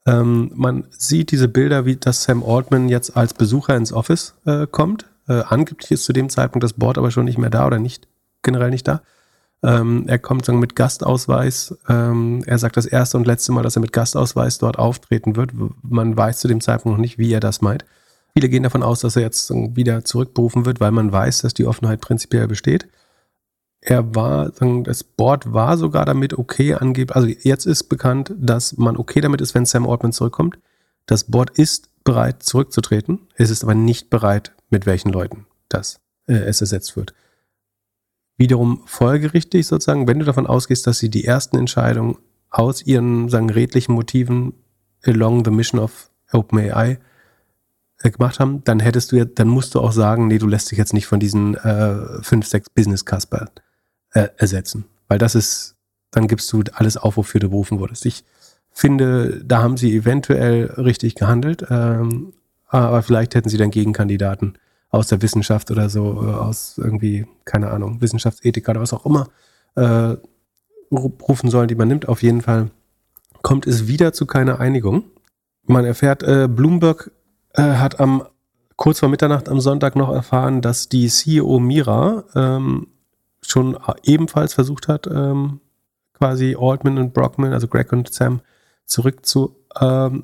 [0.05, 4.65] Ähm, man sieht diese Bilder, wie das Sam Altman jetzt als Besucher ins Office äh,
[4.67, 5.05] kommt.
[5.27, 8.07] Äh, angeblich ist zu dem Zeitpunkt das Board aber schon nicht mehr da oder nicht
[8.41, 9.01] generell nicht da.
[9.61, 11.77] Ähm, er kommt sagen, mit Gastausweis.
[11.89, 15.51] Ähm, er sagt das erste und letzte Mal, dass er mit Gastausweis dort auftreten wird.
[15.81, 17.83] Man weiß zu dem Zeitpunkt noch nicht, wie er das meint.
[18.33, 21.65] Viele gehen davon aus, dass er jetzt wieder zurückberufen wird, weil man weiß, dass die
[21.65, 22.87] Offenheit prinzipiell besteht.
[23.81, 24.51] Er war,
[24.83, 29.39] das Board war sogar damit okay angeblich, also jetzt ist bekannt, dass man okay damit
[29.39, 30.59] ist, wenn Sam Altman zurückkommt.
[31.05, 33.27] Das Board ist bereit zurückzutreten.
[33.35, 37.13] Es ist aber nicht bereit, mit welchen Leuten das äh, es ersetzt wird.
[38.37, 42.17] Wiederum folgerichtig sozusagen, wenn du davon ausgehst, dass sie die ersten Entscheidungen
[42.49, 44.53] aus ihren sagen, redlichen Motiven
[45.03, 46.99] along the mission of OpenAI
[47.99, 50.71] äh, gemacht haben, dann hättest du ja, dann musst du auch sagen, nee, du lässt
[50.71, 53.49] dich jetzt nicht von diesen äh, fünf, sechs Business Casper
[54.13, 54.85] äh, ersetzen.
[55.07, 55.75] Weil das ist,
[56.11, 58.05] dann gibst du alles auf, wofür du berufen wurdest.
[58.05, 58.23] Ich
[58.71, 62.33] finde, da haben sie eventuell richtig gehandelt, ähm,
[62.67, 64.57] aber vielleicht hätten sie dann Gegenkandidaten
[64.89, 69.27] aus der Wissenschaft oder so, äh, aus irgendwie, keine Ahnung, Wissenschaftsethik oder was auch immer,
[69.75, 70.15] äh,
[70.91, 72.07] rufen sollen, die man nimmt.
[72.07, 72.71] Auf jeden Fall
[73.41, 75.03] kommt es wieder zu keiner Einigung.
[75.65, 77.11] Man erfährt, äh, Bloomberg
[77.53, 78.23] äh, hat am
[78.75, 82.87] kurz vor Mitternacht am Sonntag noch erfahren, dass die CEO Mira ähm,
[83.51, 85.59] schon ebenfalls versucht hat, ähm,
[86.13, 88.41] quasi Altman und Brockman, also Greg und Sam,
[88.85, 90.23] zurück zu ähm,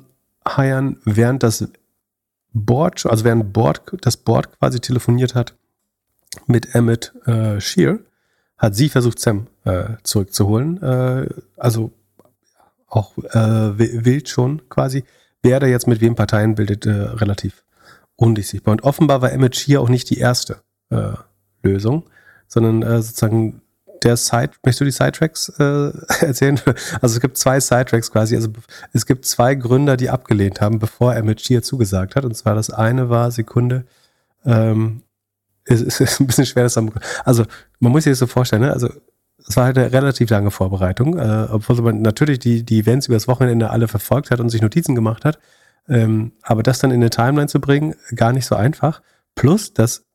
[1.04, 1.68] während das
[2.52, 5.54] Board, also während Board, das Board quasi telefoniert hat
[6.46, 7.98] mit Emmett äh, Shear,
[8.56, 10.82] hat sie versucht, Sam äh, zurückzuholen.
[10.82, 11.92] Äh, also
[12.88, 15.04] auch äh, wild schon quasi.
[15.42, 17.64] Wer da jetzt mit wem Parteien bildet, äh, relativ
[18.14, 18.72] undurchsichtbar.
[18.72, 21.12] Und offenbar war Emmett Shear auch nicht die erste äh,
[21.62, 22.04] Lösung
[22.48, 23.60] sondern äh, sozusagen
[24.02, 25.90] der Side, möchtest du die Sidetracks äh,
[26.24, 26.60] erzählen?
[27.00, 28.36] Also es gibt zwei Sidetracks quasi.
[28.36, 28.48] Also
[28.92, 32.24] es gibt zwei Gründer, die abgelehnt haben, bevor er mit Chia zugesagt hat.
[32.24, 33.84] Und zwar das eine war Sekunde.
[34.44, 35.02] Ähm,
[35.64, 36.88] es, ist ein bisschen schwer, das zu
[37.24, 37.44] Also
[37.80, 38.62] man muss sich das so vorstellen.
[38.62, 38.72] Ne?
[38.72, 38.88] Also
[39.48, 43.16] es war halt eine relativ lange Vorbereitung, äh, obwohl man natürlich die die Events über
[43.16, 45.38] das Wochenende alle verfolgt hat und sich Notizen gemacht hat.
[45.88, 49.02] Ähm, aber das dann in eine Timeline zu bringen, gar nicht so einfach.
[49.36, 50.05] Plus, dass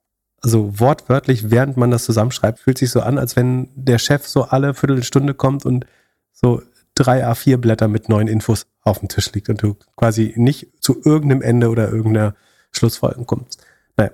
[0.42, 4.44] also wortwörtlich, während man das zusammenschreibt, fühlt sich so an, als wenn der Chef so
[4.44, 5.86] alle Viertelstunde kommt und
[6.32, 6.62] so
[6.96, 11.00] drei A4 Blätter mit neuen Infos auf dem Tisch liegt und du quasi nicht zu
[11.04, 12.36] irgendeinem Ende oder irgendeiner
[12.72, 13.64] Schlussfolgerung kommst.
[13.98, 14.12] Naja.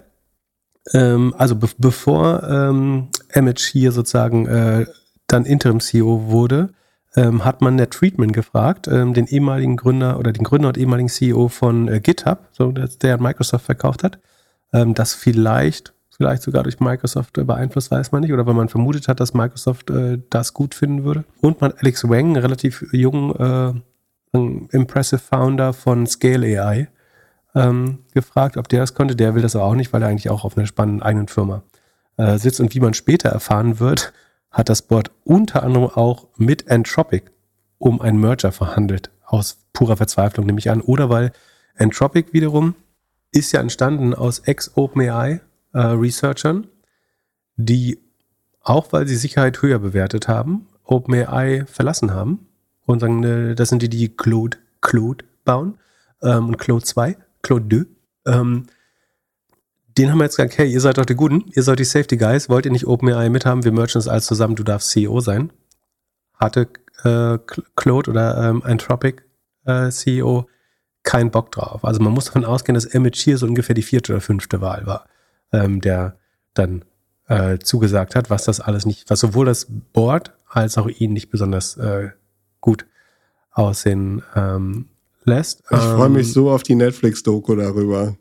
[0.93, 4.85] Ähm, also be bevor ähm, Emmett hier sozusagen äh,
[5.27, 6.69] dann Interim-CEO wurde,
[7.15, 11.09] ähm, hat man Ned Friedman gefragt, ähm, den ehemaligen Gründer oder den Gründer und ehemaligen
[11.09, 14.19] CEO von äh, GitHub, so, der, der Microsoft verkauft hat,
[14.73, 19.07] ähm, dass vielleicht vielleicht sogar durch Microsoft beeinflusst, weiß man nicht, oder weil man vermutet
[19.07, 21.23] hat, dass Microsoft äh, das gut finden würde.
[21.41, 23.73] Und man Alex Wang, relativ jungen, äh,
[24.71, 26.87] impressive Founder von Scale AI,
[27.55, 29.15] ähm, gefragt, ob der das konnte.
[29.15, 31.63] Der will das aber auch nicht, weil er eigentlich auch auf einer spannenden eigenen Firma
[32.17, 32.59] äh, sitzt.
[32.59, 34.13] Und wie man später erfahren wird,
[34.51, 37.25] hat das Board unter anderem auch mit Entropic
[37.77, 39.11] um einen Merger verhandelt.
[39.25, 40.81] Aus purer Verzweiflung nehme ich an.
[40.81, 41.31] Oder weil
[41.75, 42.75] Entropic wiederum
[43.31, 45.41] ist ja entstanden aus ex-OpenAI
[45.77, 46.67] äh, Researchern,
[47.55, 47.99] die
[48.61, 52.47] auch weil sie Sicherheit höher bewertet haben, OpenAI verlassen haben
[52.85, 55.77] und sagen, äh, das sind die, die Claude, Claude bauen
[56.21, 57.85] ähm, und Claude 2, Claude
[58.25, 58.33] 2.
[58.33, 58.63] Ähm,
[59.97, 62.17] den haben wir jetzt gesagt, hey, ihr seid doch die Guten, ihr seid die Safety
[62.17, 65.51] Guys, wollt ihr nicht OpenAI mithaben, wir merchen das alles zusammen, du darfst CEO sein.
[66.33, 66.67] Hatte
[67.03, 67.37] äh,
[67.75, 69.23] Claude oder ähm, Anthropic
[69.65, 70.47] äh, CEO
[71.03, 71.85] keinen Bock drauf.
[71.85, 74.85] Also man muss davon ausgehen, dass Emmett Shear so ungefähr die vierte oder fünfte Wahl
[74.85, 75.07] war,
[75.51, 76.17] ähm, der
[76.53, 76.83] dann
[77.27, 81.29] äh, zugesagt hat, was das alles nicht, was sowohl das Board als auch ihn nicht
[81.29, 82.09] besonders äh,
[82.61, 82.85] gut
[83.51, 84.85] aussehen ähm,
[85.23, 85.63] lässt.
[85.71, 88.15] Ich freue mich Ähm, so auf die Netflix-Doku darüber.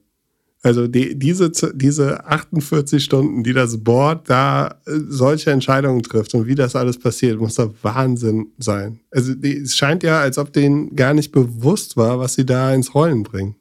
[0.62, 6.46] Also die, diese, diese 48 Stunden, die das Board da äh, solche Entscheidungen trifft und
[6.46, 8.98] wie das alles passiert, muss doch Wahnsinn sein.
[9.12, 12.74] Also die, es scheint ja, als ob denen gar nicht bewusst war, was sie da
[12.74, 13.54] ins Rollen bringen.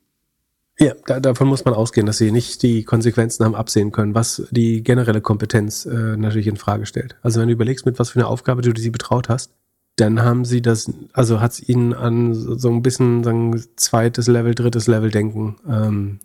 [0.78, 4.46] Ja, da, davon muss man ausgehen, dass sie nicht die Konsequenzen haben absehen können, was
[4.52, 7.16] die generelle Kompetenz äh, natürlich in Frage stellt.
[7.22, 9.52] Also wenn du überlegst, mit was für eine Aufgabe du sie betraut hast,
[9.96, 14.28] dann haben sie das, also hat es ihnen an so so ein bisschen sagen, zweites
[14.28, 16.20] Level, drittes Level Denken ähm,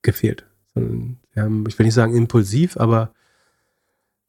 [0.00, 0.46] gefehlt.
[0.74, 3.12] Sondern Sie haben, ich will nicht sagen impulsiv, aber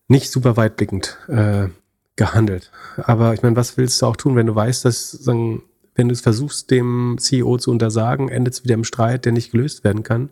[0.07, 1.69] nicht super weitblickend äh,
[2.15, 2.71] gehandelt.
[2.97, 5.63] Aber ich meine, was willst du auch tun, wenn du weißt, dass sagen,
[5.95, 9.51] wenn du es versuchst, dem CEO zu untersagen, endet es wieder im Streit, der nicht
[9.51, 10.29] gelöst werden kann.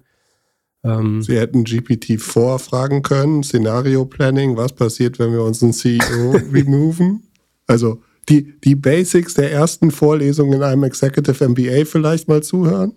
[0.83, 7.23] Ähm, Sie hätten GPT-4 fragen können, Szenario-Planning, was passiert, wenn wir unseren CEO removen?
[7.67, 12.93] Also die, die Basics der ersten Vorlesung in einem Executive MBA vielleicht mal zuhören?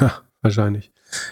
[0.00, 0.90] Ja, wahrscheinlich.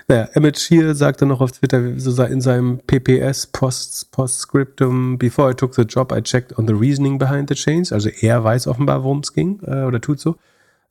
[0.09, 5.74] Naja, Emmett Shear sagte noch auf Twitter in seinem PPS Post, Postscriptum, before I took
[5.74, 7.93] the job, I checked on the reasoning behind the change.
[7.93, 10.37] Also er weiß offenbar, worum es ging, äh, oder tut so.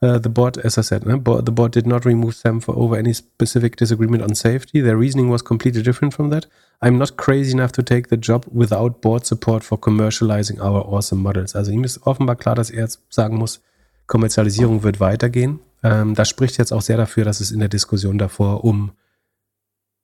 [0.02, 3.12] Uh, the board, as I said, the board did not remove them for over any
[3.12, 4.80] specific disagreement on safety.
[4.80, 6.46] Their reasoning was completely different from that.
[6.82, 11.22] I'm not crazy enough to take the job without board support for commercializing our awesome
[11.22, 11.54] models.
[11.54, 13.62] Also ihm ist offenbar klar, dass er jetzt sagen muss,
[14.08, 15.60] Kommerzialisierung wird weitergehen.
[15.84, 18.92] Ähm, das spricht jetzt auch sehr dafür, dass es in der Diskussion davor um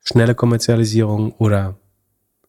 [0.04, 1.76] schnelle Kommerzialisierung oder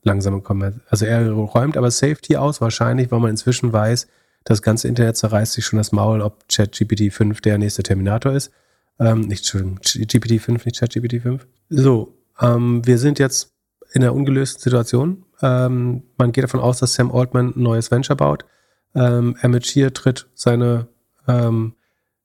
[0.02, 4.08] langsame Kommerzialisierung, also er räumt aber Safety aus, wahrscheinlich, weil man inzwischen weiß,
[4.46, 8.52] das ganze Internet zerreißt sich schon das Maul, ob ChatGPT 5 der nächste Terminator ist.
[8.98, 11.46] Ähm, nicht, Entschuldigung, GPT 5, nicht ChatGPT 5.
[11.68, 13.52] So, ähm, wir sind jetzt
[13.92, 15.24] in einer ungelösten Situation.
[15.42, 18.44] Ähm, man geht davon aus, dass Sam Altman ein neues Venture baut.
[18.94, 20.86] Ähm, Emmett Shear tritt seine,
[21.26, 21.74] ähm,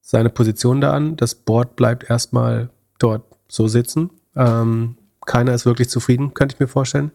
[0.01, 1.17] seine Position da an.
[1.17, 2.69] Das Board bleibt erstmal
[2.99, 4.11] dort so sitzen.
[4.35, 4.95] Ähm,
[5.25, 7.11] keiner ist wirklich zufrieden, könnte ich mir vorstellen,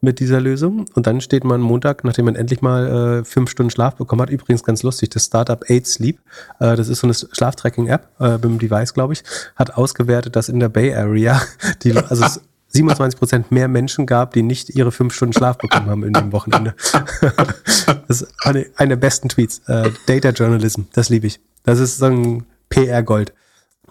[0.00, 0.86] mit dieser Lösung.
[0.94, 4.30] Und dann steht man Montag, nachdem man endlich mal äh, fünf Stunden Schlaf bekommen hat.
[4.30, 6.20] Übrigens ganz lustig, das Startup 8 Sleep,
[6.60, 9.24] äh, das ist so eine Schlaftracking-App äh, dem Device, glaube ich,
[9.56, 11.40] hat ausgewertet, dass in der Bay Area
[11.82, 15.88] die, also es 27 Prozent mehr Menschen gab, die nicht ihre fünf Stunden Schlaf bekommen
[15.88, 16.74] haben in dem Wochenende.
[18.06, 19.62] das ist eine, eine der besten Tweets.
[19.66, 21.40] Äh, Data Journalism, das liebe ich.
[21.64, 23.32] Das ist so ein PR-Gold.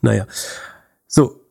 [0.02, 0.28] Naja.
[1.08, 1.42] So.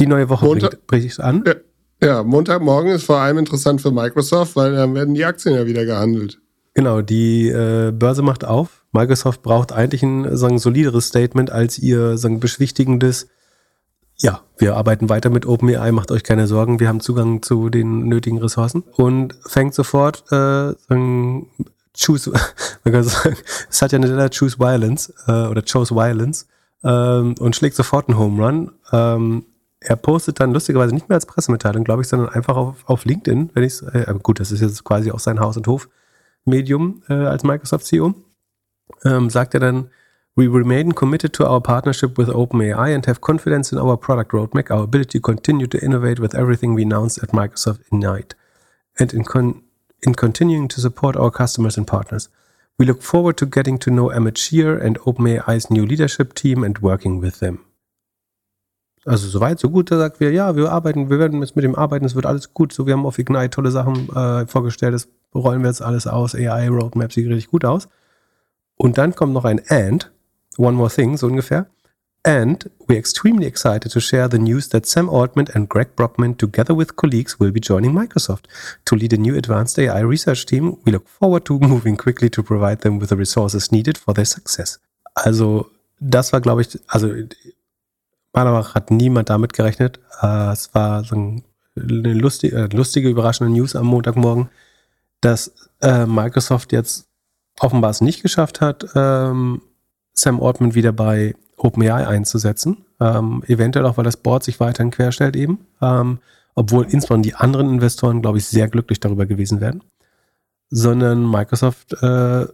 [0.00, 1.44] Die neue Woche Montag- bringt, bricht an.
[1.46, 1.54] Ja,
[2.00, 5.84] ja, Montagmorgen ist vor allem interessant für Microsoft, weil dann werden die Aktien ja wieder
[5.84, 6.38] gehandelt.
[6.74, 8.84] Genau, die äh, Börse macht auf.
[8.92, 13.28] Microsoft braucht eigentlich ein sagen, solideres Statement als ihr sagen, beschwichtigendes.
[14.16, 18.06] Ja, wir arbeiten weiter mit OpenAI, macht euch keine Sorgen, wir haben Zugang zu den
[18.06, 21.48] nötigen Ressourcen und fängt sofort äh, sagen,
[21.96, 22.32] choose,
[22.84, 23.36] man kann sagen,
[23.68, 26.46] Satya Nadella choose violence äh, oder chose violence
[26.84, 28.72] ähm, und schlägt sofort einen Home Run.
[28.92, 29.44] Ähm,
[29.80, 33.50] er postet dann lustigerweise nicht mehr als Pressemitteilung, glaube ich, sondern einfach auf, auf LinkedIn,
[33.54, 35.88] wenn ich äh, gut, das ist jetzt quasi auch sein Haus und Hof
[36.44, 38.14] Medium äh, als Microsoft CEO.
[39.04, 39.90] Ähm, sagt er dann,
[40.36, 44.70] We remain committed to our partnership with OpenAI and have confidence in our product roadmap,
[44.70, 48.34] our ability to continue to innovate with everything we announced at Microsoft Ignite,
[48.98, 49.62] and in, con
[50.02, 52.28] in continuing to support our customers and partners.
[52.78, 56.78] We look forward to getting to know Emmett Shear and OpenAI's new leadership team and
[56.78, 57.64] working with them.
[59.06, 61.74] Also soweit, so gut, da sagt wir, ja, wir arbeiten, wir werden jetzt mit dem
[61.74, 62.72] arbeiten, es wird alles gut.
[62.72, 66.34] So, wir haben auf Ignite tolle Sachen äh, vorgestellt, das rollen wir jetzt alles aus,
[66.34, 67.88] AI Roadmap sieht richtig gut aus.
[68.76, 70.10] Und dann kommt noch ein And,
[70.58, 71.66] one more thing, so ungefähr.
[72.22, 76.76] And we're extremely excited to share the news that Sam Altman and Greg Brockman, together
[76.76, 78.44] with colleagues, will be joining Microsoft
[78.84, 80.76] to lead a new advanced AI research team.
[80.84, 84.26] We look forward to moving quickly to provide them with the resources needed for their
[84.26, 84.78] success.
[85.14, 87.08] Also, das war, glaube ich, also
[88.32, 90.00] meiner Meinung nach hat niemand damit gerechnet.
[90.22, 91.44] Äh, es war so ein,
[91.76, 94.48] eine lustige, äh, lustige, überraschende News am Montagmorgen,
[95.20, 97.08] dass äh, Microsoft jetzt
[97.58, 99.62] offenbar es nicht geschafft hat, ähm,
[100.14, 102.84] Sam Altman wieder bei OpenAI einzusetzen.
[103.00, 105.66] Ähm, eventuell auch, weil das Board sich weiterhin querstellt eben.
[105.80, 106.18] Ähm,
[106.54, 109.82] obwohl insbesondere die anderen Investoren, glaube ich, sehr glücklich darüber gewesen wären.
[110.68, 112.46] Sondern Microsoft äh,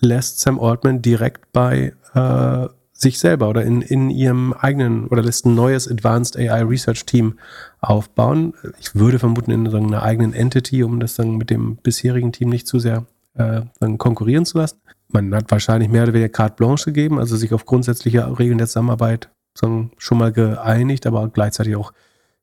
[0.00, 2.68] lässt Sam Altman direkt bei äh,
[3.00, 7.38] sich selber oder in, in ihrem eigenen oder lässt ein neues Advanced AI Research Team
[7.80, 8.52] aufbauen.
[8.78, 12.66] Ich würde vermuten in einer eigenen Entity, um das dann mit dem bisherigen Team nicht
[12.66, 14.80] zu sehr äh, dann konkurrieren zu lassen.
[15.08, 18.66] Man hat wahrscheinlich mehr oder weniger carte blanche gegeben, also sich auf grundsätzliche Regeln der
[18.66, 21.92] Zusammenarbeit schon mal geeinigt, aber gleichzeitig auch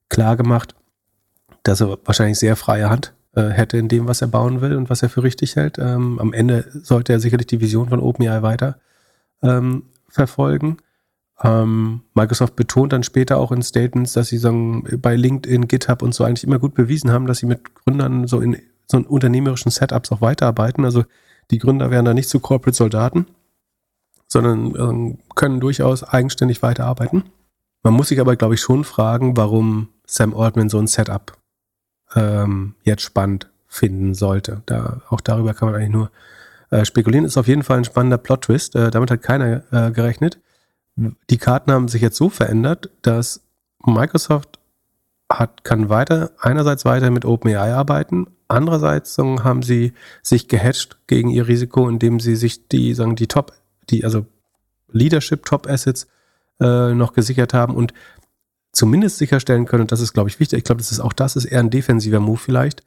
[0.09, 0.75] klar gemacht,
[1.63, 4.89] dass er wahrscheinlich sehr freie Hand äh, hätte in dem, was er bauen will und
[4.89, 5.77] was er für richtig hält.
[5.77, 8.79] Ähm, am Ende sollte er sicherlich die Vision von OpenAI weiter
[9.41, 9.83] ähm,
[10.17, 10.77] verfolgen.
[11.43, 16.13] Ähm, Microsoft betont dann später auch in Statements, dass sie sagen, bei LinkedIn, GitHub und
[16.13, 18.57] so eigentlich immer gut bewiesen haben, dass sie mit Gründern so in
[18.87, 20.83] so unternehmerischen Setups auch weiterarbeiten.
[20.83, 21.05] Also
[21.51, 23.27] die Gründer werden da nicht zu Corporate Soldaten,
[24.27, 27.23] sondern ähm, können durchaus eigenständig weiterarbeiten.
[27.83, 31.37] Man muss sich aber, glaube ich, schon fragen, warum Sam Altman so ein Setup
[32.15, 34.63] ähm, jetzt spannend finden sollte.
[34.65, 36.11] Da, auch darüber kann man eigentlich nur
[36.69, 37.25] äh, spekulieren.
[37.25, 38.75] Ist auf jeden Fall ein spannender Plot-Twist.
[38.75, 40.39] Äh, damit hat keiner äh, gerechnet.
[41.29, 43.41] Die Karten haben sich jetzt so verändert, dass
[43.85, 44.59] Microsoft
[45.31, 51.47] hat, kann weiter, einerseits weiter mit OpenAI arbeiten, andererseits haben sie sich gehatcht gegen ihr
[51.47, 53.53] Risiko, indem sie sich die, sagen, die Top,
[53.89, 54.25] die, also
[54.91, 56.07] Leadership Top Assets
[56.59, 57.93] äh, noch gesichert haben und
[58.71, 61.35] zumindest sicherstellen können, und das ist, glaube ich, wichtig, ich glaube, das ist auch das
[61.35, 62.83] ist eher ein defensiver Move vielleicht.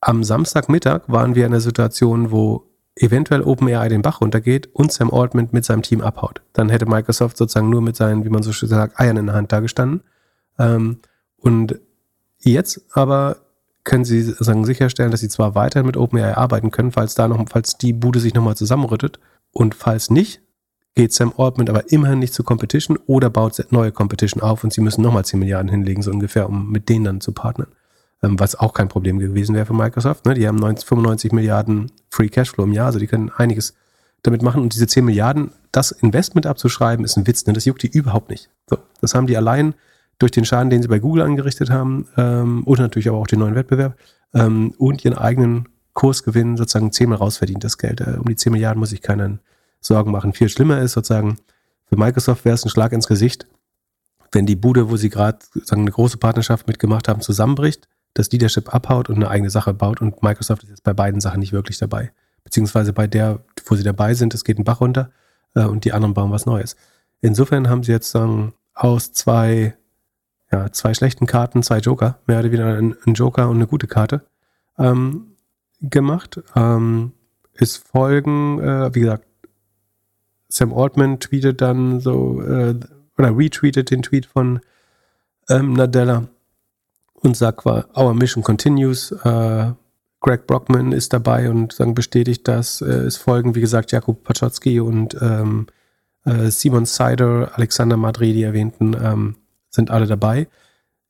[0.00, 2.65] Am Samstagmittag waren wir in einer Situation, wo
[2.96, 6.42] eventuell OpenAI den Bach runtergeht und Sam Altman mit seinem Team abhaut.
[6.54, 9.34] Dann hätte Microsoft sozusagen nur mit seinen, wie man so schön sagt, Eiern in der
[9.34, 10.02] Hand dagestanden.
[10.58, 10.98] Ähm,
[11.36, 11.78] und
[12.40, 13.36] jetzt aber
[13.84, 17.42] können sie sagen, sicherstellen, dass sie zwar weiterhin mit OpenAI arbeiten können, falls da noch,
[17.48, 19.20] falls die Bude sich nochmal zusammenrüttet.
[19.52, 20.40] Und falls nicht,
[20.94, 24.80] geht Sam Altman aber immerhin nicht zur Competition oder baut neue Competition auf und sie
[24.80, 27.68] müssen nochmal 10 Milliarden hinlegen, so ungefähr, um mit denen dann zu partnern.
[28.26, 30.26] Ähm, was auch kein Problem gewesen wäre für Microsoft.
[30.26, 30.34] Ne?
[30.34, 33.74] Die haben 90, 95 Milliarden Free Cashflow im Jahr, also die können einiges
[34.22, 34.62] damit machen.
[34.62, 37.46] Und diese 10 Milliarden, das Investment abzuschreiben, ist ein Witz.
[37.46, 37.52] Ne?
[37.52, 38.50] Das juckt die überhaupt nicht.
[38.68, 39.74] So, das haben die allein
[40.18, 43.38] durch den Schaden, den sie bei Google angerichtet haben ähm, und natürlich aber auch den
[43.38, 43.96] neuen Wettbewerb
[44.34, 48.00] ähm, und ihren eigenen Kursgewinn sozusagen zehnmal rausverdient, das Geld.
[48.00, 49.40] Äh, um die 10 Milliarden muss ich keinen
[49.80, 50.32] Sorgen machen.
[50.32, 51.38] Viel schlimmer ist sozusagen,
[51.84, 53.46] für Microsoft wäre es ein Schlag ins Gesicht,
[54.32, 55.38] wenn die Bude, wo sie gerade
[55.70, 57.86] eine große Partnerschaft mitgemacht haben, zusammenbricht,
[58.18, 61.40] das Leadership abhaut und eine eigene Sache baut und Microsoft ist jetzt bei beiden Sachen
[61.40, 62.12] nicht wirklich dabei.
[62.44, 65.10] Beziehungsweise bei der, wo sie dabei sind, es geht ein Bach runter
[65.54, 66.76] äh, und die anderen bauen was Neues.
[67.20, 69.76] Insofern haben sie jetzt sagen, aus zwei,
[70.50, 73.86] ja, zwei schlechten Karten, zwei Joker, mehr oder weniger ein, ein Joker und eine gute
[73.86, 74.24] Karte
[74.78, 75.36] ähm,
[75.80, 76.40] gemacht.
[76.54, 77.12] Ähm,
[77.52, 79.26] es folgen, äh, wie gesagt,
[80.48, 82.78] Sam Altman tweetet dann so, äh,
[83.18, 84.60] oder retweetet den Tweet von
[85.48, 86.28] ähm, Nadella
[87.26, 89.12] und sagt, our mission continues.
[89.24, 89.72] Äh,
[90.20, 92.80] Greg Brockman ist dabei und dann bestätigt das.
[92.80, 95.66] Äh, es folgen, wie gesagt, Jakub Paczocki und ähm,
[96.24, 99.36] äh, Simon Sider, Alexander Madri, die erwähnten, ähm,
[99.70, 100.48] sind alle dabei.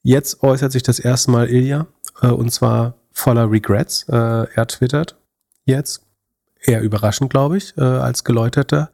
[0.02, 1.86] Jetzt äußert sich das erste Mal Ilya
[2.22, 4.08] äh, und zwar voller Regrets.
[4.08, 5.16] Äh, er twittert
[5.64, 6.02] jetzt,
[6.62, 8.90] eher überraschend, glaube ich, äh, als geläuterter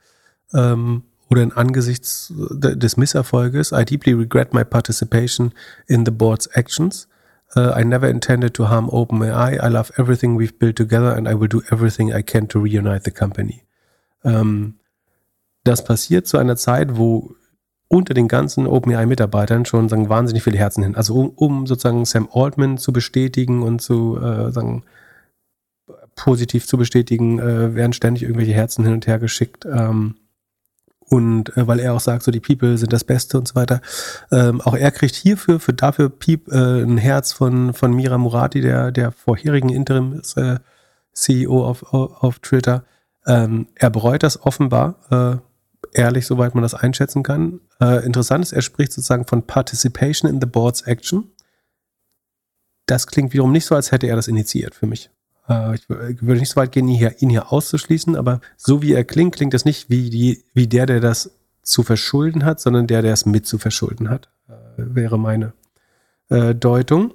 [0.53, 5.53] ähm, oder in angesichts des Misserfolges, I deeply regret my participation
[5.87, 7.09] in the board's actions.
[7.55, 9.63] Uh, I never intended to harm OpenAI.
[9.63, 13.05] I love everything we've built together and I will do everything I can to reunite
[13.05, 13.63] the company.
[14.25, 14.79] Ähm,
[15.65, 17.35] das passiert zu einer Zeit, wo
[17.89, 20.97] unter den ganzen OpenAI-Mitarbeitern schon sagen, wahnsinnig viele Herzen hin.
[20.97, 24.85] Also um, um sozusagen Sam Altman zu bestätigen und zu äh, sagen,
[26.15, 29.67] positiv zu bestätigen, äh, werden ständig irgendwelche Herzen hin und her geschickt.
[29.67, 30.15] Ähm,
[31.09, 33.81] und äh, weil er auch sagt, so die People sind das Beste und so weiter.
[34.31, 38.61] Ähm, auch er kriegt hierfür, für dafür Piep, äh, ein Herz von, von Mira Murati,
[38.61, 40.63] der, der vorherigen Interim-CEO
[41.61, 42.85] äh, auf, auf, auf Twitter.
[43.27, 47.61] Ähm, er bereut das offenbar, äh, ehrlich, soweit man das einschätzen kann.
[47.81, 51.31] Äh, interessant ist, er spricht sozusagen von Participation in the Board's Action.
[52.87, 55.11] Das klingt wiederum nicht so, als hätte er das initiiert für mich.
[55.49, 58.93] Äh, ich würde nicht so weit gehen, ihn hier, ihn hier auszuschließen, aber so wie
[58.93, 61.33] er klingt, klingt das nicht wie, die, wie der, der das
[61.63, 65.53] zu verschulden hat, sondern der, der es mit zu verschulden hat, äh, wäre meine
[66.29, 67.15] äh, Deutung.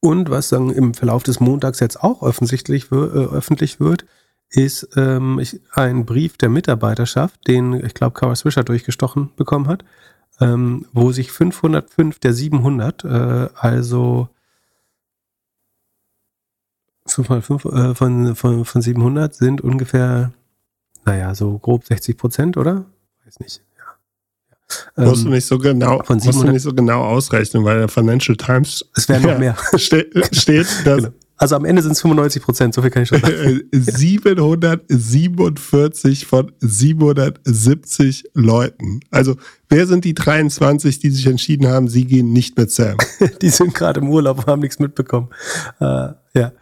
[0.00, 4.04] Und was dann im Verlauf des Montags jetzt auch offensichtlich öffentlich wird,
[4.50, 9.84] ist ähm, ich, ein Brief der Mitarbeiterschaft, den ich glaube Cara Swisher durchgestochen bekommen hat,
[10.40, 14.28] ähm, wo sich 505 der 700, äh, also
[17.06, 20.32] 5 mal 5 äh, von, von, von 700 sind ungefähr,
[21.04, 22.84] naja, so grob 60 Prozent, oder?
[23.24, 23.62] Weiß nicht.
[23.76, 25.04] Ja.
[25.04, 28.36] Musst ähm, du nicht so genau, musst du nicht so genau ausrechnen, weil der Financial
[28.36, 31.12] Times es werden noch mehr steht, steht dass genau.
[31.42, 33.62] Also am Ende sind es 95 Prozent, so viel kann ich schon sagen.
[33.72, 39.00] 747 von 770 Leuten.
[39.10, 39.34] Also
[39.68, 42.96] wer sind die 23, die sich entschieden haben, sie gehen nicht mit Sam?
[43.40, 45.30] die sind gerade im Urlaub und haben nichts mitbekommen.
[45.80, 46.52] Äh, ja.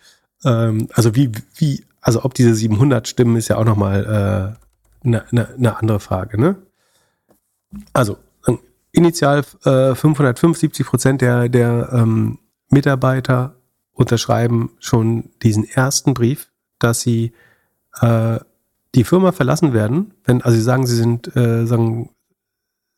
[0.44, 4.56] Ähm, also wie, wie, also ob diese 700 stimmen, ist ja auch nochmal eine
[5.06, 6.56] äh, ne, ne, ne andere Frage, ne?
[7.92, 8.18] Also
[8.92, 12.38] initial äh, 575 Prozent der, der ähm,
[12.70, 13.56] Mitarbeiter
[13.92, 17.32] unterschreiben schon diesen ersten Brief, dass sie
[18.00, 18.38] äh,
[18.94, 22.10] die Firma verlassen werden, wenn, also sie sagen, sie sind, äh, sagen,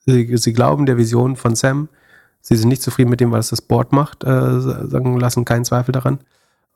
[0.06, 1.88] sie, sie glauben der Vision von Sam,
[2.40, 5.92] sie sind nicht zufrieden mit dem, was das Board macht, äh, sagen, lassen keinen Zweifel
[5.92, 6.20] daran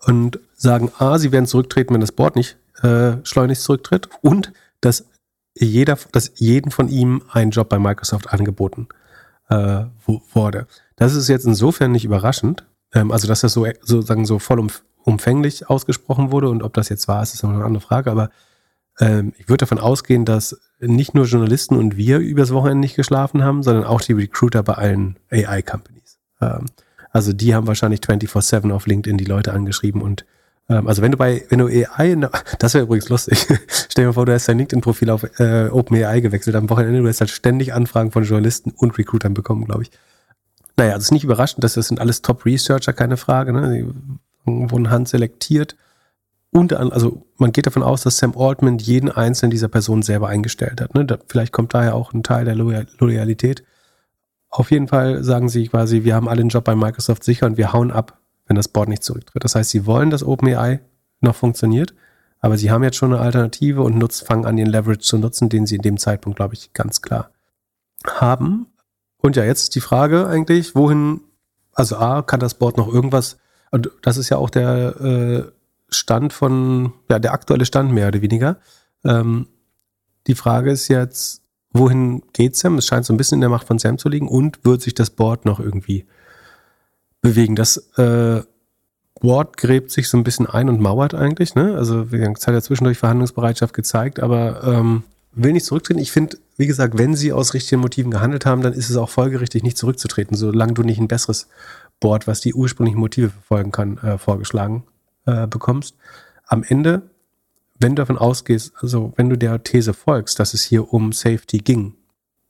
[0.05, 5.07] und sagen, A, sie werden zurücktreten, wenn das Board nicht äh, schleunigst zurücktritt und dass
[5.55, 8.89] jeder, dass jeden von ihm ein Job bei Microsoft angeboten
[9.49, 10.67] äh, wurde.
[10.97, 12.65] Das ist jetzt insofern nicht überraschend,
[12.97, 17.23] ähm, also, dass das so sozusagen so vollumfänglich ausgesprochen wurde und ob das jetzt war,
[17.23, 18.11] ist, ist eine andere Frage.
[18.11, 18.31] Aber
[18.99, 23.43] ähm, ich würde davon ausgehen, dass nicht nur Journalisten und wir übers Wochenende nicht geschlafen
[23.43, 26.19] haben, sondern auch die Recruiter bei allen AI-Companies.
[26.41, 26.67] Ähm,
[27.17, 30.27] also die haben wahrscheinlich 24-7 auf LinkedIn die Leute angeschrieben und
[30.69, 32.15] ähm, also wenn du bei, wenn du AI,
[32.59, 33.39] das wäre übrigens lustig.
[33.69, 37.09] Stell dir mal vor, du hast dein LinkedIn-Profil auf äh, OpenAI gewechselt am Wochenende, du
[37.09, 39.91] hast halt ständig Anfragen von Journalisten und Recruitern bekommen, glaube ich.
[40.77, 43.55] Naja, das ist nicht überraschend, das sind alles Top-Researcher, keine Frage.
[43.55, 43.75] Ne?
[43.75, 45.75] Die wurden handselektiert.
[46.51, 50.29] Und an, also man geht davon aus, dass Sam Altman jeden einzelnen dieser Personen selber
[50.29, 50.95] eingestellt hat.
[50.95, 51.07] Ne?
[51.07, 53.65] Da, vielleicht kommt daher auch ein Teil der Loyal Loyalität.
[54.57, 57.59] Auf jeden Fall sagen sie quasi, wir haben alle einen Job bei Microsoft sicher und
[57.59, 59.45] wir hauen ab, wenn das Board nicht zurücktritt.
[59.45, 60.81] Das heißt, sie wollen, dass OpenAI
[61.21, 61.95] noch funktioniert,
[62.41, 65.51] aber sie haben jetzt schon eine Alternative und nutzt, fangen an, ihren Leverage zu nutzen,
[65.51, 67.33] den sie in dem Zeitpunkt, glaube ich, ganz klar
[68.07, 68.69] haben.
[69.19, 71.21] Und ja, jetzt ist die Frage eigentlich, wohin,
[71.75, 73.37] also A, kann das Board noch irgendwas,
[73.73, 75.45] und das ist ja auch der äh,
[75.91, 78.57] Stand von, ja, der aktuelle Stand mehr oder weniger.
[79.05, 79.49] Ähm,
[80.27, 81.43] die Frage ist jetzt,
[81.79, 82.79] wohin geht Sam?
[82.79, 84.95] Es scheint so ein bisschen in der Macht von Sam zu liegen und wird sich
[84.95, 86.07] das Board noch irgendwie
[87.21, 87.57] bewegen?
[87.57, 88.43] Das äh,
[89.21, 91.75] Board gräbt sich so ein bisschen ein und mauert eigentlich, ne?
[91.77, 96.01] Also, es hat ja zwischendurch Verhandlungsbereitschaft gezeigt, aber ähm, will nicht zurücktreten.
[96.01, 99.11] Ich finde, wie gesagt, wenn sie aus richtigen Motiven gehandelt haben, dann ist es auch
[99.11, 101.49] folgerichtig, nicht zurückzutreten, solange du nicht ein besseres
[102.01, 104.85] Board, was die ursprünglichen Motive verfolgen kann, äh, vorgeschlagen
[105.27, 105.97] äh, bekommst.
[106.47, 107.03] Am Ende,
[107.79, 111.59] wenn du davon ausgehst, also wenn du der These folgst, dass es hier um Safety
[111.59, 111.95] ging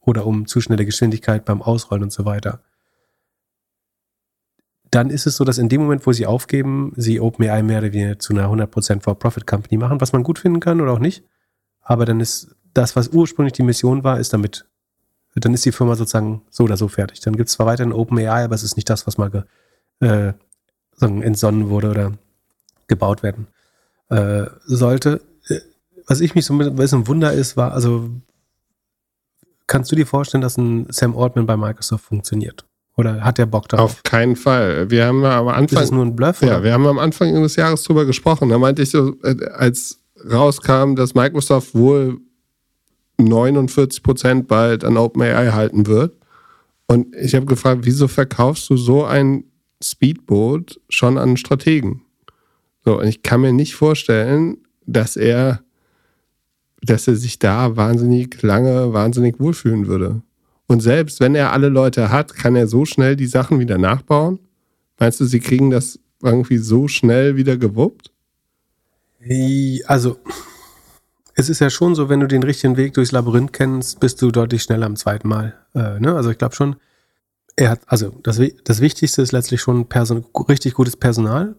[0.01, 2.61] oder um zu schnelle Geschwindigkeit beim Ausrollen und so weiter,
[4.90, 7.93] dann ist es so, dass in dem Moment, wo sie aufgeben, sie OpenAI mehr oder
[7.93, 11.24] weniger zu einer 100% For-Profit-Company machen, was man gut finden kann oder auch nicht.
[11.81, 14.65] Aber dann ist das, was ursprünglich die Mission war, ist damit,
[15.35, 17.20] dann ist die Firma sozusagen so oder so fertig.
[17.20, 19.43] Dann gibt es zwar weiterhin OpenAI, aber es ist nicht das, was mal ge,
[20.01, 20.35] äh,
[20.93, 22.12] sagen, entsonnen wurde oder
[22.86, 23.48] gebaut werden
[24.09, 25.20] äh, sollte.
[25.49, 25.61] Äh,
[26.07, 28.11] was ich mich so ein bisschen wunder ist, war, also
[29.66, 32.65] kannst du dir vorstellen, dass ein Sam Altman bei Microsoft funktioniert?
[32.97, 33.91] Oder hat der Bock darauf?
[33.91, 34.91] Auf keinen Fall.
[34.91, 35.65] Wir haben am Anfang.
[35.65, 36.41] Ist das nur ein Bluff?
[36.41, 36.65] Ja, oder?
[36.65, 38.49] wir haben am Anfang des Jahres drüber gesprochen.
[38.49, 40.01] Da meinte ich so, äh, als
[40.31, 42.19] rauskam, dass Microsoft wohl
[43.19, 46.16] 49 Prozent bald an OpenAI halten wird.
[46.87, 49.45] Und ich habe gefragt, wieso verkaufst du so ein
[49.83, 52.03] Speedboot schon an Strategen?
[52.86, 55.60] So, und ich kann mir nicht vorstellen, dass er,
[56.82, 60.22] dass er sich da wahnsinnig lange, wahnsinnig wohlfühlen würde.
[60.68, 64.38] Und selbst wenn er alle Leute hat, kann er so schnell die Sachen wieder nachbauen?
[65.00, 68.12] Meinst du, sie kriegen das irgendwie so schnell wieder gewuppt?
[69.86, 70.18] Also,
[71.34, 74.30] es ist ja schon so, wenn du den richtigen Weg durchs Labyrinth kennst, bist du
[74.30, 75.54] deutlich schneller am zweiten Mal.
[75.74, 76.14] Äh, ne?
[76.14, 76.76] Also ich glaube schon,
[77.56, 81.56] er hat, also das, das Wichtigste ist letztlich schon Person, richtig gutes Personal.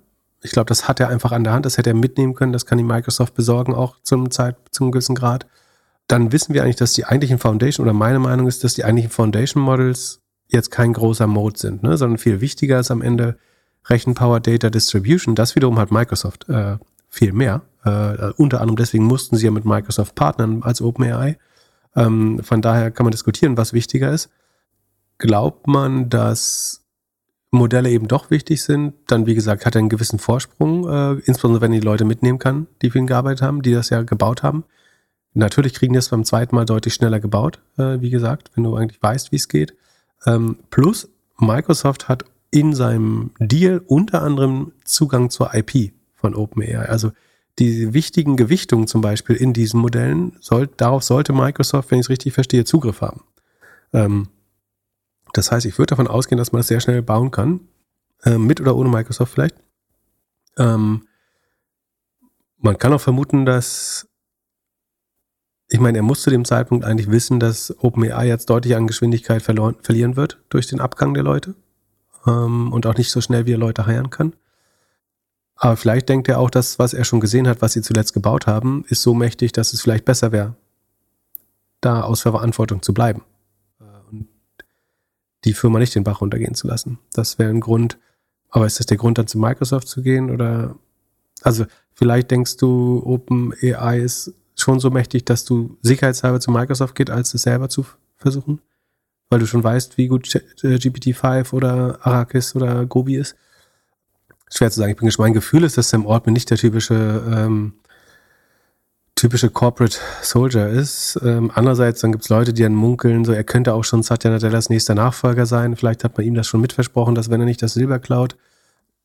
[0.47, 2.65] Ich glaube, das hat er einfach an der Hand, das hätte er mitnehmen können, das
[2.65, 5.45] kann die Microsoft besorgen, auch zum Zeit, zum gewissen Grad.
[6.07, 9.11] Dann wissen wir eigentlich, dass die eigentlichen Foundation, oder meine Meinung ist, dass die eigentlichen
[9.11, 11.97] Foundation Models jetzt kein großer Mode sind, ne?
[11.97, 13.37] sondern viel wichtiger ist am Ende
[13.87, 15.35] Rechenpower Data Distribution.
[15.35, 16.77] Das wiederum hat Microsoft äh,
[17.09, 17.63] viel mehr.
[17.83, 21.37] Äh, unter anderem deswegen mussten sie ja mit Microsoft partnern als OpenAI.
[21.93, 24.29] Ähm, von daher kann man diskutieren, was wichtiger ist.
[25.17, 26.86] Glaubt man, dass
[27.51, 31.61] Modelle eben doch wichtig sind, dann wie gesagt hat er einen gewissen Vorsprung, äh, insbesondere
[31.61, 34.65] wenn die Leute mitnehmen kann, die für ihn gearbeitet haben, die das ja gebaut haben.
[35.33, 38.75] Natürlich kriegen die es beim zweiten Mal deutlich schneller gebaut, äh, wie gesagt, wenn du
[38.75, 39.75] eigentlich weißt, wie es geht.
[40.25, 46.89] Ähm, plus Microsoft hat in seinem Deal unter anderem Zugang zur IP von OpenAI.
[46.89, 47.11] Also
[47.59, 52.09] die wichtigen Gewichtungen zum Beispiel in diesen Modellen, soll, darauf sollte Microsoft, wenn ich es
[52.09, 53.21] richtig verstehe, Zugriff haben.
[53.93, 54.27] Ähm,
[55.33, 57.61] das heißt, ich würde davon ausgehen, dass man das sehr schnell bauen kann,
[58.23, 59.55] äh, mit oder ohne Microsoft vielleicht.
[60.57, 61.07] Ähm,
[62.57, 64.07] man kann auch vermuten, dass
[65.69, 69.41] ich meine, er muss zu dem Zeitpunkt eigentlich wissen, dass OpenAI jetzt deutlich an Geschwindigkeit
[69.41, 71.55] verlieren wird durch den Abgang der Leute
[72.25, 74.33] ähm, und auch nicht so schnell wieder Leute heiren kann.
[75.55, 78.47] Aber vielleicht denkt er auch, dass was er schon gesehen hat, was sie zuletzt gebaut
[78.47, 80.55] haben, ist so mächtig, dass es vielleicht besser wäre,
[81.81, 83.23] da aus Verantwortung zu bleiben
[85.45, 86.99] die Firma nicht den Bach runtergehen zu lassen.
[87.13, 87.97] Das wäre ein Grund.
[88.49, 90.75] Aber ist das der Grund, dann zu Microsoft zu gehen oder?
[91.41, 97.09] Also vielleicht denkst du, OpenAI ist schon so mächtig, dass du sicherheitshalber zu Microsoft geht,
[97.09, 97.85] als es selber zu
[98.15, 98.61] versuchen?
[99.29, 103.35] Weil du schon weißt, wie gut GPT-5 oder Arrakis oder Gobi ist?
[104.49, 104.91] Schwer zu sagen.
[104.91, 105.27] Ich bin gespannt.
[105.27, 107.73] Mein Gefühl ist, dass Sam Altman nicht der typische, ähm,
[109.17, 111.19] typische Corporate Soldier ist.
[111.23, 114.31] Ähm, andererseits, dann gibt es Leute, die dann munkeln, so er könnte auch schon Satya
[114.31, 115.75] Nadellas nächster Nachfolger sein.
[115.75, 118.37] Vielleicht hat man ihm das schon mitversprochen, dass wenn er nicht das Silber klaut,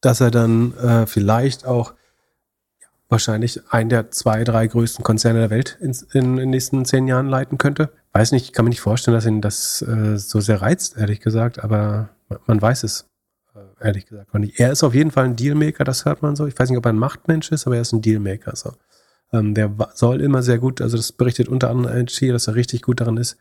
[0.00, 1.94] dass er dann äh, vielleicht auch
[3.08, 7.08] wahrscheinlich einen der zwei, drei größten Konzerne der Welt in, in, in den nächsten zehn
[7.08, 7.90] Jahren leiten könnte.
[8.12, 11.20] Weiß nicht, ich kann mir nicht vorstellen, dass ihn das äh, so sehr reizt, ehrlich
[11.20, 12.10] gesagt, aber
[12.46, 13.06] man weiß es,
[13.54, 14.30] äh, ehrlich gesagt.
[14.56, 16.46] Er ist auf jeden Fall ein Dealmaker, das hört man so.
[16.46, 18.54] Ich weiß nicht, ob er ein Machtmensch ist, aber er ist ein Dealmaker.
[18.56, 18.72] So.
[19.32, 22.82] Ähm, der soll immer sehr gut, also das berichtet unter anderem NG, dass er richtig
[22.82, 23.36] gut daran ist,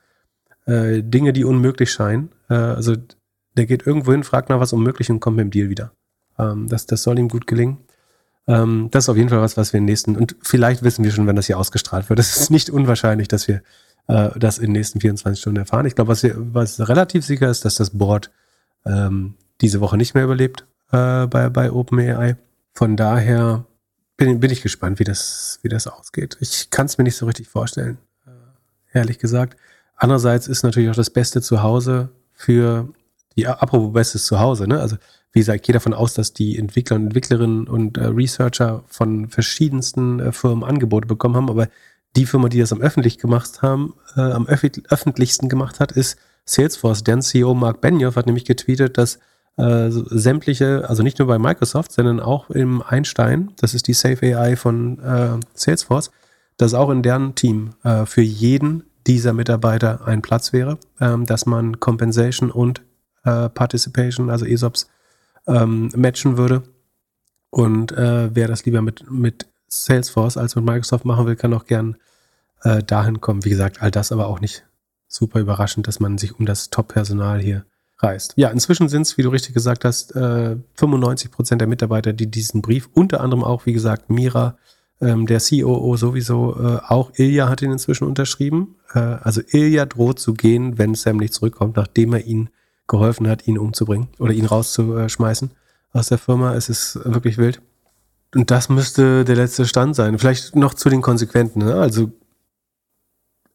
[0.65, 2.29] äh, Dinge, die unmöglich scheinen.
[2.49, 2.95] Äh, also
[3.57, 5.91] der geht irgendwo hin, fragt nach was unmöglich und kommt mit dem Deal wieder.
[6.39, 7.79] Ähm, das, das soll ihm gut gelingen.
[8.47, 11.03] Ähm, das ist auf jeden Fall was, was wir in den nächsten, und vielleicht wissen
[11.03, 12.19] wir schon, wenn das hier ausgestrahlt wird.
[12.19, 13.61] Es ist nicht unwahrscheinlich, dass wir
[14.07, 15.85] äh, das in den nächsten 24 Stunden erfahren.
[15.85, 18.31] Ich glaube, was, was relativ sicher ist, dass das Board
[18.85, 22.37] ähm, diese Woche nicht mehr überlebt äh, bei, bei OpenAI.
[22.73, 23.65] Von daher
[24.21, 26.37] bin, bin ich gespannt, wie das, wie das ausgeht.
[26.41, 29.57] Ich kann es mir nicht so richtig vorstellen, äh, ehrlich gesagt.
[29.95, 32.87] Andererseits ist natürlich auch das beste Zuhause für
[33.35, 34.79] die, apropos bestes Zuhause, ne?
[34.79, 34.97] Also
[35.31, 39.27] wie gesagt, ich gehe davon aus, dass die Entwickler und Entwicklerinnen und äh, Researcher von
[39.29, 41.67] verschiedensten äh, Firmen Angebote bekommen haben, aber
[42.15, 47.03] die Firma, die das am öffentlich gemacht haben, äh, am öffentlichsten gemacht hat, ist Salesforce.
[47.03, 49.17] Deren CEO Mark Benioff hat nämlich getweetet, dass
[49.57, 54.37] äh, sämtliche, also nicht nur bei Microsoft, sondern auch im Einstein, das ist die Safe
[54.37, 56.11] AI von äh, Salesforce,
[56.57, 61.45] dass auch in deren Team äh, für jeden dieser Mitarbeiter ein Platz wäre, ähm, dass
[61.45, 62.81] man Compensation und
[63.23, 64.89] äh, Participation, also ESOPs,
[65.47, 66.63] ähm, matchen würde.
[67.49, 71.65] Und äh, wer das lieber mit, mit Salesforce als mit Microsoft machen will, kann auch
[71.65, 71.97] gern
[72.63, 73.43] äh, dahin kommen.
[73.43, 74.65] Wie gesagt, all das aber auch nicht
[75.07, 77.65] super überraschend, dass man sich um das Top-Personal hier
[78.01, 78.33] reißt.
[78.35, 82.29] Ja, inzwischen sind es, wie du richtig gesagt hast, äh, 95 Prozent der Mitarbeiter, die
[82.29, 84.57] diesen Brief, unter anderem auch, wie gesagt, Mira,
[85.01, 88.75] ähm, der COO sowieso, äh, auch Ilya hat ihn inzwischen unterschrieben.
[88.93, 92.49] Äh, also Ilya droht zu gehen, wenn Sam nicht zurückkommt, nachdem er ihn
[92.87, 95.51] geholfen hat, ihn umzubringen oder ihn rauszuschmeißen
[95.93, 96.53] aus der Firma.
[96.55, 97.61] Es ist wirklich wild.
[98.35, 100.17] Und das müsste der letzte Stand sein.
[100.19, 101.59] Vielleicht noch zu den Konsequenten.
[101.59, 101.75] Ne?
[101.75, 102.11] Also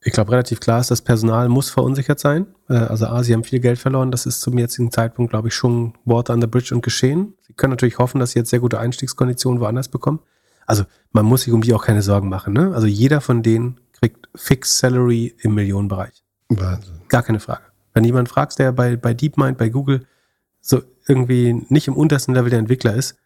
[0.06, 2.46] ich glaube, relativ klar ist, das Personal muss verunsichert sein.
[2.68, 4.12] Äh, also A, sie haben viel Geld verloren.
[4.12, 7.34] Das ist zum jetzigen Zeitpunkt, glaube ich, schon Water under Bridge und geschehen.
[7.42, 10.20] Sie können natürlich hoffen, dass sie jetzt sehr gute Einstiegskonditionen woanders bekommen.
[10.64, 12.52] Also man muss sich um die auch keine Sorgen machen.
[12.52, 12.72] Ne?
[12.72, 16.22] Also jeder von denen kriegt Fixed Salary im Millionenbereich.
[16.50, 17.00] Wahnsinn.
[17.08, 17.62] Gar keine Frage.
[17.92, 20.06] Wenn jemand fragst, der bei, bei DeepMind, bei Google
[20.60, 23.16] so irgendwie nicht im untersten Level der Entwickler ist,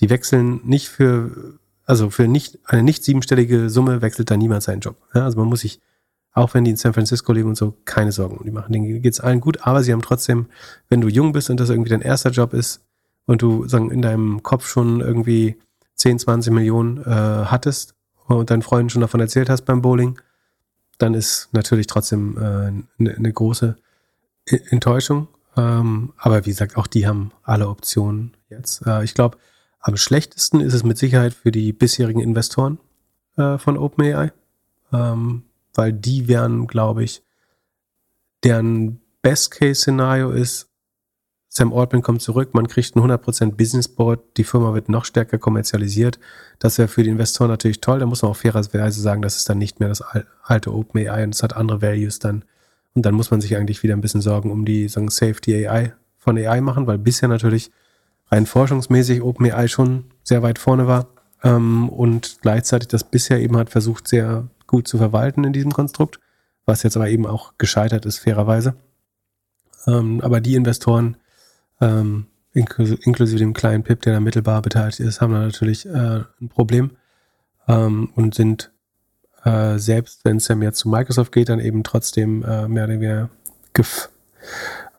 [0.00, 4.80] die wechseln nicht für, also für nicht, eine nicht siebenstellige Summe wechselt da niemand seinen
[4.80, 4.96] Job.
[5.14, 5.82] Ja, also man muss sich,
[6.34, 8.72] auch wenn die in San Francisco leben und so, keine Sorgen die machen.
[8.72, 10.46] Denen geht's allen gut, aber sie haben trotzdem,
[10.88, 12.84] wenn du jung bist und das irgendwie dein erster Job ist
[13.26, 15.56] und du sagen, in deinem Kopf schon irgendwie
[15.94, 17.94] 10, 20 Millionen äh, hattest
[18.26, 20.20] und deinen Freunden schon davon erzählt hast beim Bowling,
[20.98, 23.76] dann ist natürlich trotzdem eine äh, ne, ne große
[24.70, 25.28] Enttäuschung.
[25.56, 28.84] Ähm, aber wie gesagt, auch die haben alle Optionen jetzt.
[28.86, 29.38] Äh, ich glaube,
[29.80, 32.78] am schlechtesten ist es mit Sicherheit für die bisherigen Investoren
[33.36, 34.32] äh, von OpenAI,
[34.92, 35.44] ähm,
[35.74, 37.22] weil die wären, glaube ich,
[38.42, 40.68] deren Best-Case-Szenario ist,
[41.48, 45.38] Sam Altman kommt zurück, man kriegt ein 100% Business Board, die Firma wird noch stärker
[45.38, 46.18] kommerzialisiert.
[46.58, 48.00] Das wäre für die Investoren natürlich toll.
[48.00, 50.02] Da muss man auch fairerweise sagen, das ist dann nicht mehr das
[50.42, 52.44] alte OpenAI und es hat andere Values dann
[52.94, 55.92] und dann muss man sich eigentlich wieder ein bisschen Sorgen um die sagen, Safety AI
[56.18, 57.70] von AI machen, weil bisher natürlich
[58.30, 61.08] rein forschungsmäßig OpenAI schon sehr weit vorne war
[61.42, 66.18] ähm, und gleichzeitig das bisher eben hat versucht, sehr gut zu verwalten in diesem Konstrukt,
[66.66, 68.74] was jetzt aber eben auch gescheitert ist, fairerweise.
[69.86, 71.16] Ähm, aber die Investoren,
[71.80, 76.48] ähm, inklusive, dem kleinen Pip, der da mittelbar beteiligt ist, haben da natürlich äh, ein
[76.48, 76.90] Problem
[77.68, 78.72] ähm, und sind
[79.44, 83.30] äh, selbst wenn Sam jetzt zu Microsoft geht, dann eben trotzdem äh, mehr oder weniger
[83.74, 84.08] GIF.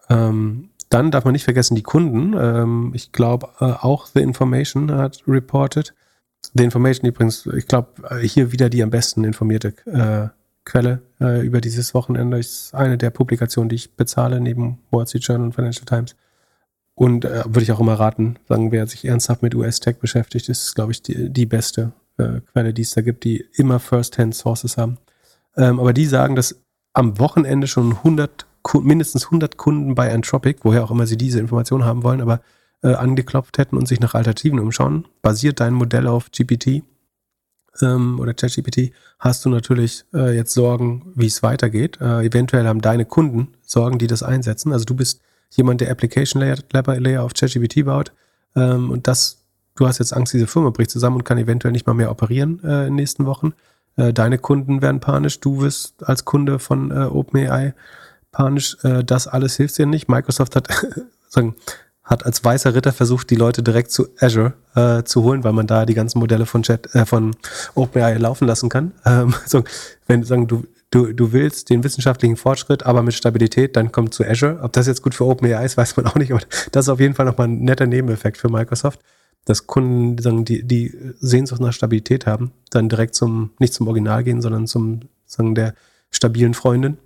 [0.10, 2.34] Ähm, dann darf man nicht vergessen, die Kunden.
[2.38, 5.94] Ähm, ich glaube, äh, auch The Information hat reported.
[6.58, 7.90] The Information übrigens, ich glaube,
[8.22, 10.30] hier wieder die am besten informierte äh,
[10.64, 12.40] Quelle äh, über dieses Wochenende.
[12.40, 16.16] Ist eine der Publikationen, die ich bezahle, neben Wall Street Journal und Financial Times.
[16.96, 20.76] Und äh, würde ich auch immer raten, sagen, wer sich ernsthaft mit US-Tech beschäftigt, ist,
[20.76, 24.98] glaube ich, die, die beste äh, Quelle, die es da gibt, die immer First-Hand-Sources haben.
[25.58, 26.62] Ähm, aber die sagen, dass
[26.94, 28.46] am Wochenende schon 100,
[28.82, 32.40] mindestens 100 Kunden bei Anthropic, woher auch immer sie diese Informationen haben wollen, aber
[32.86, 35.06] äh, angeklopft hätten und sich nach Alternativen umschauen.
[35.22, 36.84] Basiert dein Modell auf GPT
[37.82, 42.00] ähm, oder ChatGPT, hast du natürlich äh, jetzt Sorgen, wie es weitergeht.
[42.00, 44.72] Äh, eventuell haben deine Kunden Sorgen, die das einsetzen.
[44.72, 46.58] Also du bist jemand, der Application Layer,
[47.00, 48.14] Layer auf ChatGPT baut
[48.56, 49.42] ähm, und das,
[49.76, 52.64] du hast jetzt Angst, diese Firma bricht zusammen und kann eventuell nicht mal mehr operieren
[52.64, 53.54] äh, in den nächsten Wochen.
[53.96, 57.74] Äh, deine Kunden werden panisch, du wirst als Kunde von äh, OpenAI
[58.32, 58.78] panisch.
[58.84, 60.08] Äh, das alles hilft dir nicht.
[60.08, 60.68] Microsoft hat
[61.30, 61.56] sagen,
[62.06, 65.68] hat als weißer Ritter versucht, die Leute direkt zu Azure äh, zu holen, weil man
[65.68, 67.36] da die ganzen Modelle von Chat, äh, von
[67.74, 68.94] OpenAI laufen lassen kann.
[69.06, 69.64] Ähm, so,
[70.08, 70.66] wenn sagen du
[70.96, 74.60] du, du willst den wissenschaftlichen Fortschritt, aber mit Stabilität, dann kommt zu Azure.
[74.62, 76.42] Ob das jetzt gut für OpenAI ist, weiß man auch nicht, aber
[76.72, 79.02] das ist auf jeden Fall nochmal ein netter Nebeneffekt für Microsoft,
[79.44, 84.24] dass Kunden, sagen, die, die Sehnsucht nach Stabilität haben, dann direkt zum, nicht zum Original
[84.24, 85.76] gehen, sondern zum, sagen, der
[86.12, 86.98] stabilen Freundin.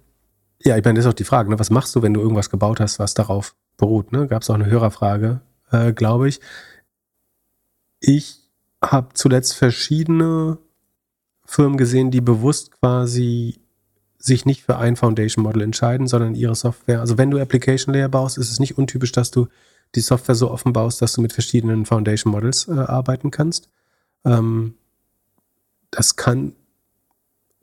[0.62, 1.60] Ja, ich meine, das ist auch die Frage, ne?
[1.60, 4.12] was machst du, wenn du irgendwas gebaut hast, was darauf beruht?
[4.12, 4.28] Ne?
[4.28, 5.42] Gab es auch eine Hörerfrage,
[5.72, 6.42] äh, glaube ich.
[8.00, 8.40] Ich
[8.84, 10.58] habe zuletzt verschiedene
[11.46, 13.60] Firmen gesehen, die bewusst quasi
[14.18, 17.00] sich nicht für ein Foundation Model entscheiden, sondern ihre Software.
[17.00, 19.48] Also wenn du Application Layer baust, ist es nicht untypisch, dass du
[19.96, 23.70] die Software so offen baust, dass du mit verschiedenen Foundation Models äh, arbeiten kannst.
[24.26, 24.76] Ähm,
[25.90, 26.54] das kann,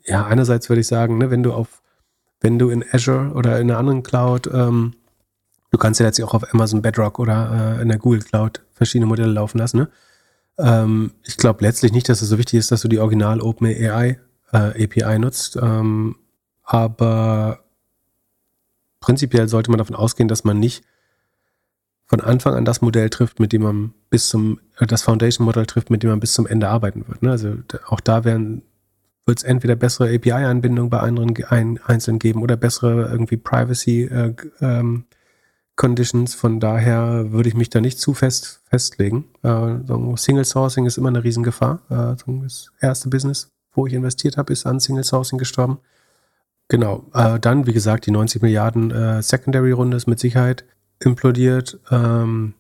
[0.05, 1.83] ja, einerseits würde ich sagen, ne, wenn du auf,
[2.41, 4.95] wenn du in Azure oder in einer anderen Cloud, ähm,
[5.71, 9.07] du kannst ja letztlich auch auf Amazon Bedrock oder äh, in der Google Cloud verschiedene
[9.07, 9.79] Modelle laufen lassen.
[9.79, 9.89] Ne?
[10.59, 14.19] Ähm, ich glaube letztlich nicht, dass es so wichtig ist, dass du die Original OpenAI
[14.53, 15.57] äh, API nutzt.
[15.57, 16.17] Ähm,
[16.63, 17.61] aber
[19.01, 20.85] prinzipiell sollte man davon ausgehen, dass man nicht
[22.07, 25.91] von Anfang an das Modell trifft, mit dem man bis zum, äh, das Foundation-Modell trifft,
[25.91, 27.23] mit dem man bis zum Ende arbeiten wird.
[27.23, 27.31] Ne?
[27.31, 27.57] Also
[27.87, 28.63] auch da werden,
[29.27, 34.35] wird es entweder bessere API-Anbindungen bei anderen ein, Einzelnen geben oder bessere irgendwie Privacy äh,
[34.61, 35.05] ähm,
[35.75, 36.35] Conditions.
[36.35, 39.25] Von daher würde ich mich da nicht zu fest festlegen.
[39.43, 41.81] Äh, Single Sourcing ist immer eine Riesengefahr.
[41.91, 45.79] Äh, das erste Business, wo ich investiert habe, ist an Single Sourcing gestorben.
[46.69, 47.05] Genau.
[47.13, 50.65] Äh, dann, wie gesagt, die 90 Milliarden äh, Secondary-Runde ist mit Sicherheit
[51.01, 51.81] implodiert.
[51.91, 52.55] Ähm,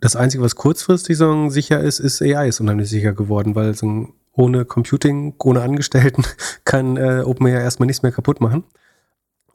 [0.00, 4.08] das Einzige, was kurzfristig so sicher ist, ist AI ist unheimlich sicher geworden, weil so
[4.38, 6.24] ohne Computing, ohne Angestellten
[6.64, 8.64] kann äh, OpenAI erstmal nichts mehr kaputt machen.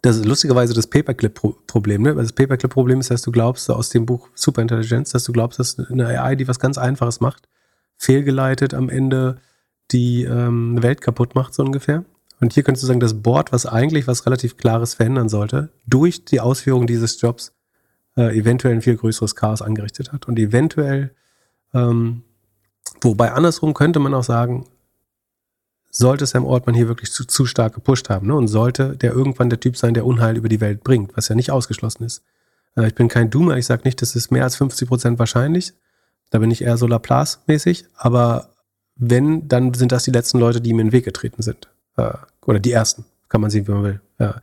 [0.02, 2.02] Das ist lustigerweise das Paperclip-Problem.
[2.02, 2.14] Ne?
[2.14, 6.08] Das Paperclip-Problem ist, dass du glaubst, aus dem Buch Superintelligenz, dass du glaubst, dass eine
[6.08, 7.48] AI, die was ganz Einfaches macht,
[7.98, 9.38] fehlgeleitet am Ende
[9.92, 12.04] die ähm, Welt kaputt macht, so ungefähr.
[12.42, 16.26] Und hier könntest du sagen, das Board, was eigentlich was relativ Klares verändern sollte, durch
[16.26, 17.54] die Ausführung dieses Jobs
[18.18, 20.28] äh, eventuell ein viel größeres Chaos angerichtet hat.
[20.28, 21.16] Und eventuell,
[21.74, 22.24] ähm,
[23.00, 24.66] wobei andersrum könnte man auch sagen,
[25.96, 28.36] sollte Sam Altman hier wirklich zu, zu stark gepusht haben ne?
[28.36, 31.36] und sollte der irgendwann der Typ sein, der Unheil über die Welt bringt, was ja
[31.36, 32.24] nicht ausgeschlossen ist.
[32.76, 35.74] Äh, ich bin kein Doomer, ich sage nicht, das ist mehr als 50 Prozent wahrscheinlich.
[36.32, 38.50] Da bin ich eher so Laplace-mäßig, aber
[38.96, 41.70] wenn, dann sind das die letzten Leute, die ihm in den Weg getreten sind.
[41.96, 42.14] Äh,
[42.46, 44.02] oder die ersten, kann man sehen, wie man will.
[44.18, 44.42] Ja.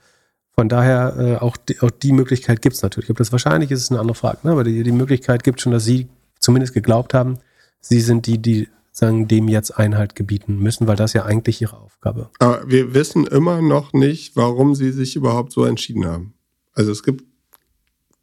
[0.53, 3.11] Von daher, äh, auch, die, auch die Möglichkeit gibt es natürlich.
[3.11, 4.39] Ob das wahrscheinlich ist, ist eine andere Frage.
[4.45, 4.53] Ne?
[4.53, 6.09] Aber die, die Möglichkeit gibt schon, dass sie
[6.39, 7.39] zumindest geglaubt haben,
[7.81, 11.79] sie sind die, die sagen, dem jetzt Einhalt gebieten müssen, weil das ja eigentlich ihre
[11.79, 12.31] Aufgabe.
[12.39, 16.35] Aber wir wissen immer noch nicht, warum sie sich überhaupt so entschieden haben.
[16.73, 17.25] Also es gibt,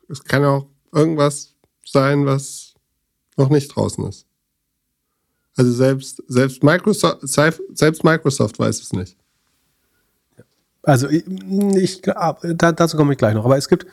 [0.10, 2.74] es kann auch irgendwas sein, was
[3.38, 4.26] noch nicht draußen ist.
[5.56, 9.18] Also selbst, selbst Microsoft, selbst Microsoft weiß es nicht.
[10.84, 13.44] Also ich, ich dazu komme ich gleich noch.
[13.44, 13.88] Aber es gibt,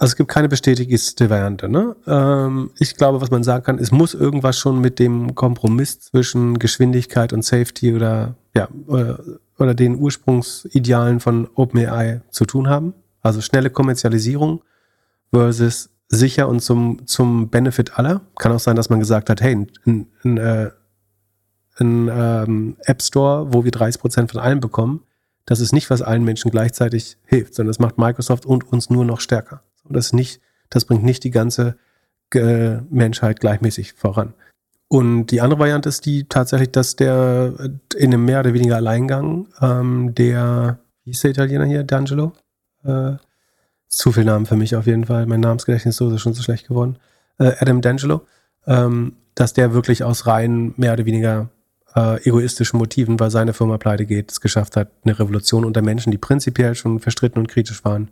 [0.00, 1.68] also es gibt keine bestätigte Variante.
[1.68, 1.94] Ne?
[2.06, 6.58] Ähm, ich glaube, was man sagen kann, es muss irgendwas schon mit dem Kompromiss zwischen
[6.58, 9.22] Geschwindigkeit und Safety oder ja oder,
[9.58, 12.94] oder den Ursprungsidealen von OpenAI zu tun haben.
[13.20, 14.62] Also schnelle Kommerzialisierung
[15.32, 18.22] versus sicher und zum, zum Benefit aller.
[18.38, 20.70] Kann auch sein, dass man gesagt hat, hey, ein, ein, äh,
[21.76, 25.02] ein ähm, App Store, wo wir 30 Prozent von allem bekommen,
[25.44, 29.04] das ist nicht, was allen Menschen gleichzeitig hilft, sondern das macht Microsoft und uns nur
[29.04, 29.62] noch stärker.
[29.90, 30.40] Und das nicht,
[30.70, 31.76] das bringt nicht die ganze
[32.32, 34.34] äh, Menschheit gleichmäßig voran.
[34.88, 37.54] Und die andere Variante ist die tatsächlich, dass der
[37.96, 42.32] in einem mehr oder weniger Alleingang ähm, der, wie ist der Italiener hier, D'Angelo?
[42.84, 43.16] Äh,
[43.88, 45.26] zu viel Namen für mich auf jeden Fall.
[45.26, 46.96] Mein Namensgedächtnis ist schon so schlecht geworden.
[47.38, 48.22] Äh, Adam D'Angelo,
[48.66, 51.50] ähm, dass der wirklich aus rein mehr oder weniger
[51.96, 56.12] äh, egoistischen Motiven, weil seine Firma pleite geht, es geschafft hat, eine Revolution unter Menschen,
[56.12, 58.10] die prinzipiell schon verstritten und kritisch waren,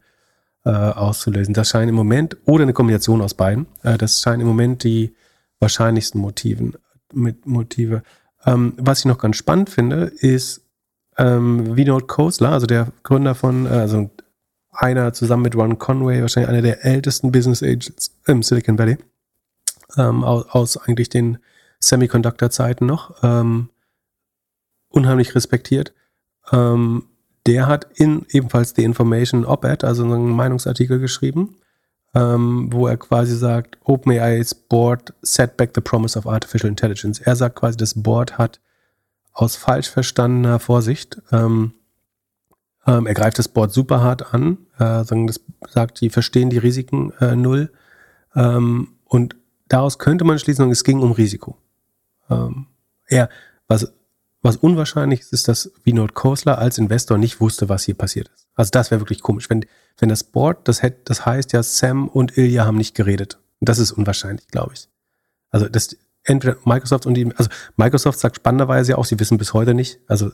[0.65, 1.55] äh, auszulösen.
[1.55, 5.15] Das scheint im Moment, oder eine Kombination aus beiden, äh, das scheinen im Moment die
[5.61, 6.75] wahrscheinlichsten Motiven,
[7.13, 8.03] mit Motive.
[8.45, 10.63] Ähm, was ich noch ganz spannend finde, ist
[11.17, 14.11] ähm, Vinod Khosla, also der Gründer von, äh, also
[14.71, 18.99] einer zusammen mit Ron Conway, wahrscheinlich einer der ältesten Business Agents im Silicon Valley,
[19.97, 21.39] ähm, aus, aus, eigentlich den
[21.81, 23.71] Semiconductor-Zeiten noch, ähm,
[24.89, 25.93] unheimlich respektiert.
[26.53, 27.05] Ähm,
[27.49, 31.57] der hat in ebenfalls die Information Op-Ed, also einen Meinungsartikel geschrieben,
[32.15, 37.21] ähm, wo er quasi sagt, OpenAI's Board set back the promise of artificial intelligence.
[37.21, 38.61] Er sagt quasi, das Board hat
[39.33, 41.73] aus falsch verstandener Vorsicht ähm,
[42.89, 47.13] ähm, er greift das Board super hart an, äh, das sagt, die verstehen die Risiken
[47.21, 47.71] äh, null.
[48.35, 49.37] Ähm, und
[49.69, 51.59] daraus könnte man schließen, es ging um Risiko.
[52.31, 52.67] Ähm,
[53.07, 53.29] er,
[53.69, 53.93] was,
[54.43, 58.47] was unwahrscheinlich ist, ist, dass Vinod Khosla als Investor nicht wusste, was hier passiert ist.
[58.55, 59.51] Also das wäre wirklich komisch.
[59.51, 59.65] Wenn,
[59.99, 63.39] wenn das Board, das, hätte, das heißt ja, Sam und Ilya haben nicht geredet.
[63.61, 64.89] Und das ist unwahrscheinlich, glaube ich.
[65.51, 69.55] Also das entweder Microsoft und die, also Microsoft sagt spannenderweise ja auch, sie wissen bis
[69.55, 70.31] heute nicht, also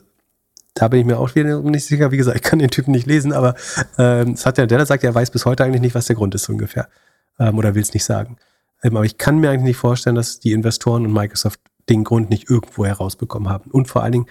[0.73, 2.11] da bin ich mir auch wieder nicht sicher.
[2.11, 3.55] Wie gesagt, ich kann den Typen nicht lesen, aber
[3.97, 6.89] ähm, Satya Nadella sagt, er weiß bis heute eigentlich nicht, was der Grund ist ungefähr.
[7.39, 8.37] Ähm, oder will es nicht sagen.
[8.83, 12.29] Ähm, aber ich kann mir eigentlich nicht vorstellen, dass die Investoren und Microsoft den Grund
[12.29, 13.71] nicht irgendwo herausbekommen haben.
[13.71, 14.25] Und vor allen Dingen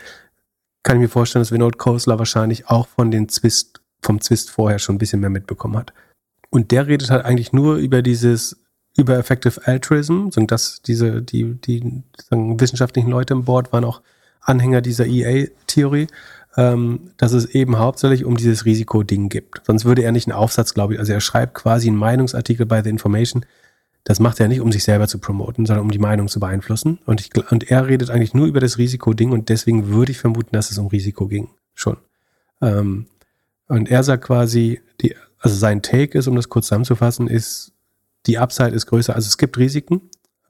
[0.83, 4.79] kann ich mir vorstellen, dass Vinod Khosla wahrscheinlich auch von den Zwist, vom Zwist vorher
[4.79, 5.93] schon ein bisschen mehr mitbekommen hat.
[6.51, 8.57] Und der redet halt eigentlich nur über dieses,
[8.97, 14.03] über Effective Altruism, so dass diese, die, die sagen, wissenschaftlichen Leute im Board waren auch
[14.41, 16.07] Anhänger dieser EA-Theorie,
[16.57, 19.63] ähm, dass es eben hauptsächlich um dieses Risikoding gibt.
[19.67, 22.83] Sonst würde er nicht einen Aufsatz, glaube ich, also er schreibt quasi einen Meinungsartikel bei
[22.83, 23.45] The Information.
[24.05, 26.99] Das macht er nicht, um sich selber zu promoten, sondern um die Meinung zu beeinflussen.
[27.07, 30.53] Und, ich, und er redet eigentlich nur über das Risikoding und deswegen würde ich vermuten,
[30.53, 31.49] dass es um Risiko ging.
[31.73, 31.97] Schon.
[32.61, 33.07] Ähm,
[33.67, 37.73] und er sagt quasi, die, also sein Take ist, um das kurz zusammenzufassen, ist,
[38.27, 39.15] die Upside ist größer.
[39.15, 40.03] Also es gibt Risiken.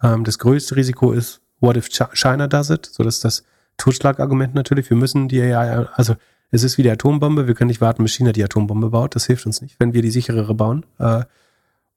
[0.02, 2.86] Ähm, das größte Risiko ist, what if China does it?
[2.86, 3.44] So dass das
[3.76, 4.90] Totschlagargument natürlich.
[4.90, 6.16] Wir müssen die AI, also
[6.50, 7.46] es ist wie die Atombombe.
[7.46, 9.14] Wir können nicht warten, bis China die Atombombe baut.
[9.14, 10.86] Das hilft uns nicht, wenn wir die sicherere bauen.
[10.98, 11.24] Äh,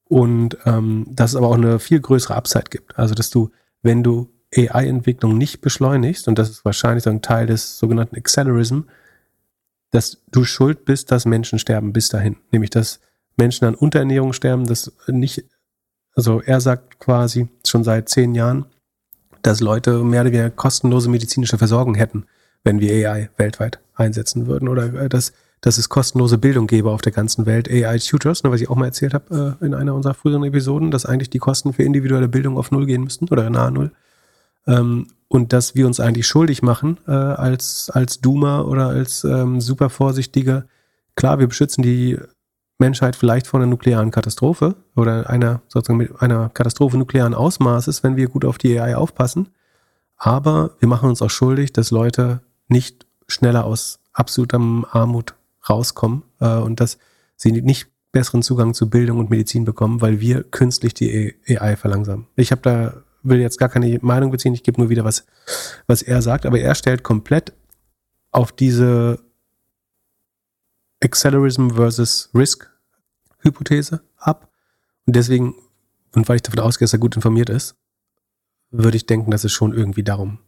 [0.10, 2.98] und ähm, dass es aber auch eine viel größere Upside gibt.
[2.98, 3.52] Also dass du,
[3.82, 8.82] wenn du AI-Entwicklung nicht beschleunigst, und das ist wahrscheinlich so ein Teil des sogenannten Accelerism,
[9.92, 12.38] dass du schuld bist, dass Menschen sterben bis dahin.
[12.52, 13.00] Nämlich, dass
[13.36, 15.46] Menschen an Unterernährung sterben, dass nicht,
[16.16, 18.66] also er sagt quasi schon seit zehn Jahren,
[19.42, 22.26] dass Leute mehr oder weniger kostenlose medizinische Versorgung hätten,
[22.64, 24.68] wenn wir AI weltweit einsetzen würden.
[24.68, 27.70] Oder äh, dass, dass es kostenlose Bildung gäbe auf der ganzen Welt.
[27.70, 31.06] AI-Tutors, ne, was ich auch mal erzählt habe äh, in einer unserer früheren Episoden, dass
[31.06, 33.92] eigentlich die Kosten für individuelle Bildung auf Null gehen müssten oder nahe Null.
[34.68, 39.60] Ähm, und dass wir uns eigentlich schuldig machen äh, als, als Duma oder als ähm,
[39.60, 40.66] super vorsichtige,
[41.16, 42.18] klar, wir beschützen die
[42.80, 48.16] Menschheit vielleicht vor einer nuklearen Katastrophe oder einer sozusagen mit einer Katastrophe nuklearen Ausmaßes, wenn
[48.16, 49.50] wir gut auf die AI aufpassen.
[50.18, 54.60] Aber wir machen uns auch schuldig, dass Leute nicht schneller aus absoluter
[54.92, 55.36] Armut
[55.70, 56.98] rauskommen äh, und dass
[57.36, 62.28] sie nicht besseren Zugang zu Bildung und Medizin bekommen, weil wir künstlich die AI verlangsamen.
[62.36, 65.26] Ich habe da will jetzt gar keine Meinung beziehen, ich gebe nur wieder was,
[65.88, 67.54] was er sagt, aber er stellt komplett
[68.32, 69.20] auf diese
[71.04, 72.70] Accelerism versus Risk
[73.40, 74.52] Hypothese ab.
[75.06, 75.56] Und deswegen,
[76.16, 77.76] und weil ich davon ausgehe, dass er gut informiert ist,
[78.72, 80.40] würde ich denken, dass es schon irgendwie darum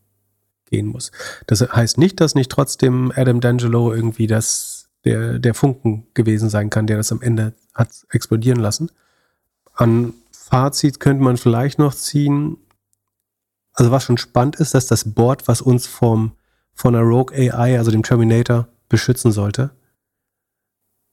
[0.66, 1.12] gehen muss.
[1.48, 4.79] Das heißt nicht, dass nicht trotzdem Adam D'Angelo irgendwie das,
[5.10, 8.92] der, der Funken gewesen sein kann, der das am Ende hat explodieren lassen.
[9.74, 12.58] An Fazit könnte man vielleicht noch ziehen,
[13.74, 16.34] also was schon spannend ist, dass das Board, was uns vom,
[16.74, 19.72] von der Rogue AI, also dem Terminator, beschützen sollte,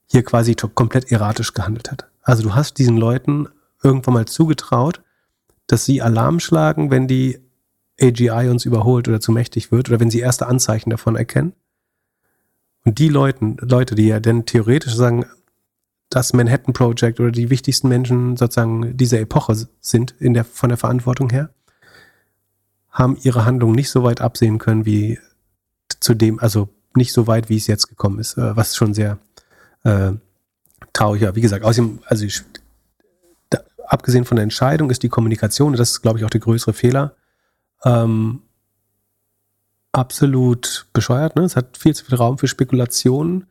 [0.07, 2.09] hier quasi komplett erratisch gehandelt hat.
[2.23, 3.49] Also du hast diesen Leuten
[3.83, 5.03] irgendwann mal zugetraut,
[5.67, 7.41] dass sie Alarm schlagen, wenn die
[8.01, 11.55] AGI uns überholt oder zu mächtig wird oder wenn sie erste Anzeichen davon erkennen.
[12.87, 15.27] Und die Leuten, Leute, die ja dann theoretisch sagen,
[16.09, 20.79] das Manhattan Project oder die wichtigsten Menschen sozusagen dieser Epoche sind in der, von der
[20.79, 21.51] Verantwortung her,
[22.91, 25.19] haben ihre Handlung nicht so weit absehen können wie
[25.99, 29.19] zu dem, also nicht so weit, wie es jetzt gekommen ist, äh, was schon sehr
[29.83, 30.13] äh,
[30.93, 31.23] traurig.
[31.23, 32.43] Ja, wie gesagt, außerdem, also ich,
[33.51, 36.73] da, abgesehen von der Entscheidung ist die Kommunikation, das ist, glaube ich, auch der größere
[36.73, 37.17] Fehler,
[37.85, 38.43] ähm,
[39.97, 41.37] absolut bescheuert.
[41.37, 41.43] Ne?
[41.43, 43.47] Es hat viel zu viel Raum für Spekulationen.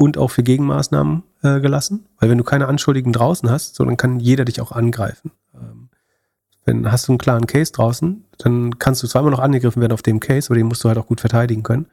[0.00, 2.06] und auch für Gegenmaßnahmen äh, gelassen.
[2.20, 5.32] Weil wenn du keine Anschuldigen draußen hast, so, dann kann jeder dich auch angreifen.
[5.54, 5.88] Ähm,
[6.64, 10.02] wenn hast du einen klaren Case draußen, dann kannst du immer noch angegriffen werden auf
[10.02, 11.86] dem Case, aber den musst du halt auch gut verteidigen können.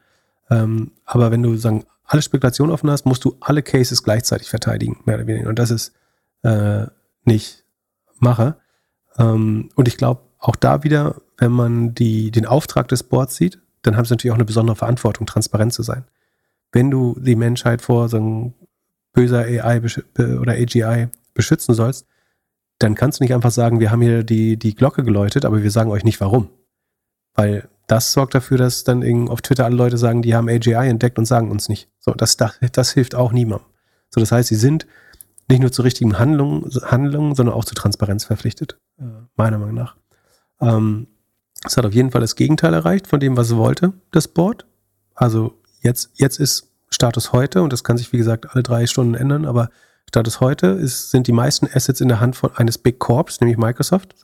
[0.50, 5.00] Ähm, aber wenn du sagen, alle Spekulationen offen hast, musst du alle Cases gleichzeitig verteidigen,
[5.04, 5.48] mehr oder weniger.
[5.48, 5.92] Und das ist
[6.42, 6.86] äh,
[7.24, 7.64] nicht
[8.20, 8.54] Mache.
[9.18, 13.58] Ähm, und ich glaube, auch da wieder, wenn man die, den Auftrag des Boards sieht,
[13.86, 16.04] dann haben sie natürlich auch eine besondere Verantwortung, transparent zu sein.
[16.72, 18.54] Wenn du die Menschheit vor so einem
[19.12, 19.80] böser AI
[20.40, 22.06] oder AGI beschützen sollst,
[22.78, 25.70] dann kannst du nicht einfach sagen, wir haben hier die, die Glocke geläutet, aber wir
[25.70, 26.50] sagen euch nicht warum.
[27.34, 31.18] Weil das sorgt dafür, dass dann auf Twitter alle Leute sagen, die haben AGI entdeckt
[31.18, 31.88] und sagen uns nicht.
[32.00, 33.66] So, das, das, das hilft auch niemandem.
[34.10, 34.86] So, das heißt, sie sind
[35.48, 38.78] nicht nur zu richtigen Handlungen, Handlungen sondern auch zu Transparenz verpflichtet,
[39.36, 39.96] meiner Meinung nach.
[40.60, 41.06] Ähm,
[41.64, 44.66] es hat auf jeden Fall das Gegenteil erreicht von dem, was es wollte, das Board.
[45.14, 49.14] Also jetzt, jetzt ist Status heute, und das kann sich wie gesagt alle drei Stunden
[49.14, 49.70] ändern, aber
[50.08, 53.58] Status heute ist, sind die meisten Assets in der Hand von eines Big Corps, nämlich
[53.58, 54.14] Microsoft.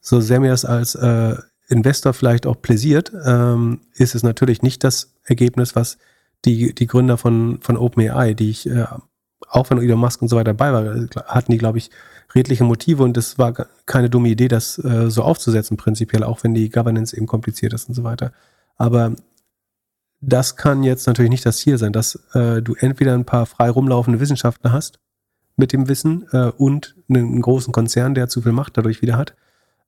[0.00, 1.36] So sehr mir das als äh,
[1.68, 5.98] Investor vielleicht auch pläsiert, ähm, ist es natürlich nicht das Ergebnis, was
[6.44, 8.86] die, die Gründer von, von OpenAI, die ich, äh,
[9.48, 11.90] auch wenn Elon Musk und so weiter dabei war, hatten die, glaube ich,
[12.34, 13.52] redliche Motive und es war
[13.86, 17.88] keine dumme Idee, das äh, so aufzusetzen, prinzipiell, auch wenn die Governance eben kompliziert ist
[17.88, 18.32] und so weiter.
[18.76, 19.14] Aber
[20.20, 23.68] das kann jetzt natürlich nicht das Ziel sein, dass äh, du entweder ein paar frei
[23.68, 24.98] rumlaufende Wissenschaftler hast
[25.56, 29.34] mit dem Wissen äh, und einen großen Konzern, der zu viel Macht dadurch wieder hat,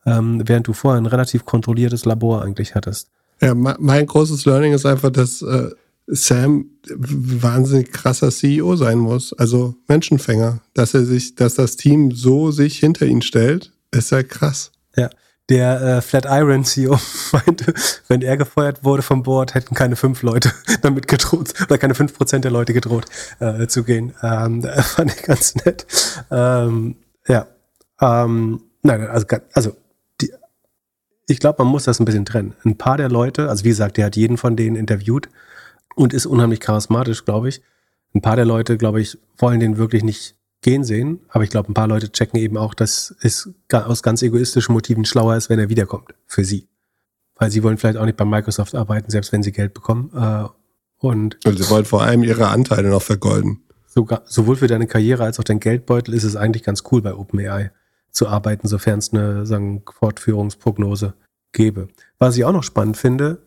[0.05, 3.11] ähm, während du vorher ein relativ kontrolliertes Labor eigentlich hattest.
[3.41, 5.71] Ja, mein großes Learning ist einfach, dass äh,
[6.07, 12.51] Sam wahnsinnig krasser CEO sein muss, also Menschenfänger, dass er sich, dass das Team so
[12.51, 14.71] sich hinter ihn stellt, ist ja krass.
[14.97, 15.09] Ja,
[15.49, 16.99] der äh, Flatiron CEO
[17.33, 17.73] meinte,
[18.09, 20.53] wenn er gefeuert wurde vom Board, hätten keine fünf Leute
[20.83, 23.07] damit gedroht oder keine fünf Prozent der Leute gedroht
[23.41, 24.15] äh, zu gehen.
[24.23, 25.87] Ähm, fand ich ganz nett.
[26.31, 27.47] Ähm, ja,
[28.01, 29.77] ähm, nein, also, also
[30.21, 30.31] die,
[31.29, 32.55] ich glaube, man muss das ein bisschen trennen.
[32.65, 35.29] Ein paar der Leute, also wie gesagt, der hat jeden von denen interviewt
[35.95, 37.63] und ist unheimlich charismatisch, glaube ich.
[38.15, 41.21] Ein paar der Leute, glaube ich, wollen den wirklich nicht gehen sehen.
[41.29, 45.05] Aber ich glaube, ein paar Leute checken eben auch, dass es aus ganz egoistischen Motiven
[45.05, 46.15] schlauer ist, wenn er wiederkommt.
[46.27, 46.69] Für sie.
[47.37, 50.11] Weil sie wollen vielleicht auch nicht bei Microsoft arbeiten, selbst wenn sie Geld bekommen.
[50.15, 50.45] Äh,
[50.99, 53.61] und, und sie wollen vor allem ihre Anteile noch vergolden.
[53.87, 57.15] Sogar, sowohl für deine Karriere als auch dein Geldbeutel ist es eigentlich ganz cool bei
[57.15, 57.71] OpenAI
[58.11, 61.15] zu arbeiten, sofern es eine sagen, Fortführungsprognose
[61.53, 61.89] gäbe.
[62.19, 63.39] Was ich auch noch spannend finde,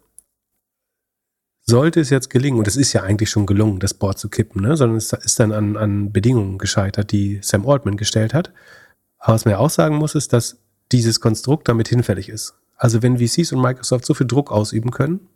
[1.69, 4.61] sollte es jetzt gelingen, und es ist ja eigentlich schon gelungen, das Board zu kippen,
[4.61, 4.77] ne?
[4.77, 8.53] sondern es ist dann an, an Bedingungen gescheitert, die Sam Altman gestellt hat.
[9.19, 10.57] Aber was man ja auch sagen muss, ist, dass
[10.91, 12.56] dieses Konstrukt damit hinfällig ist.
[12.77, 15.27] Also wenn VCs und Microsoft so viel Druck ausüben können,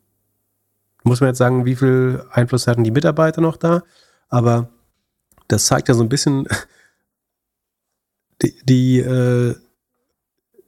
[1.03, 3.83] muss man jetzt sagen, wie viel Einfluss hatten die Mitarbeiter noch da?
[4.29, 4.69] Aber
[5.47, 6.47] das zeigt ja so ein bisschen
[8.41, 9.55] die, die, äh,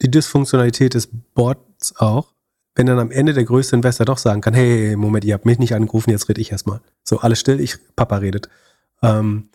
[0.02, 2.33] die Dysfunktionalität des Boards auch,
[2.76, 5.60] wenn dann am Ende der größte Investor doch sagen kann, hey, Moment, ihr habt mich
[5.60, 6.82] nicht angerufen, jetzt rede ich erstmal.
[7.04, 8.50] So, alles still, ich, Papa redet.
[9.02, 9.50] Ähm,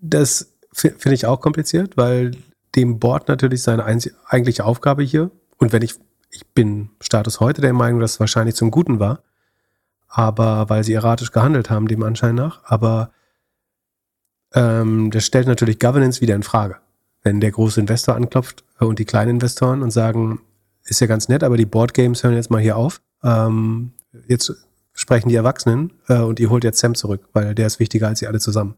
[0.00, 2.32] das finde ich auch kompliziert, weil
[2.74, 5.94] dem Board natürlich seine eigentliche Aufgabe hier, und wenn ich,
[6.30, 9.22] ich bin Status heute der Meinung, dass es wahrscheinlich zum Guten war,
[10.08, 13.10] aber weil sie erratisch gehandelt haben, dem Anschein nach, aber
[14.54, 16.76] ähm, das stellt natürlich Governance wieder in Frage.
[17.22, 20.40] Wenn der große Investor anklopft und die kleinen Investoren und sagen,
[20.90, 23.00] ist ja ganz nett, aber die Boardgames hören jetzt mal hier auf.
[23.22, 23.92] Ähm,
[24.26, 24.52] jetzt
[24.92, 28.18] sprechen die Erwachsenen äh, und ihr holt jetzt Sam zurück, weil der ist wichtiger als
[28.18, 28.74] sie alle zusammen.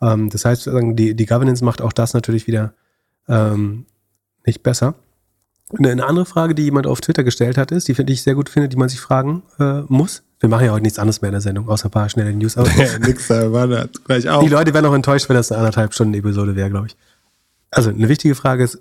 [0.00, 2.74] Ähm, das heißt, die, die Governance macht auch das natürlich wieder
[3.28, 3.86] ähm,
[4.44, 4.94] nicht besser.
[5.78, 8.50] Eine andere Frage, die jemand auf Twitter gestellt hat, ist, die finde ich sehr gut
[8.50, 10.22] finde, die man sich fragen äh, muss.
[10.38, 12.58] Wir machen ja heute nichts anderes mehr in der Sendung, außer ein paar schnelle News.
[12.58, 12.68] Aber
[13.06, 14.42] nix, da war das gleich auch.
[14.42, 16.96] Die Leute werden auch enttäuscht, wenn das eine anderthalb Stunden Episode wäre, glaube ich.
[17.70, 18.80] Also eine wichtige Frage ist,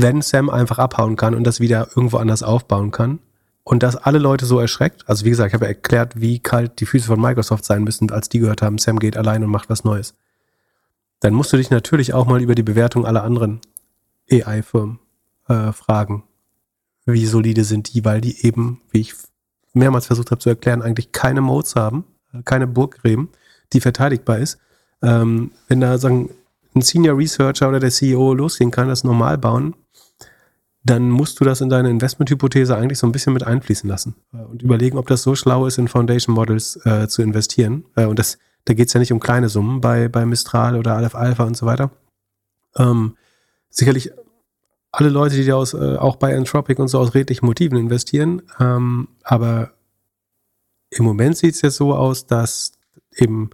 [0.00, 3.18] wenn Sam einfach abhauen kann und das wieder irgendwo anders aufbauen kann.
[3.64, 6.78] Und dass alle Leute so erschreckt, also wie gesagt, ich habe ja erklärt, wie kalt
[6.78, 9.68] die Füße von Microsoft sein müssen, als die gehört haben, Sam geht allein und macht
[9.68, 10.14] was Neues.
[11.18, 13.60] Dann musst du dich natürlich auch mal über die Bewertung aller anderen
[14.30, 15.00] AI-Firmen
[15.48, 16.22] äh, fragen.
[17.04, 19.14] Wie solide sind die, weil die eben, wie ich
[19.74, 22.04] mehrmals versucht habe zu erklären, eigentlich keine Modes haben,
[22.44, 23.30] keine Burggräben,
[23.72, 24.58] die verteidigbar ist.
[25.02, 26.30] Ähm, wenn da sagen,
[26.74, 29.74] ein Senior Researcher oder der CEO losgehen kann, das normal bauen,
[30.88, 34.38] dann musst du das in deine Investmenthypothese eigentlich so ein bisschen mit einfließen lassen äh,
[34.38, 37.84] und überlegen, ob das so schlau ist, in Foundation Models äh, zu investieren.
[37.94, 40.96] Äh, und das, da geht es ja nicht um kleine Summen bei, bei Mistral oder
[40.96, 41.90] Aleph Alpha und so weiter.
[42.76, 43.16] Ähm,
[43.70, 44.12] sicherlich
[44.90, 48.42] alle Leute, die da aus, äh, auch bei Anthropic und so aus redlichen Motiven investieren,
[48.58, 49.72] ähm, aber
[50.90, 52.72] im Moment sieht es ja so aus, dass
[53.14, 53.50] eben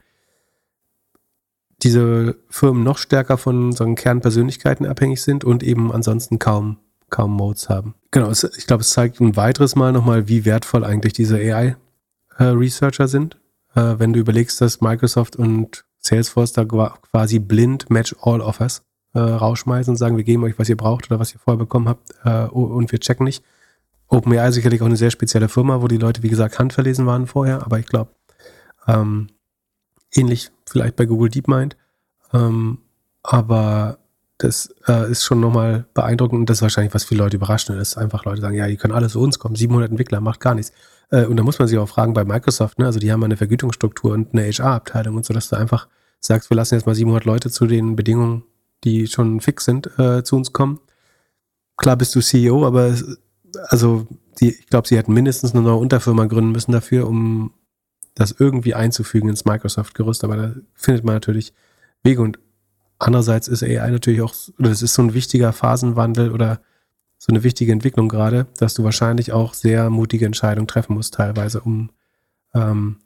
[1.83, 6.79] diese Firmen noch stärker von so Kernpersönlichkeiten abhängig sind und eben ansonsten kaum,
[7.15, 7.95] kaum Modes haben.
[8.11, 13.05] Genau, es, ich glaube, es zeigt ein weiteres Mal nochmal, wie wertvoll eigentlich diese AI-Researcher
[13.05, 13.37] äh, sind.
[13.77, 18.83] Äh, wenn du überlegst, dass Microsoft und Salesforce da quasi blind Match All Offers
[19.15, 21.89] äh, rausschmeißen und sagen, wir geben euch, was ihr braucht oder was ihr vorher bekommen
[21.89, 23.45] habt äh, und wir checken nicht.
[24.09, 27.65] OpenAI sicherlich auch eine sehr spezielle Firma, wo die Leute, wie gesagt, handverlesen waren vorher,
[27.65, 28.11] aber ich glaube,
[28.89, 29.29] ähm,
[30.13, 31.77] ähnlich vielleicht bei Google DeepMind.
[32.33, 32.79] Ähm,
[33.23, 33.99] aber
[34.45, 37.97] das äh, ist schon nochmal beeindruckend und das ist wahrscheinlich, was viele Leute überraschen, ist
[37.97, 40.73] einfach Leute sagen, ja, die können alle zu uns kommen, 700 Entwickler, macht gar nichts.
[41.11, 43.37] Äh, und da muss man sich auch fragen bei Microsoft, ne, also die haben eine
[43.37, 45.89] Vergütungsstruktur und eine HR-Abteilung und so, dass du einfach
[46.21, 48.45] sagst, wir lassen jetzt mal 700 Leute zu den Bedingungen
[48.85, 50.81] die schon fix sind, äh, zu uns kommen.
[51.77, 52.95] Klar bist du CEO, aber
[53.69, 54.07] also
[54.41, 57.53] die, ich glaube, sie hätten mindestens eine neue Unterfirma gründen müssen dafür, um
[58.15, 60.23] das irgendwie einzufügen ins Microsoft-Gerüst.
[60.23, 61.53] Aber da findet man natürlich
[62.03, 62.23] Wege.
[62.23, 62.39] Und
[62.99, 66.61] andererseits ist AI natürlich auch, es ist so ein wichtiger Phasenwandel oder
[67.19, 71.61] so eine wichtige Entwicklung gerade, dass du wahrscheinlich auch sehr mutige Entscheidungen treffen musst, teilweise,
[71.61, 71.91] um,
[72.55, 72.97] ähm,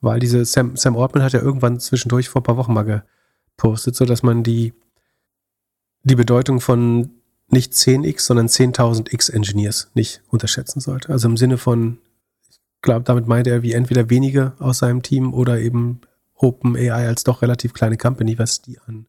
[0.00, 3.04] weil diese Sam, Sam Ortman hat ja irgendwann zwischendurch vor ein paar Wochen mal
[3.56, 4.74] gepostet, so dass man die
[6.04, 7.10] die Bedeutung von
[7.48, 11.10] nicht 10x, sondern 10.000x Engineers nicht unterschätzen sollte.
[11.10, 11.98] Also im Sinne von,
[12.50, 16.00] ich glaube, damit meinte er wie entweder wenige aus seinem Team oder eben
[16.36, 19.06] OpenAI als doch relativ kleine Company, was die an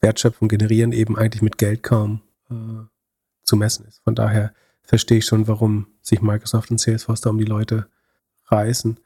[0.00, 2.54] Wertschöpfung generieren, eben eigentlich mit Geld kaum äh,
[3.42, 4.00] zu messen ist.
[4.04, 7.88] Von daher verstehe ich schon, warum sich Microsoft und Salesforce da um die Leute
[8.46, 8.98] reißen.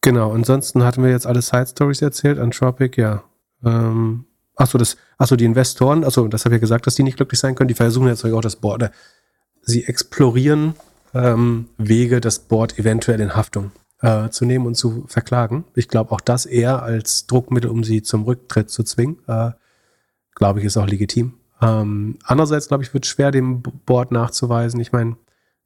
[0.00, 2.38] Genau, ansonsten hatten wir jetzt alle Side Stories erzählt.
[2.38, 3.24] Anthropic, ja.
[3.64, 4.26] Ähm,
[4.56, 7.40] Achso, das, achso, die Investoren, achso, das habe ich ja gesagt, dass die nicht glücklich
[7.40, 7.68] sein können.
[7.68, 8.90] Die versuchen jetzt auch das Board,
[9.62, 10.74] sie explorieren
[11.12, 13.72] ähm, Wege, das Board eventuell in Haftung
[14.04, 15.64] äh, zu nehmen und zu verklagen.
[15.74, 19.16] Ich glaube auch das eher als Druckmittel, um sie zum Rücktritt zu zwingen.
[19.26, 19.52] Äh,
[20.34, 21.34] glaube ich, ist auch legitim.
[21.62, 24.78] Ähm, andererseits, glaube ich, wird schwer, dem Board nachzuweisen.
[24.80, 25.16] Ich meine,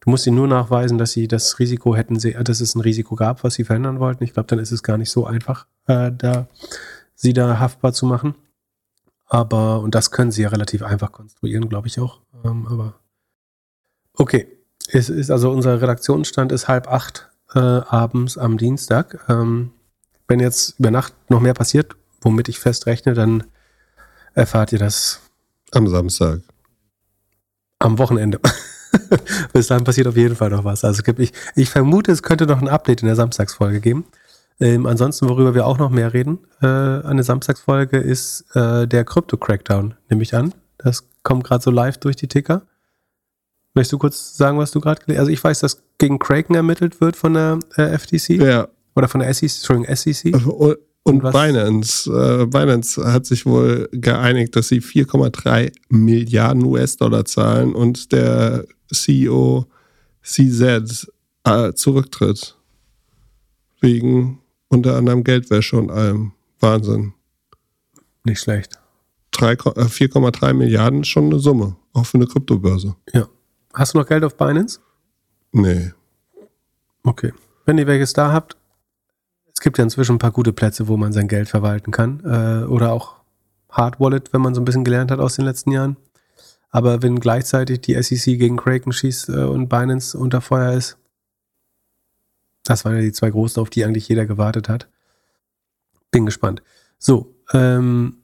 [0.01, 3.43] du musst ihnen nur nachweisen, dass sie das Risiko hätten, dass es ein Risiko gab,
[3.43, 4.23] was sie verhindern wollten.
[4.23, 6.47] Ich glaube, dann ist es gar nicht so einfach, äh, da,
[7.17, 8.37] sie da haftbar zu machen.
[9.27, 12.21] Aber, und das können sie ja relativ einfach konstruieren, glaube ich auch.
[12.45, 13.01] Ähm, aber
[14.15, 14.47] okay.
[14.91, 19.25] Es ist also unser Redaktionsstand ist halb acht äh, abends am Dienstag.
[19.29, 19.73] Ähm,
[20.27, 23.45] wenn jetzt über Nacht noch mehr passiert, womit ich fest rechne, dann
[24.35, 25.21] erfahrt ihr das
[25.73, 26.41] am Samstag.
[27.79, 28.41] Am Wochenende.
[29.53, 30.85] Bis dahin passiert auf jeden Fall noch was.
[30.85, 34.05] Also ich, ich vermute, es könnte noch ein Update in der Samstagsfolge geben.
[34.61, 39.95] Ähm, ansonsten, worüber wir auch noch mehr reden, äh, eine Samstagsfolge ist äh, der Crypto-Crackdown,
[40.09, 40.53] nehme ich an.
[40.79, 42.63] Das kommt gerade so live durch die Ticker.
[43.75, 45.21] Möchtest du kurz sagen, was du gerade gelesen hast?
[45.21, 48.41] Also ich weiß, dass gegen Kraken ermittelt wird von der äh, FTC.
[48.41, 48.69] Ja.
[48.95, 50.35] Oder von der SEC, Entschuldigung, SEC.
[50.35, 52.11] Und, und, und Binance.
[52.11, 59.67] Äh, Binance hat sich wohl geeinigt, dass sie 4,3 Milliarden US-Dollar zahlen und der CEO
[60.23, 61.11] CZ
[61.45, 62.57] äh, zurücktritt.
[63.81, 66.33] Wegen unter anderem Geldwäsche und allem.
[66.61, 67.15] Wahnsinn.
[68.25, 68.79] Nicht schlecht.
[69.33, 72.97] 4,3 äh, Milliarden ist schon eine Summe, auch für eine Kryptobörse.
[73.13, 73.29] Ja.
[73.79, 74.81] Hast du noch Geld auf Binance?
[75.53, 75.93] Nee.
[77.05, 77.33] Okay.
[77.65, 78.57] Wenn ihr welches da habt,
[79.53, 82.21] es gibt ja inzwischen ein paar gute Plätze, wo man sein Geld verwalten kann.
[82.25, 83.21] Äh, oder auch
[83.71, 85.97] Hard Wallet, wenn man so ein bisschen gelernt hat aus den letzten Jahren.
[86.71, 90.99] Aber wenn gleichzeitig die SEC gegen Kraken schießt äh, und Binance unter Feuer ist,
[92.65, 94.89] das waren ja die zwei großen, auf die eigentlich jeder gewartet hat.
[96.11, 96.65] Bin gespannt.
[96.99, 98.17] So, ähm,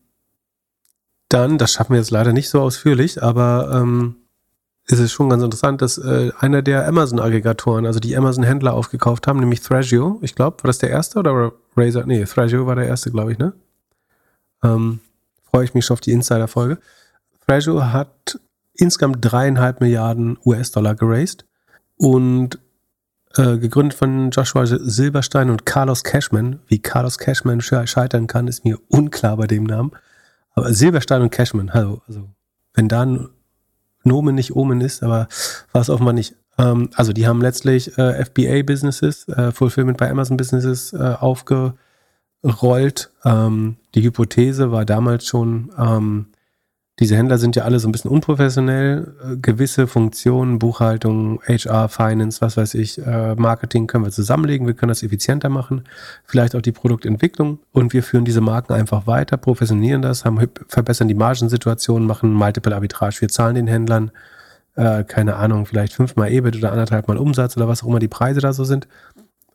[1.29, 4.17] dann, das schaffen wir jetzt leider nicht so ausführlich, aber ähm,
[4.87, 9.41] ist es schon ganz interessant, dass äh, einer der Amazon-Aggregatoren, also die Amazon-Händler aufgekauft haben,
[9.41, 12.05] nämlich Thrasio, ich glaube, war das der erste oder Razer?
[12.07, 13.55] Nee, Thrasio war der erste, glaube ich, ne?
[14.63, 15.01] Ähm,
[15.51, 16.79] Freue ich mich schon auf die Insider-Folge.
[17.47, 18.41] Thrasio hat
[18.75, 21.47] insgesamt dreieinhalb Milliarden US-Dollar geraced
[21.97, 22.59] und
[23.37, 26.61] äh, gegründet von Joshua Silberstein und Carlos Cashman.
[26.67, 29.93] Wie Carlos Cashman scheitern kann, ist mir unklar bei dem Namen.
[30.55, 32.29] Aber Silberstein und Cashman, also, also
[32.75, 33.29] wenn da ein
[34.05, 35.29] Nomen nicht Omen ist, aber
[35.73, 36.35] war es offenbar nicht.
[36.59, 43.11] Ähm, also die haben letztlich äh, FBA-Businesses, äh, Fulfillment bei Amazon-Businesses äh, aufgerollt.
[43.25, 46.27] Ähm, die Hypothese war damals schon, ähm,
[47.01, 49.15] diese Händler sind ja alle so ein bisschen unprofessionell.
[49.23, 54.67] Äh, gewisse Funktionen, Buchhaltung, HR, Finance, was weiß ich, äh, Marketing können wir zusammenlegen.
[54.69, 55.85] Wir können das effizienter machen.
[56.25, 57.59] Vielleicht auch die Produktentwicklung.
[57.73, 60.39] Und wir führen diese Marken einfach weiter, professionieren das, haben,
[60.69, 63.21] verbessern die Margensituation, machen Multiple Arbitrage.
[63.21, 64.13] Wir zahlen den Händlern,
[64.77, 68.09] äh, keine Ahnung, vielleicht fünfmal EBIT oder anderthalb Mal Umsatz oder was auch immer die
[68.09, 68.87] Preise da so sind.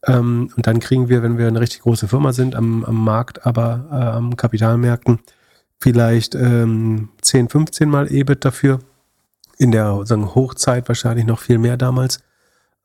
[0.06, 3.46] Ähm, und dann kriegen wir, wenn wir eine richtig große Firma sind, am, am Markt,
[3.46, 5.20] aber äh, am Kapitalmärkten,
[5.80, 8.80] vielleicht ähm, 10, 15 Mal EBIT dafür.
[9.58, 12.20] In der sagen, Hochzeit wahrscheinlich noch viel mehr damals.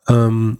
[0.08, 0.58] Ähm,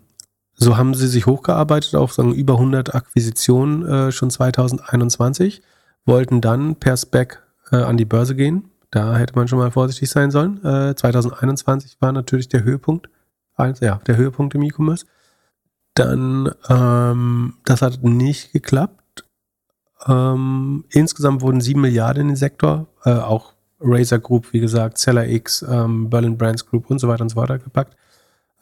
[0.55, 5.63] so haben sie sich hochgearbeitet auf sagen, über 100 Akquisitionen äh, schon 2021,
[6.07, 7.43] wollten dann per Spec
[7.73, 8.71] äh, an die Börse gehen.
[8.91, 10.65] Da hätte man schon mal vorsichtig sein sollen.
[10.65, 13.09] Äh, 2021 war natürlich der Höhepunkt,
[13.59, 15.07] ja, der Höhepunkt im E-Commerce.
[15.95, 19.04] Dann, ähm, das hat nicht geklappt.
[20.07, 25.29] Ähm, insgesamt wurden 7 Milliarden in den Sektor, äh, auch Razer Group, wie gesagt, Seller
[25.29, 27.97] X, ähm, Berlin Brands Group und so weiter und so weiter gepackt.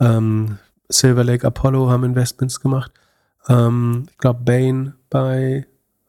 [0.00, 2.92] Ähm, Silver Lake Apollo haben Investments gemacht.
[3.48, 5.66] Ähm, ich glaube, Bain bei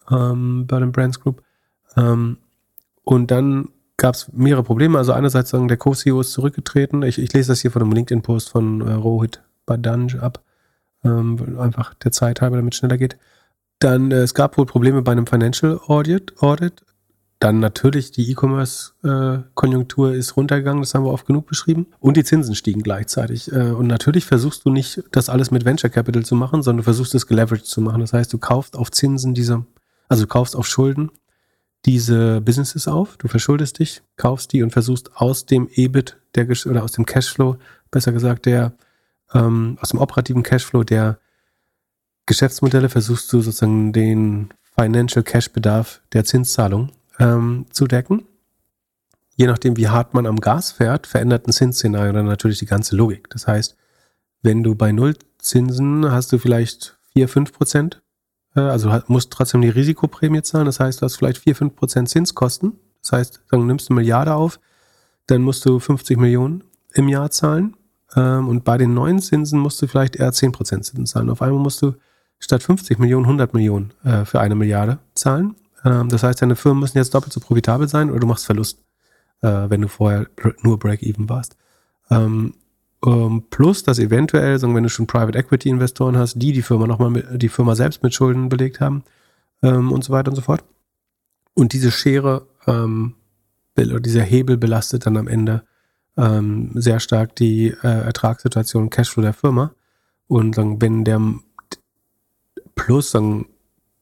[0.09, 1.43] ähm, Berlin Brands Group.
[1.95, 2.37] Ähm,
[3.03, 4.97] und dann gab es mehrere Probleme.
[4.97, 7.03] Also einerseits sagen, der Co-CEO ist zurückgetreten.
[7.03, 10.41] Ich, ich, lese das hier von einem LinkedIn-Post von äh, Rohit Badanj ab.
[11.03, 13.17] Ähm, einfach der Zeit halber, damit es schneller geht.
[13.83, 16.41] Dann, äh, es gab wohl Probleme bei einem Financial Audit.
[16.41, 16.85] Audit.
[17.39, 21.87] Dann natürlich die E-Commerce-Konjunktur ist runtergegangen, das haben wir oft genug beschrieben.
[21.99, 23.51] Und die Zinsen stiegen gleichzeitig.
[23.51, 26.83] Äh, und natürlich versuchst du nicht, das alles mit Venture Capital zu machen, sondern du
[26.83, 27.99] versuchst es geleveraged zu machen.
[27.99, 29.65] Das heißt, du kaufst auf Zinsen diese,
[30.07, 31.11] also du kaufst auf Schulden
[31.85, 36.83] diese Businesses auf, du verschuldest dich, kaufst die und versuchst aus dem EBIT der, oder
[36.83, 37.57] aus dem Cashflow,
[37.91, 38.71] besser gesagt, der,
[39.33, 41.19] ähm, aus dem operativen Cashflow der
[42.25, 48.25] Geschäftsmodelle versuchst du sozusagen den Financial Cash Bedarf der Zinszahlung ähm, zu decken.
[49.35, 52.95] Je nachdem, wie hart man am Gas fährt, verändert ein Zinsszenario dann natürlich die ganze
[52.95, 53.29] Logik.
[53.29, 53.75] Das heißt,
[54.41, 58.01] wenn du bei Nullzinsen hast du vielleicht 4, 5 Prozent,
[58.55, 60.65] äh, also musst trotzdem die Risikoprämie zahlen.
[60.65, 62.79] Das heißt, du hast vielleicht 4, 5 Prozent Zinskosten.
[63.01, 64.59] Das heißt, dann nimmst du eine Milliarde auf,
[65.27, 66.63] dann musst du 50 Millionen
[66.93, 67.75] im Jahr zahlen.
[68.15, 71.29] Ähm, und bei den neuen Zinsen musst du vielleicht eher 10 Prozent Zinsen zahlen.
[71.29, 71.95] Auf einmal musst du
[72.43, 75.55] statt 50 Millionen 100 Millionen äh, für eine Milliarde zahlen.
[75.85, 78.79] Ähm, das heißt, deine Firmen müssen jetzt doppelt so profitabel sein oder du machst Verlust,
[79.41, 80.27] äh, wenn du vorher
[80.61, 81.55] nur Break-Even warst.
[82.09, 82.55] Ähm,
[83.05, 86.85] ähm, plus, dass eventuell, sagen, wenn du schon Private Equity Investoren hast, die die Firma
[86.85, 89.03] nochmal die Firma selbst mit Schulden belegt haben
[89.61, 90.63] ähm, und so weiter und so fort.
[91.53, 93.15] Und diese Schere ähm,
[93.77, 95.63] oder dieser Hebel belastet dann am Ende
[96.17, 99.71] ähm, sehr stark die äh, Ertragssituation Cashflow der Firma.
[100.27, 101.21] Und sagen, wenn der
[102.75, 103.47] plus sagen,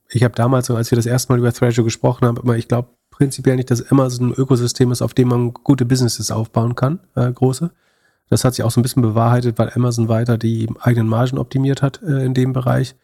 [0.09, 2.89] ich habe damals, als wir das erste Mal über Thrasher gesprochen haben, immer, ich glaube
[3.09, 7.31] prinzipiell nicht, dass Amazon ein Ökosystem ist, auf dem man gute Businesses aufbauen kann, äh,
[7.31, 7.71] große.
[8.29, 11.81] Das hat sich auch so ein bisschen bewahrheitet, weil Amazon weiter die eigenen Margen optimiert
[11.81, 12.95] hat äh, in dem Bereich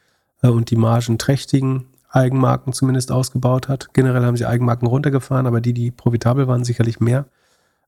[0.42, 3.94] äh, und die margenträchtigen Eigenmarken zumindest ausgebaut hat.
[3.94, 7.26] Generell haben sie Eigenmarken runtergefahren, aber die, die profitabel waren, sicherlich mehr.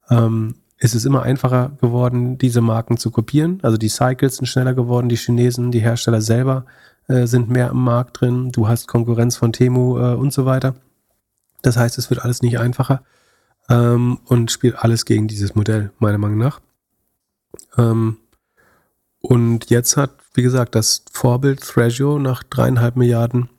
[0.09, 3.59] Ähm, es ist immer einfacher geworden, diese Marken zu kopieren.
[3.63, 6.65] Also die Cycles sind schneller geworden, die Chinesen, die Hersteller selber
[7.09, 10.75] äh, sind mehr im Markt drin, du hast Konkurrenz von Temu äh, und so weiter.
[11.61, 13.03] Das heißt, es wird alles nicht einfacher
[13.67, 16.61] ähm, und spielt alles gegen dieses Modell, meiner Meinung nach.
[17.77, 18.17] Ähm,
[19.21, 23.49] und jetzt hat, wie gesagt, das Vorbild Thrasio nach dreieinhalb Milliarden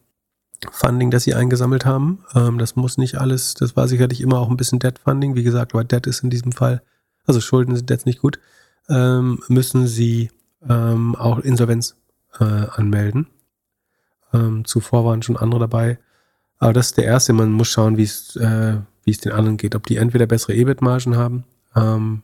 [0.70, 2.24] Funding, das sie eingesammelt haben.
[2.34, 5.34] Ähm, das muss nicht alles, das war sicherlich immer auch ein bisschen Debt Funding.
[5.34, 6.82] Wie gesagt, aber Debt ist in diesem Fall,
[7.26, 8.38] also Schulden sind jetzt nicht gut,
[8.88, 10.30] ähm, müssen sie
[10.68, 11.96] ähm, auch Insolvenz
[12.38, 13.26] äh, anmelden.
[14.32, 15.98] Ähm, zuvor waren schon andere dabei.
[16.58, 17.32] Aber das ist der erste.
[17.32, 19.74] Man muss schauen, wie es, äh, wie es den anderen geht.
[19.74, 21.44] Ob die entweder bessere EBIT-Margen haben
[21.74, 22.22] ähm,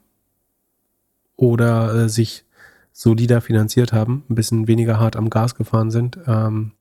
[1.36, 2.44] oder äh, sich
[2.92, 6.18] solider finanziert haben, ein bisschen weniger hart am Gas gefahren sind.
[6.26, 6.72] Ähm,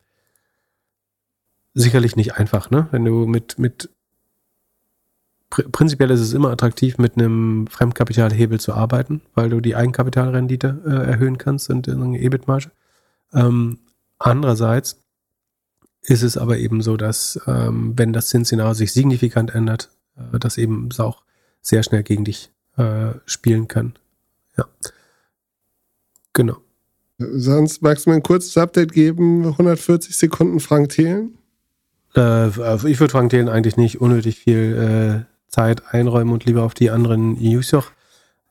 [1.73, 2.87] sicherlich nicht einfach, ne?
[2.91, 3.89] Wenn du mit, mit
[5.49, 11.11] prinzipiell ist es immer attraktiv, mit einem Fremdkapitalhebel zu arbeiten, weil du die Eigenkapitalrendite äh,
[11.11, 12.71] erhöhen kannst und eine EBIT-Marge.
[13.33, 13.79] Ähm,
[14.17, 15.04] andererseits
[16.05, 20.57] ist es aber eben so, dass ähm, wenn das Zinsszenario sich signifikant ändert, äh, das
[20.57, 21.23] eben auch
[21.61, 23.93] sehr schnell gegen dich äh, spielen kann.
[24.57, 24.65] Ja.
[26.33, 26.57] Genau.
[27.17, 29.45] Sonst magst du mir ein kurzes Update geben?
[29.45, 31.37] 140 Sekunden Frank Thelen?
[32.15, 32.47] Äh,
[32.89, 36.89] ich würde Frank Thelen eigentlich nicht unnötig viel äh, Zeit einräumen und lieber auf die
[36.89, 37.91] anderen News noch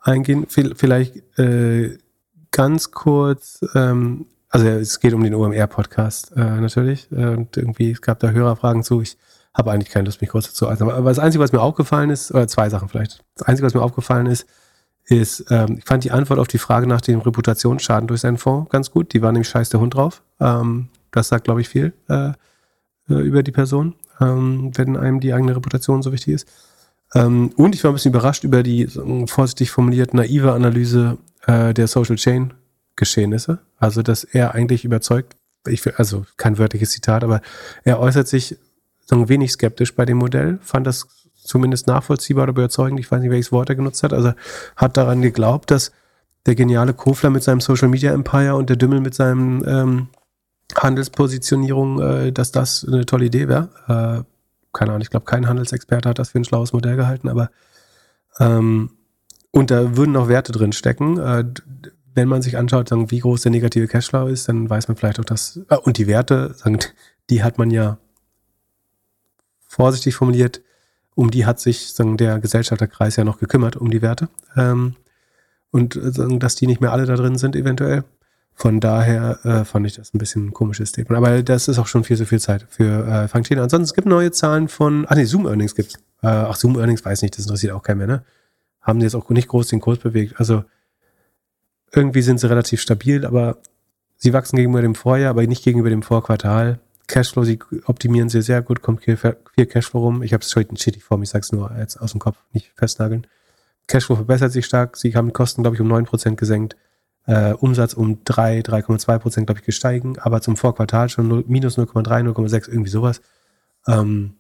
[0.01, 0.47] eingehen.
[0.49, 1.99] Vielleicht äh,
[2.51, 7.11] ganz kurz ähm, also es geht um den OMR-Podcast äh, natürlich.
[7.11, 9.01] Äh, und irgendwie, es gab da Hörerfragen zu.
[9.01, 9.19] Ich
[9.53, 10.91] habe eigentlich keine Lust, mich kurz dazu äußern.
[10.91, 13.25] Aber das Einzige, was mir aufgefallen ist, oder zwei Sachen vielleicht.
[13.35, 14.47] Das Einzige, was mir aufgefallen ist,
[15.07, 18.71] ist, ähm, ich fand die Antwort auf die Frage nach dem Reputationsschaden durch seinen Fonds
[18.71, 19.13] ganz gut.
[19.13, 20.23] Die war nämlich scheiß der Hund drauf.
[20.39, 22.29] Ähm, das sagt, glaube ich, viel äh,
[23.09, 26.49] äh, über die Person, ähm, wenn einem die eigene Reputation so wichtig ist.
[27.13, 28.87] Ähm, und ich war ein bisschen überrascht über die
[29.27, 32.55] vorsichtig formuliert naive Analyse äh, der Social Chain
[32.97, 33.59] Geschehnisse.
[33.79, 35.37] Also, dass er eigentlich überzeugt
[35.69, 37.41] ich will, also kein wörtliches Zitat, aber
[37.85, 38.59] er äußert sich
[39.01, 43.31] so wenig skeptisch bei dem Modell, fand das zumindest nachvollziehbar oder überzeugend, ich weiß nicht,
[43.31, 44.33] welches Wort er genutzt hat, also
[44.77, 45.93] hat daran geglaubt, dass
[46.47, 50.09] der geniale Kofler mit seinem Social Media Empire und der Dümmel mit seinem ähm,
[50.77, 53.69] Handelspositionierung, äh, dass das eine tolle Idee wäre.
[53.89, 54.25] Äh,
[54.73, 57.51] keine Ahnung, ich glaube, kein Handelsexperte hat das für ein schlaues Modell gehalten, aber
[58.41, 58.91] ähm,
[59.51, 61.19] und da würden noch Werte drin stecken.
[61.19, 61.45] Äh,
[62.15, 65.21] wenn man sich anschaut, sagen, wie groß der negative Cashflow ist, dann weiß man vielleicht
[65.21, 66.79] auch, dass, äh, und die Werte, sagen,
[67.31, 67.99] die hat man ja
[69.67, 70.63] vorsichtig formuliert,
[71.15, 74.29] um die hat sich sagen, der Gesellschafterkreis ja noch gekümmert, um die Werte.
[74.57, 74.97] Ähm,
[75.71, 78.05] und äh, sagen, dass die nicht mehr alle da drin sind, eventuell.
[78.57, 81.19] Von daher äh, fand ich das ein bisschen ein komisches Statement.
[81.19, 83.65] Aber das ist auch schon viel zu viel Zeit für äh, Fangtina.
[83.65, 85.97] Ansonsten es gibt neue Zahlen von, ach nee, Zoom Earnings gibt's.
[86.23, 88.25] Äh, ach, Zoom Earnings weiß nicht, das interessiert auch keinen mehr, ne?
[88.81, 90.39] Haben die jetzt auch nicht groß den Kurs bewegt.
[90.39, 90.63] Also
[91.95, 93.59] irgendwie sind sie relativ stabil, aber
[94.17, 96.81] sie wachsen gegenüber dem Vorjahr, aber nicht gegenüber dem Vorquartal.
[97.07, 100.23] Cashflow, sie optimieren sie sehr gut, kommt viel, Cashflow rum.
[100.23, 102.73] Ich habe es heute stetig vor mir, ich sag's nur jetzt aus dem Kopf, nicht
[102.75, 103.27] festnageln.
[103.87, 106.77] Cashflow verbessert sich stark, sie haben die Kosten, glaube ich, um 9% gesenkt.
[107.27, 111.79] Äh, Umsatz um 3, 3,2 Prozent, glaube ich, gestiegen, aber zum Vorquartal schon 0, minus
[111.79, 113.23] 0,3, 0,6, irgendwie sowas.
[113.87, 114.35] Ähm,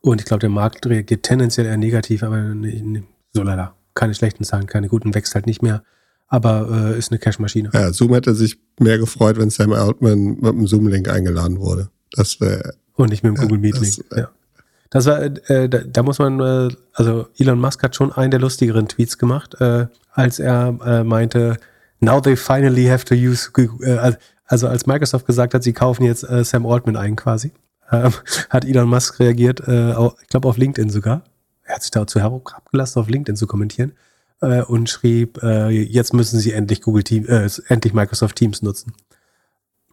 [0.00, 3.74] und ich glaube, der Markt reagiert tendenziell eher negativ, aber ne, so leider.
[3.94, 5.82] Keine schlechten Zahlen, keine guten, wächst halt nicht mehr.
[6.28, 7.70] Aber äh, ist eine Cash-Maschine.
[7.72, 11.88] Ja, Zoom hätte sich mehr gefreut, wenn Sam Altman mit einem Zoom-Link eingeladen wurde.
[12.12, 12.74] Das wäre.
[12.94, 14.04] Und nicht mit dem Google Meet-Link.
[14.14, 14.28] Ja.
[14.90, 18.40] Das war, äh, da, da, muss man, äh, also Elon Musk hat schon einen der
[18.40, 21.58] lustigeren Tweets gemacht, äh, als er äh, meinte,
[22.00, 23.50] now they finally have to use,
[23.82, 27.52] äh, also als Microsoft gesagt hat, sie kaufen jetzt äh, Sam Altman ein quasi,
[27.90, 28.12] ähm,
[28.50, 31.22] hat Elon Musk reagiert, äh, auch, ich glaube auf LinkedIn sogar.
[31.64, 33.92] Er hat sich dazu herabgelassen, auf LinkedIn zu kommentieren
[34.40, 38.92] äh, und schrieb, äh, jetzt müssen sie endlich Google Team, äh, endlich Microsoft Teams nutzen.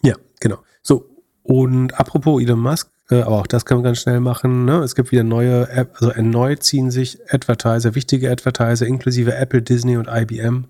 [0.03, 0.57] Ja, genau.
[0.81, 1.09] So,
[1.43, 4.65] und apropos Elon Musk, äh, aber auch das können wir ganz schnell machen.
[4.65, 4.79] Ne?
[4.79, 9.97] Es gibt wieder neue App, also erneut ziehen sich Advertiser, wichtige Advertiser, inklusive Apple, Disney
[9.97, 10.65] und IBM,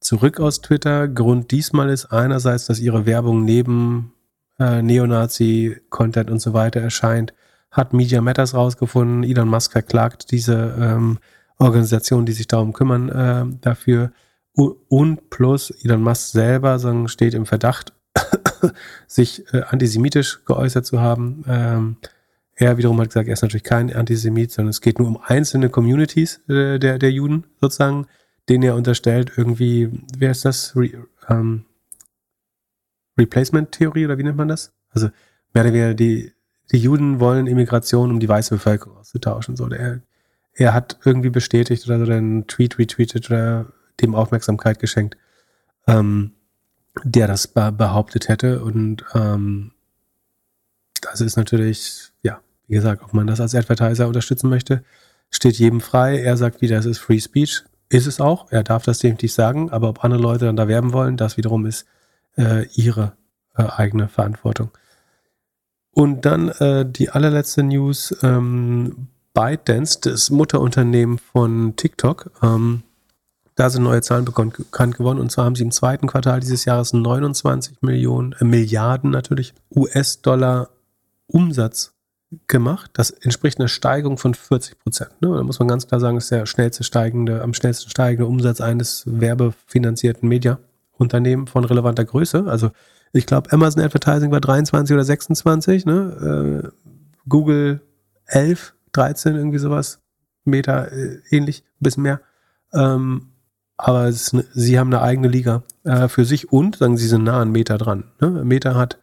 [0.00, 1.08] zurück aus Twitter.
[1.08, 4.12] Grund diesmal ist einerseits, dass ihre Werbung neben
[4.58, 7.34] äh, Neonazi-Content und so weiter erscheint.
[7.70, 9.22] Hat Media Matters rausgefunden.
[9.22, 11.18] Elon Musk verklagt diese ähm,
[11.58, 14.12] Organisation, die sich darum kümmern, äh, dafür.
[14.54, 17.92] Und plus Elon Musk selber sagen, steht im Verdacht,
[19.06, 21.44] sich äh, antisemitisch geäußert zu haben.
[21.46, 21.96] Ähm,
[22.54, 25.68] er wiederum hat gesagt, er ist natürlich kein Antisemit, sondern es geht nur um einzelne
[25.68, 28.06] Communities äh, der, der Juden sozusagen,
[28.48, 30.74] denen er unterstellt, irgendwie, wer ist das?
[30.74, 31.66] Re, ähm,
[33.18, 34.72] Replacement-Theorie oder wie nennt man das?
[34.90, 35.08] Also
[35.52, 36.32] mehr oder weniger die,
[36.72, 39.56] die Juden wollen Immigration, um die weiße Bevölkerung auszutauschen.
[39.56, 40.00] So, er,
[40.56, 43.66] er hat irgendwie bestätigt oder so einen Tweet retweetet oder
[44.00, 45.16] dem Aufmerksamkeit geschenkt.
[45.86, 46.32] Ähm,
[47.04, 48.62] der das behauptet hätte.
[48.62, 49.72] Und ähm,
[51.00, 54.82] das ist natürlich, ja, wie gesagt, ob man das als Advertiser unterstützen möchte,
[55.30, 56.20] steht jedem frei.
[56.20, 57.64] Er sagt wieder, es ist Free Speech.
[57.88, 58.50] Ist es auch.
[58.50, 59.70] Er darf das definitiv sagen.
[59.70, 61.86] Aber ob andere Leute dann da werben wollen, das wiederum ist
[62.36, 63.12] äh, ihre
[63.56, 64.70] äh, eigene Verantwortung.
[65.92, 68.16] Und dann äh, die allerletzte News.
[68.22, 72.82] Ähm, ByteDance, das Mutterunternehmen von TikTok, ähm,
[73.54, 75.18] da sind neue Zahlen bekannt geworden.
[75.18, 80.70] Und zwar haben sie im zweiten Quartal dieses Jahres 29 Millionen, äh, Milliarden natürlich US-Dollar
[81.26, 81.92] Umsatz
[82.48, 82.90] gemacht.
[82.94, 85.10] Das entspricht einer Steigerung von 40 Prozent.
[85.20, 85.28] Ne?
[85.28, 89.04] Da muss man ganz klar sagen, ist der schnellste steigende, am schnellsten steigende Umsatz eines
[89.06, 92.44] werbefinanzierten Media-Unternehmen von relevanter Größe.
[92.46, 92.70] Also
[93.12, 96.62] ich glaube, Amazon Advertising war 23 oder 26, ne?
[96.64, 96.68] Äh,
[97.28, 97.80] Google
[98.26, 100.00] 11, 13, irgendwie sowas.
[100.44, 102.20] Meta äh, ähnlich, ein bisschen mehr.
[102.72, 103.28] Ähm,
[103.76, 107.40] aber ist, sie haben eine eigene Liga äh, für sich und sagen, sie sind nah
[107.40, 108.04] an Meta dran.
[108.20, 108.30] Ne?
[108.44, 108.98] Meta hat,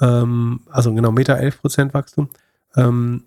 [0.00, 2.30] ähm, also genau, Meta 11% Wachstum
[2.76, 3.24] ähm,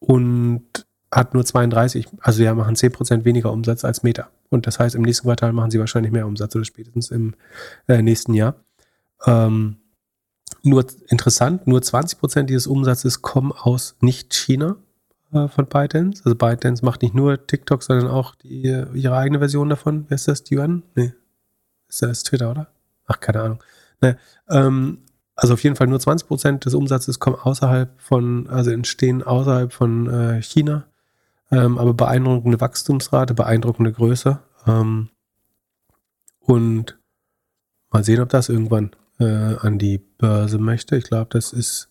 [0.00, 4.28] und hat nur 32, also ja, machen 10% weniger Umsatz als Meta.
[4.50, 7.34] Und das heißt, im nächsten Quartal machen sie wahrscheinlich mehr Umsatz oder spätestens im
[7.86, 8.56] äh, nächsten Jahr.
[9.24, 9.76] Ähm,
[10.62, 14.76] nur interessant, nur 20% dieses Umsatzes kommen aus Nicht-China
[15.32, 16.22] äh, von ByteDance.
[16.24, 18.62] Also ByteDance macht nicht nur TikTok, sondern auch die,
[18.94, 20.06] ihre eigene Version davon.
[20.08, 20.44] Wer ist das?
[20.50, 20.82] Yuan?
[20.94, 21.12] Nee.
[21.88, 22.68] Ist das Twitter, oder?
[23.06, 23.64] Ach, keine Ahnung.
[24.00, 24.16] Naja,
[24.50, 24.98] ähm,
[25.34, 30.08] also auf jeden Fall nur 20% des Umsatzes kommen außerhalb von, also entstehen außerhalb von
[30.10, 30.84] äh, China.
[31.50, 34.40] Ähm, aber beeindruckende Wachstumsrate, beeindruckende Größe.
[34.66, 35.08] Ähm,
[36.40, 36.98] und
[37.90, 40.96] mal sehen, ob das irgendwann äh, an die Börse möchte.
[40.96, 41.88] Ich glaube, das ist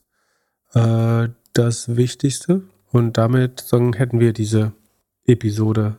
[0.74, 2.64] äh, das Wichtigste.
[2.92, 4.72] Und damit sagen, hätten wir diese
[5.26, 5.98] Episode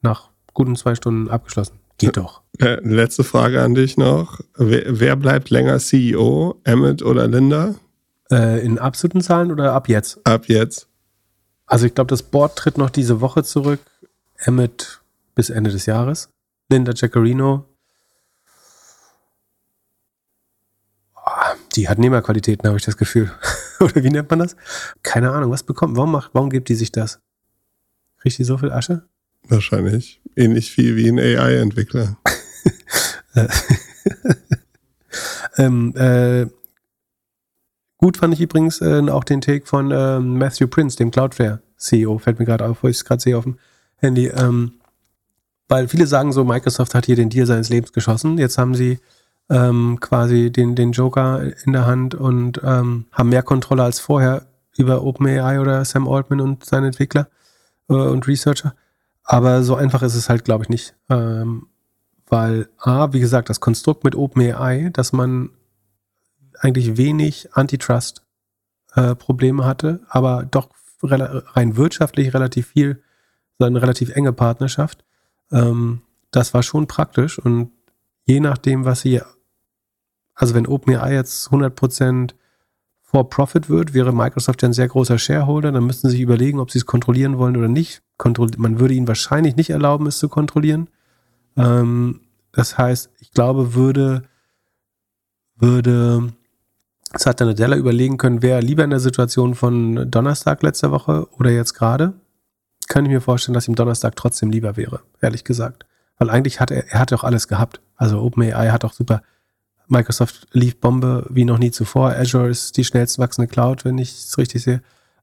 [0.00, 1.78] nach guten zwei Stunden abgeschlossen.
[1.98, 2.42] Geht doch.
[2.60, 4.40] Äh, letzte Frage an dich noch.
[4.56, 6.60] Wer, wer bleibt länger CEO?
[6.64, 7.74] Emmett oder Linda?
[8.30, 10.24] Äh, in absoluten Zahlen oder ab jetzt?
[10.26, 10.88] Ab jetzt.
[11.66, 13.80] Also ich glaube, das Board tritt noch diese Woche zurück.
[14.36, 15.00] Emmett
[15.34, 16.28] bis Ende des Jahres.
[16.68, 17.64] Linda Jaccarino.
[21.14, 23.30] Ah, Die hat Nehmerqualitäten, habe ich das Gefühl.
[23.84, 24.56] Oder wie nennt man das?
[25.02, 27.20] Keine Ahnung, was bekommt, warum macht, warum gibt die sich das?
[28.18, 29.02] Kriegt die so viel Asche?
[29.46, 30.22] Wahrscheinlich.
[30.36, 32.16] Ähnlich viel wie ein AI-Entwickler.
[35.58, 36.46] ähm, äh,
[37.98, 42.18] gut fand ich übrigens äh, auch den Take von ähm, Matthew Prince, dem Cloudflare CEO.
[42.18, 43.58] Fällt mir gerade auf, wo ich es gerade sehe auf dem
[43.96, 44.28] Handy.
[44.28, 44.72] Ähm,
[45.68, 48.38] weil viele sagen so, Microsoft hat hier den Deal seines Lebens geschossen.
[48.38, 48.98] Jetzt haben sie
[49.50, 54.46] ähm, quasi den, den Joker in der Hand und ähm, haben mehr Kontrolle als vorher
[54.76, 57.28] über OpenAI oder Sam Altman und seine Entwickler
[57.88, 58.74] äh, und Researcher.
[59.22, 60.94] Aber so einfach ist es halt, glaube ich, nicht.
[61.08, 61.68] Ähm,
[62.26, 65.50] weil A, wie gesagt, das Konstrukt mit OpenAI, dass man
[66.60, 70.70] eigentlich wenig Antitrust-Probleme äh, hatte, aber doch
[71.02, 73.02] rein wirtschaftlich relativ viel,
[73.58, 75.04] so eine relativ enge Partnerschaft.
[75.52, 76.00] Ähm,
[76.30, 77.72] das war schon praktisch und
[78.24, 79.20] je nachdem, was sie,
[80.34, 82.34] also wenn OpenAI jetzt 100%
[83.02, 86.58] for Profit wird, wäre Microsoft ja ein sehr großer Shareholder, dann müssten sie sich überlegen,
[86.58, 88.02] ob sie es kontrollieren wollen oder nicht.
[88.18, 90.88] Kontroll man würde ihnen wahrscheinlich nicht erlauben, es zu kontrollieren.
[91.56, 94.24] Ähm, das heißt, ich glaube, würde,
[95.56, 96.32] würde
[97.16, 101.74] Satya Nadella überlegen können, wer lieber in der Situation von Donnerstag letzter Woche oder jetzt
[101.74, 102.14] gerade.
[102.88, 105.86] Kann ich mir vorstellen, dass ihm Donnerstag trotzdem lieber wäre, ehrlich gesagt.
[106.18, 107.80] Weil eigentlich hat er, er hat auch alles gehabt.
[107.96, 109.22] Also OpenAI hat auch super,
[109.88, 112.10] Microsoft lief Bombe wie noch nie zuvor.
[112.10, 114.82] Azure ist die schnellst wachsende Cloud, wenn ich es richtig sehe.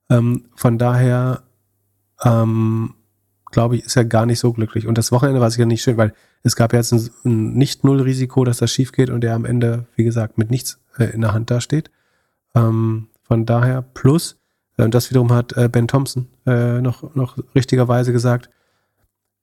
[0.09, 1.43] Ähm, von daher
[2.23, 2.93] ähm,
[3.51, 4.87] glaube ich, ist er gar nicht so glücklich.
[4.87, 6.13] Und das Wochenende war sicher nicht schön, weil
[6.43, 10.03] es gab jetzt ein, ein Nicht-Null-Risiko, dass das schief geht und er am Ende, wie
[10.03, 11.91] gesagt, mit nichts äh, in der Hand dasteht.
[12.55, 14.37] Ähm, von daher plus,
[14.77, 18.49] äh, das wiederum hat äh, Ben Thompson äh, noch, noch richtigerweise gesagt,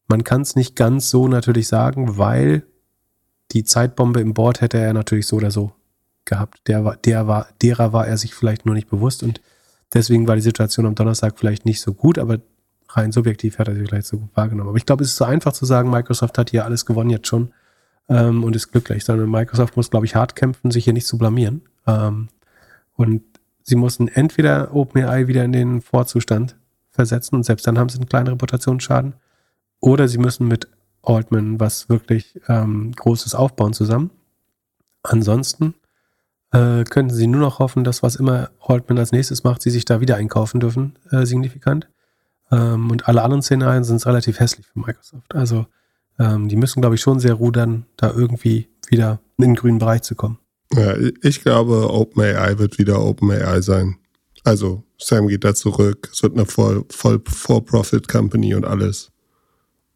[0.09, 2.65] man kann es nicht ganz so natürlich sagen, weil
[3.53, 5.73] die Zeitbombe im Board hätte er natürlich so oder so
[6.25, 6.61] gehabt.
[6.67, 9.41] Der war, der war, derer war er sich vielleicht nur nicht bewusst und
[9.93, 12.39] deswegen war die Situation am Donnerstag vielleicht nicht so gut, aber
[12.91, 14.69] rein subjektiv hat er sie vielleicht so gut wahrgenommen.
[14.69, 17.27] Aber ich glaube, es ist so einfach zu sagen, Microsoft hat hier alles gewonnen jetzt
[17.27, 17.53] schon
[18.09, 21.19] ähm, und ist glücklich, sondern Microsoft muss, glaube ich, hart kämpfen, sich hier nicht zu
[21.19, 21.63] blamieren.
[21.87, 22.29] Ähm,
[22.95, 23.23] und
[23.63, 26.57] sie mussten entweder OpenAI wieder in den Vorzustand
[26.91, 29.15] versetzen und selbst dann haben sie einen kleinen Reputationsschaden,
[29.81, 30.69] oder sie müssen mit
[31.03, 34.11] Altman was wirklich ähm, Großes aufbauen zusammen.
[35.03, 35.75] Ansonsten
[36.53, 39.85] äh, könnten sie nur noch hoffen, dass was immer Altman als nächstes macht, sie sich
[39.85, 41.89] da wieder einkaufen dürfen, äh, signifikant.
[42.51, 45.35] Ähm, und alle anderen Szenarien sind relativ hässlich für Microsoft.
[45.35, 45.67] Also
[46.19, 50.03] ähm, die müssen, glaube ich, schon sehr rudern, da irgendwie wieder in den grünen Bereich
[50.03, 50.39] zu kommen.
[50.75, 53.97] Ja, ich glaube, OpenAI wird wieder OpenAI sein.
[54.45, 57.23] Also Sam geht da zurück, es wird eine voll, voll
[58.55, 59.11] und alles.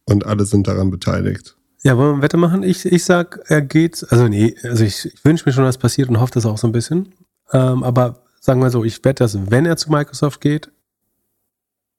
[0.05, 1.57] Und alle sind daran beteiligt.
[1.83, 2.63] Ja, wollen wir Wette machen?
[2.63, 6.09] Ich, ich sag, er geht, also nee, also ich, ich wünsche mir schon, dass passiert
[6.09, 7.13] und hoffe das auch so ein bisschen.
[7.53, 10.71] Ähm, aber sagen wir so, ich wette, dass wenn er zu Microsoft geht,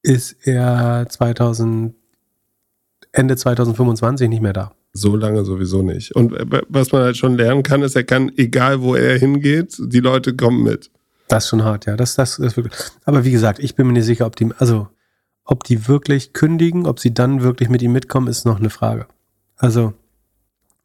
[0.02, 1.96] ist er 2000,
[3.12, 4.74] Ende 2025 nicht mehr da.
[4.92, 6.16] So lange sowieso nicht.
[6.16, 6.34] Und
[6.70, 10.36] was man halt schon lernen kann, ist, er kann, egal wo er hingeht, die Leute
[10.36, 10.92] kommen mit.
[11.28, 11.96] Das ist schon hart, ja.
[11.96, 12.74] Das, das, das wirklich.
[13.06, 14.88] Aber wie gesagt, ich bin mir nicht sicher, ob die, also,
[15.46, 19.08] ob die wirklich kündigen, ob sie dann wirklich mit ihm mitkommen, ist noch eine Frage.
[19.58, 19.94] Also,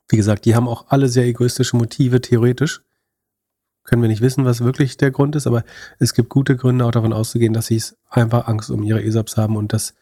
[0.09, 2.82] wie gesagt, die haben auch alle sehr egoistische Motive, theoretisch.
[3.85, 5.64] Können wir nicht wissen, was wirklich der Grund ist, aber
[5.98, 9.36] es gibt gute Gründe, auch davon auszugehen, dass sie es einfach Angst um ihre ESOPs
[9.36, 9.94] haben und dass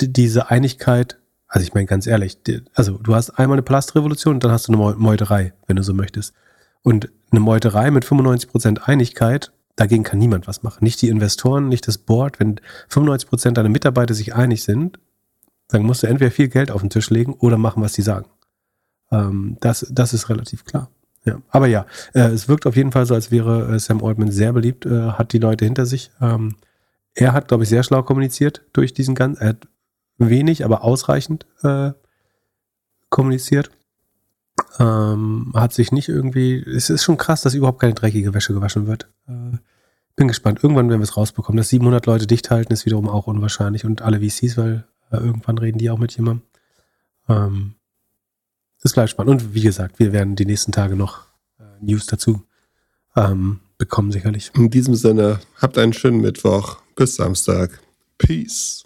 [0.00, 1.18] diese Einigkeit,
[1.48, 2.38] also ich meine ganz ehrlich,
[2.74, 5.94] also du hast einmal eine Palastrevolution und dann hast du eine Meuterei, wenn du so
[5.94, 6.34] möchtest.
[6.82, 10.84] Und eine Meuterei mit 95% Einigkeit, dagegen kann niemand was machen.
[10.84, 12.40] Nicht die Investoren, nicht das Board.
[12.40, 14.98] Wenn 95% deiner Mitarbeiter sich einig sind,
[15.68, 18.26] dann musst du entweder viel Geld auf den Tisch legen oder machen, was sie sagen.
[19.10, 20.90] Ähm, das, das ist relativ klar.
[21.24, 24.32] Ja, aber ja, äh, es wirkt auf jeden Fall so, als wäre äh, Sam Altman
[24.32, 26.10] sehr beliebt, äh, hat die Leute hinter sich.
[26.20, 26.56] Ähm,
[27.14, 29.68] er hat, glaube ich, sehr schlau kommuniziert durch diesen ganzen, er hat
[30.18, 31.92] wenig, aber ausreichend äh,
[33.08, 33.70] kommuniziert.
[34.78, 38.86] Ähm, hat sich nicht irgendwie, es ist schon krass, dass überhaupt keine dreckige Wäsche gewaschen
[38.86, 39.08] wird.
[39.28, 39.58] Äh,
[40.16, 40.60] bin gespannt.
[40.62, 41.56] Irgendwann werden wir es rausbekommen.
[41.56, 43.84] Dass 700 Leute dicht halten, ist wiederum auch unwahrscheinlich.
[43.84, 46.42] Und alle VCs, weil äh, irgendwann reden die auch mit jemandem.
[47.28, 47.74] Ähm,
[48.82, 49.42] ist gleich spannend.
[49.42, 51.20] Und wie gesagt, wir werden die nächsten Tage noch
[51.58, 52.42] äh, News dazu
[53.16, 54.50] ähm, bekommen, sicherlich.
[54.54, 56.78] In diesem Sinne, habt einen schönen Mittwoch.
[56.96, 57.80] Bis Samstag.
[58.18, 58.84] Peace.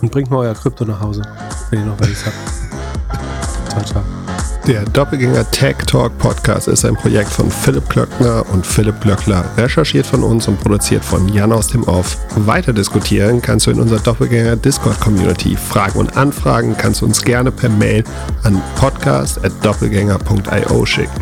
[0.00, 1.22] Und bringt mal euer Krypto nach Hause,
[1.70, 3.70] wenn ihr noch welches habt.
[3.70, 4.49] Ciao, ciao.
[4.70, 10.06] Der Doppelgänger Tech Talk Podcast ist ein Projekt von Philipp Klöckner und Philipp Glöckler, recherchiert
[10.06, 12.16] von uns und produziert von Jan aus dem Off.
[12.36, 15.56] Weiter diskutieren kannst du in unserer Doppelgänger Discord Community.
[15.56, 18.04] Fragen und Anfragen kannst du uns gerne per Mail
[18.44, 21.20] an podcast.doppelgänger.io schicken.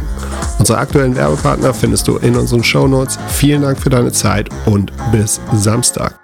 [0.59, 3.19] Unsere aktuellen Werbepartner findest du in unseren Shownotes.
[3.29, 6.19] Vielen Dank für deine Zeit und bis Samstag.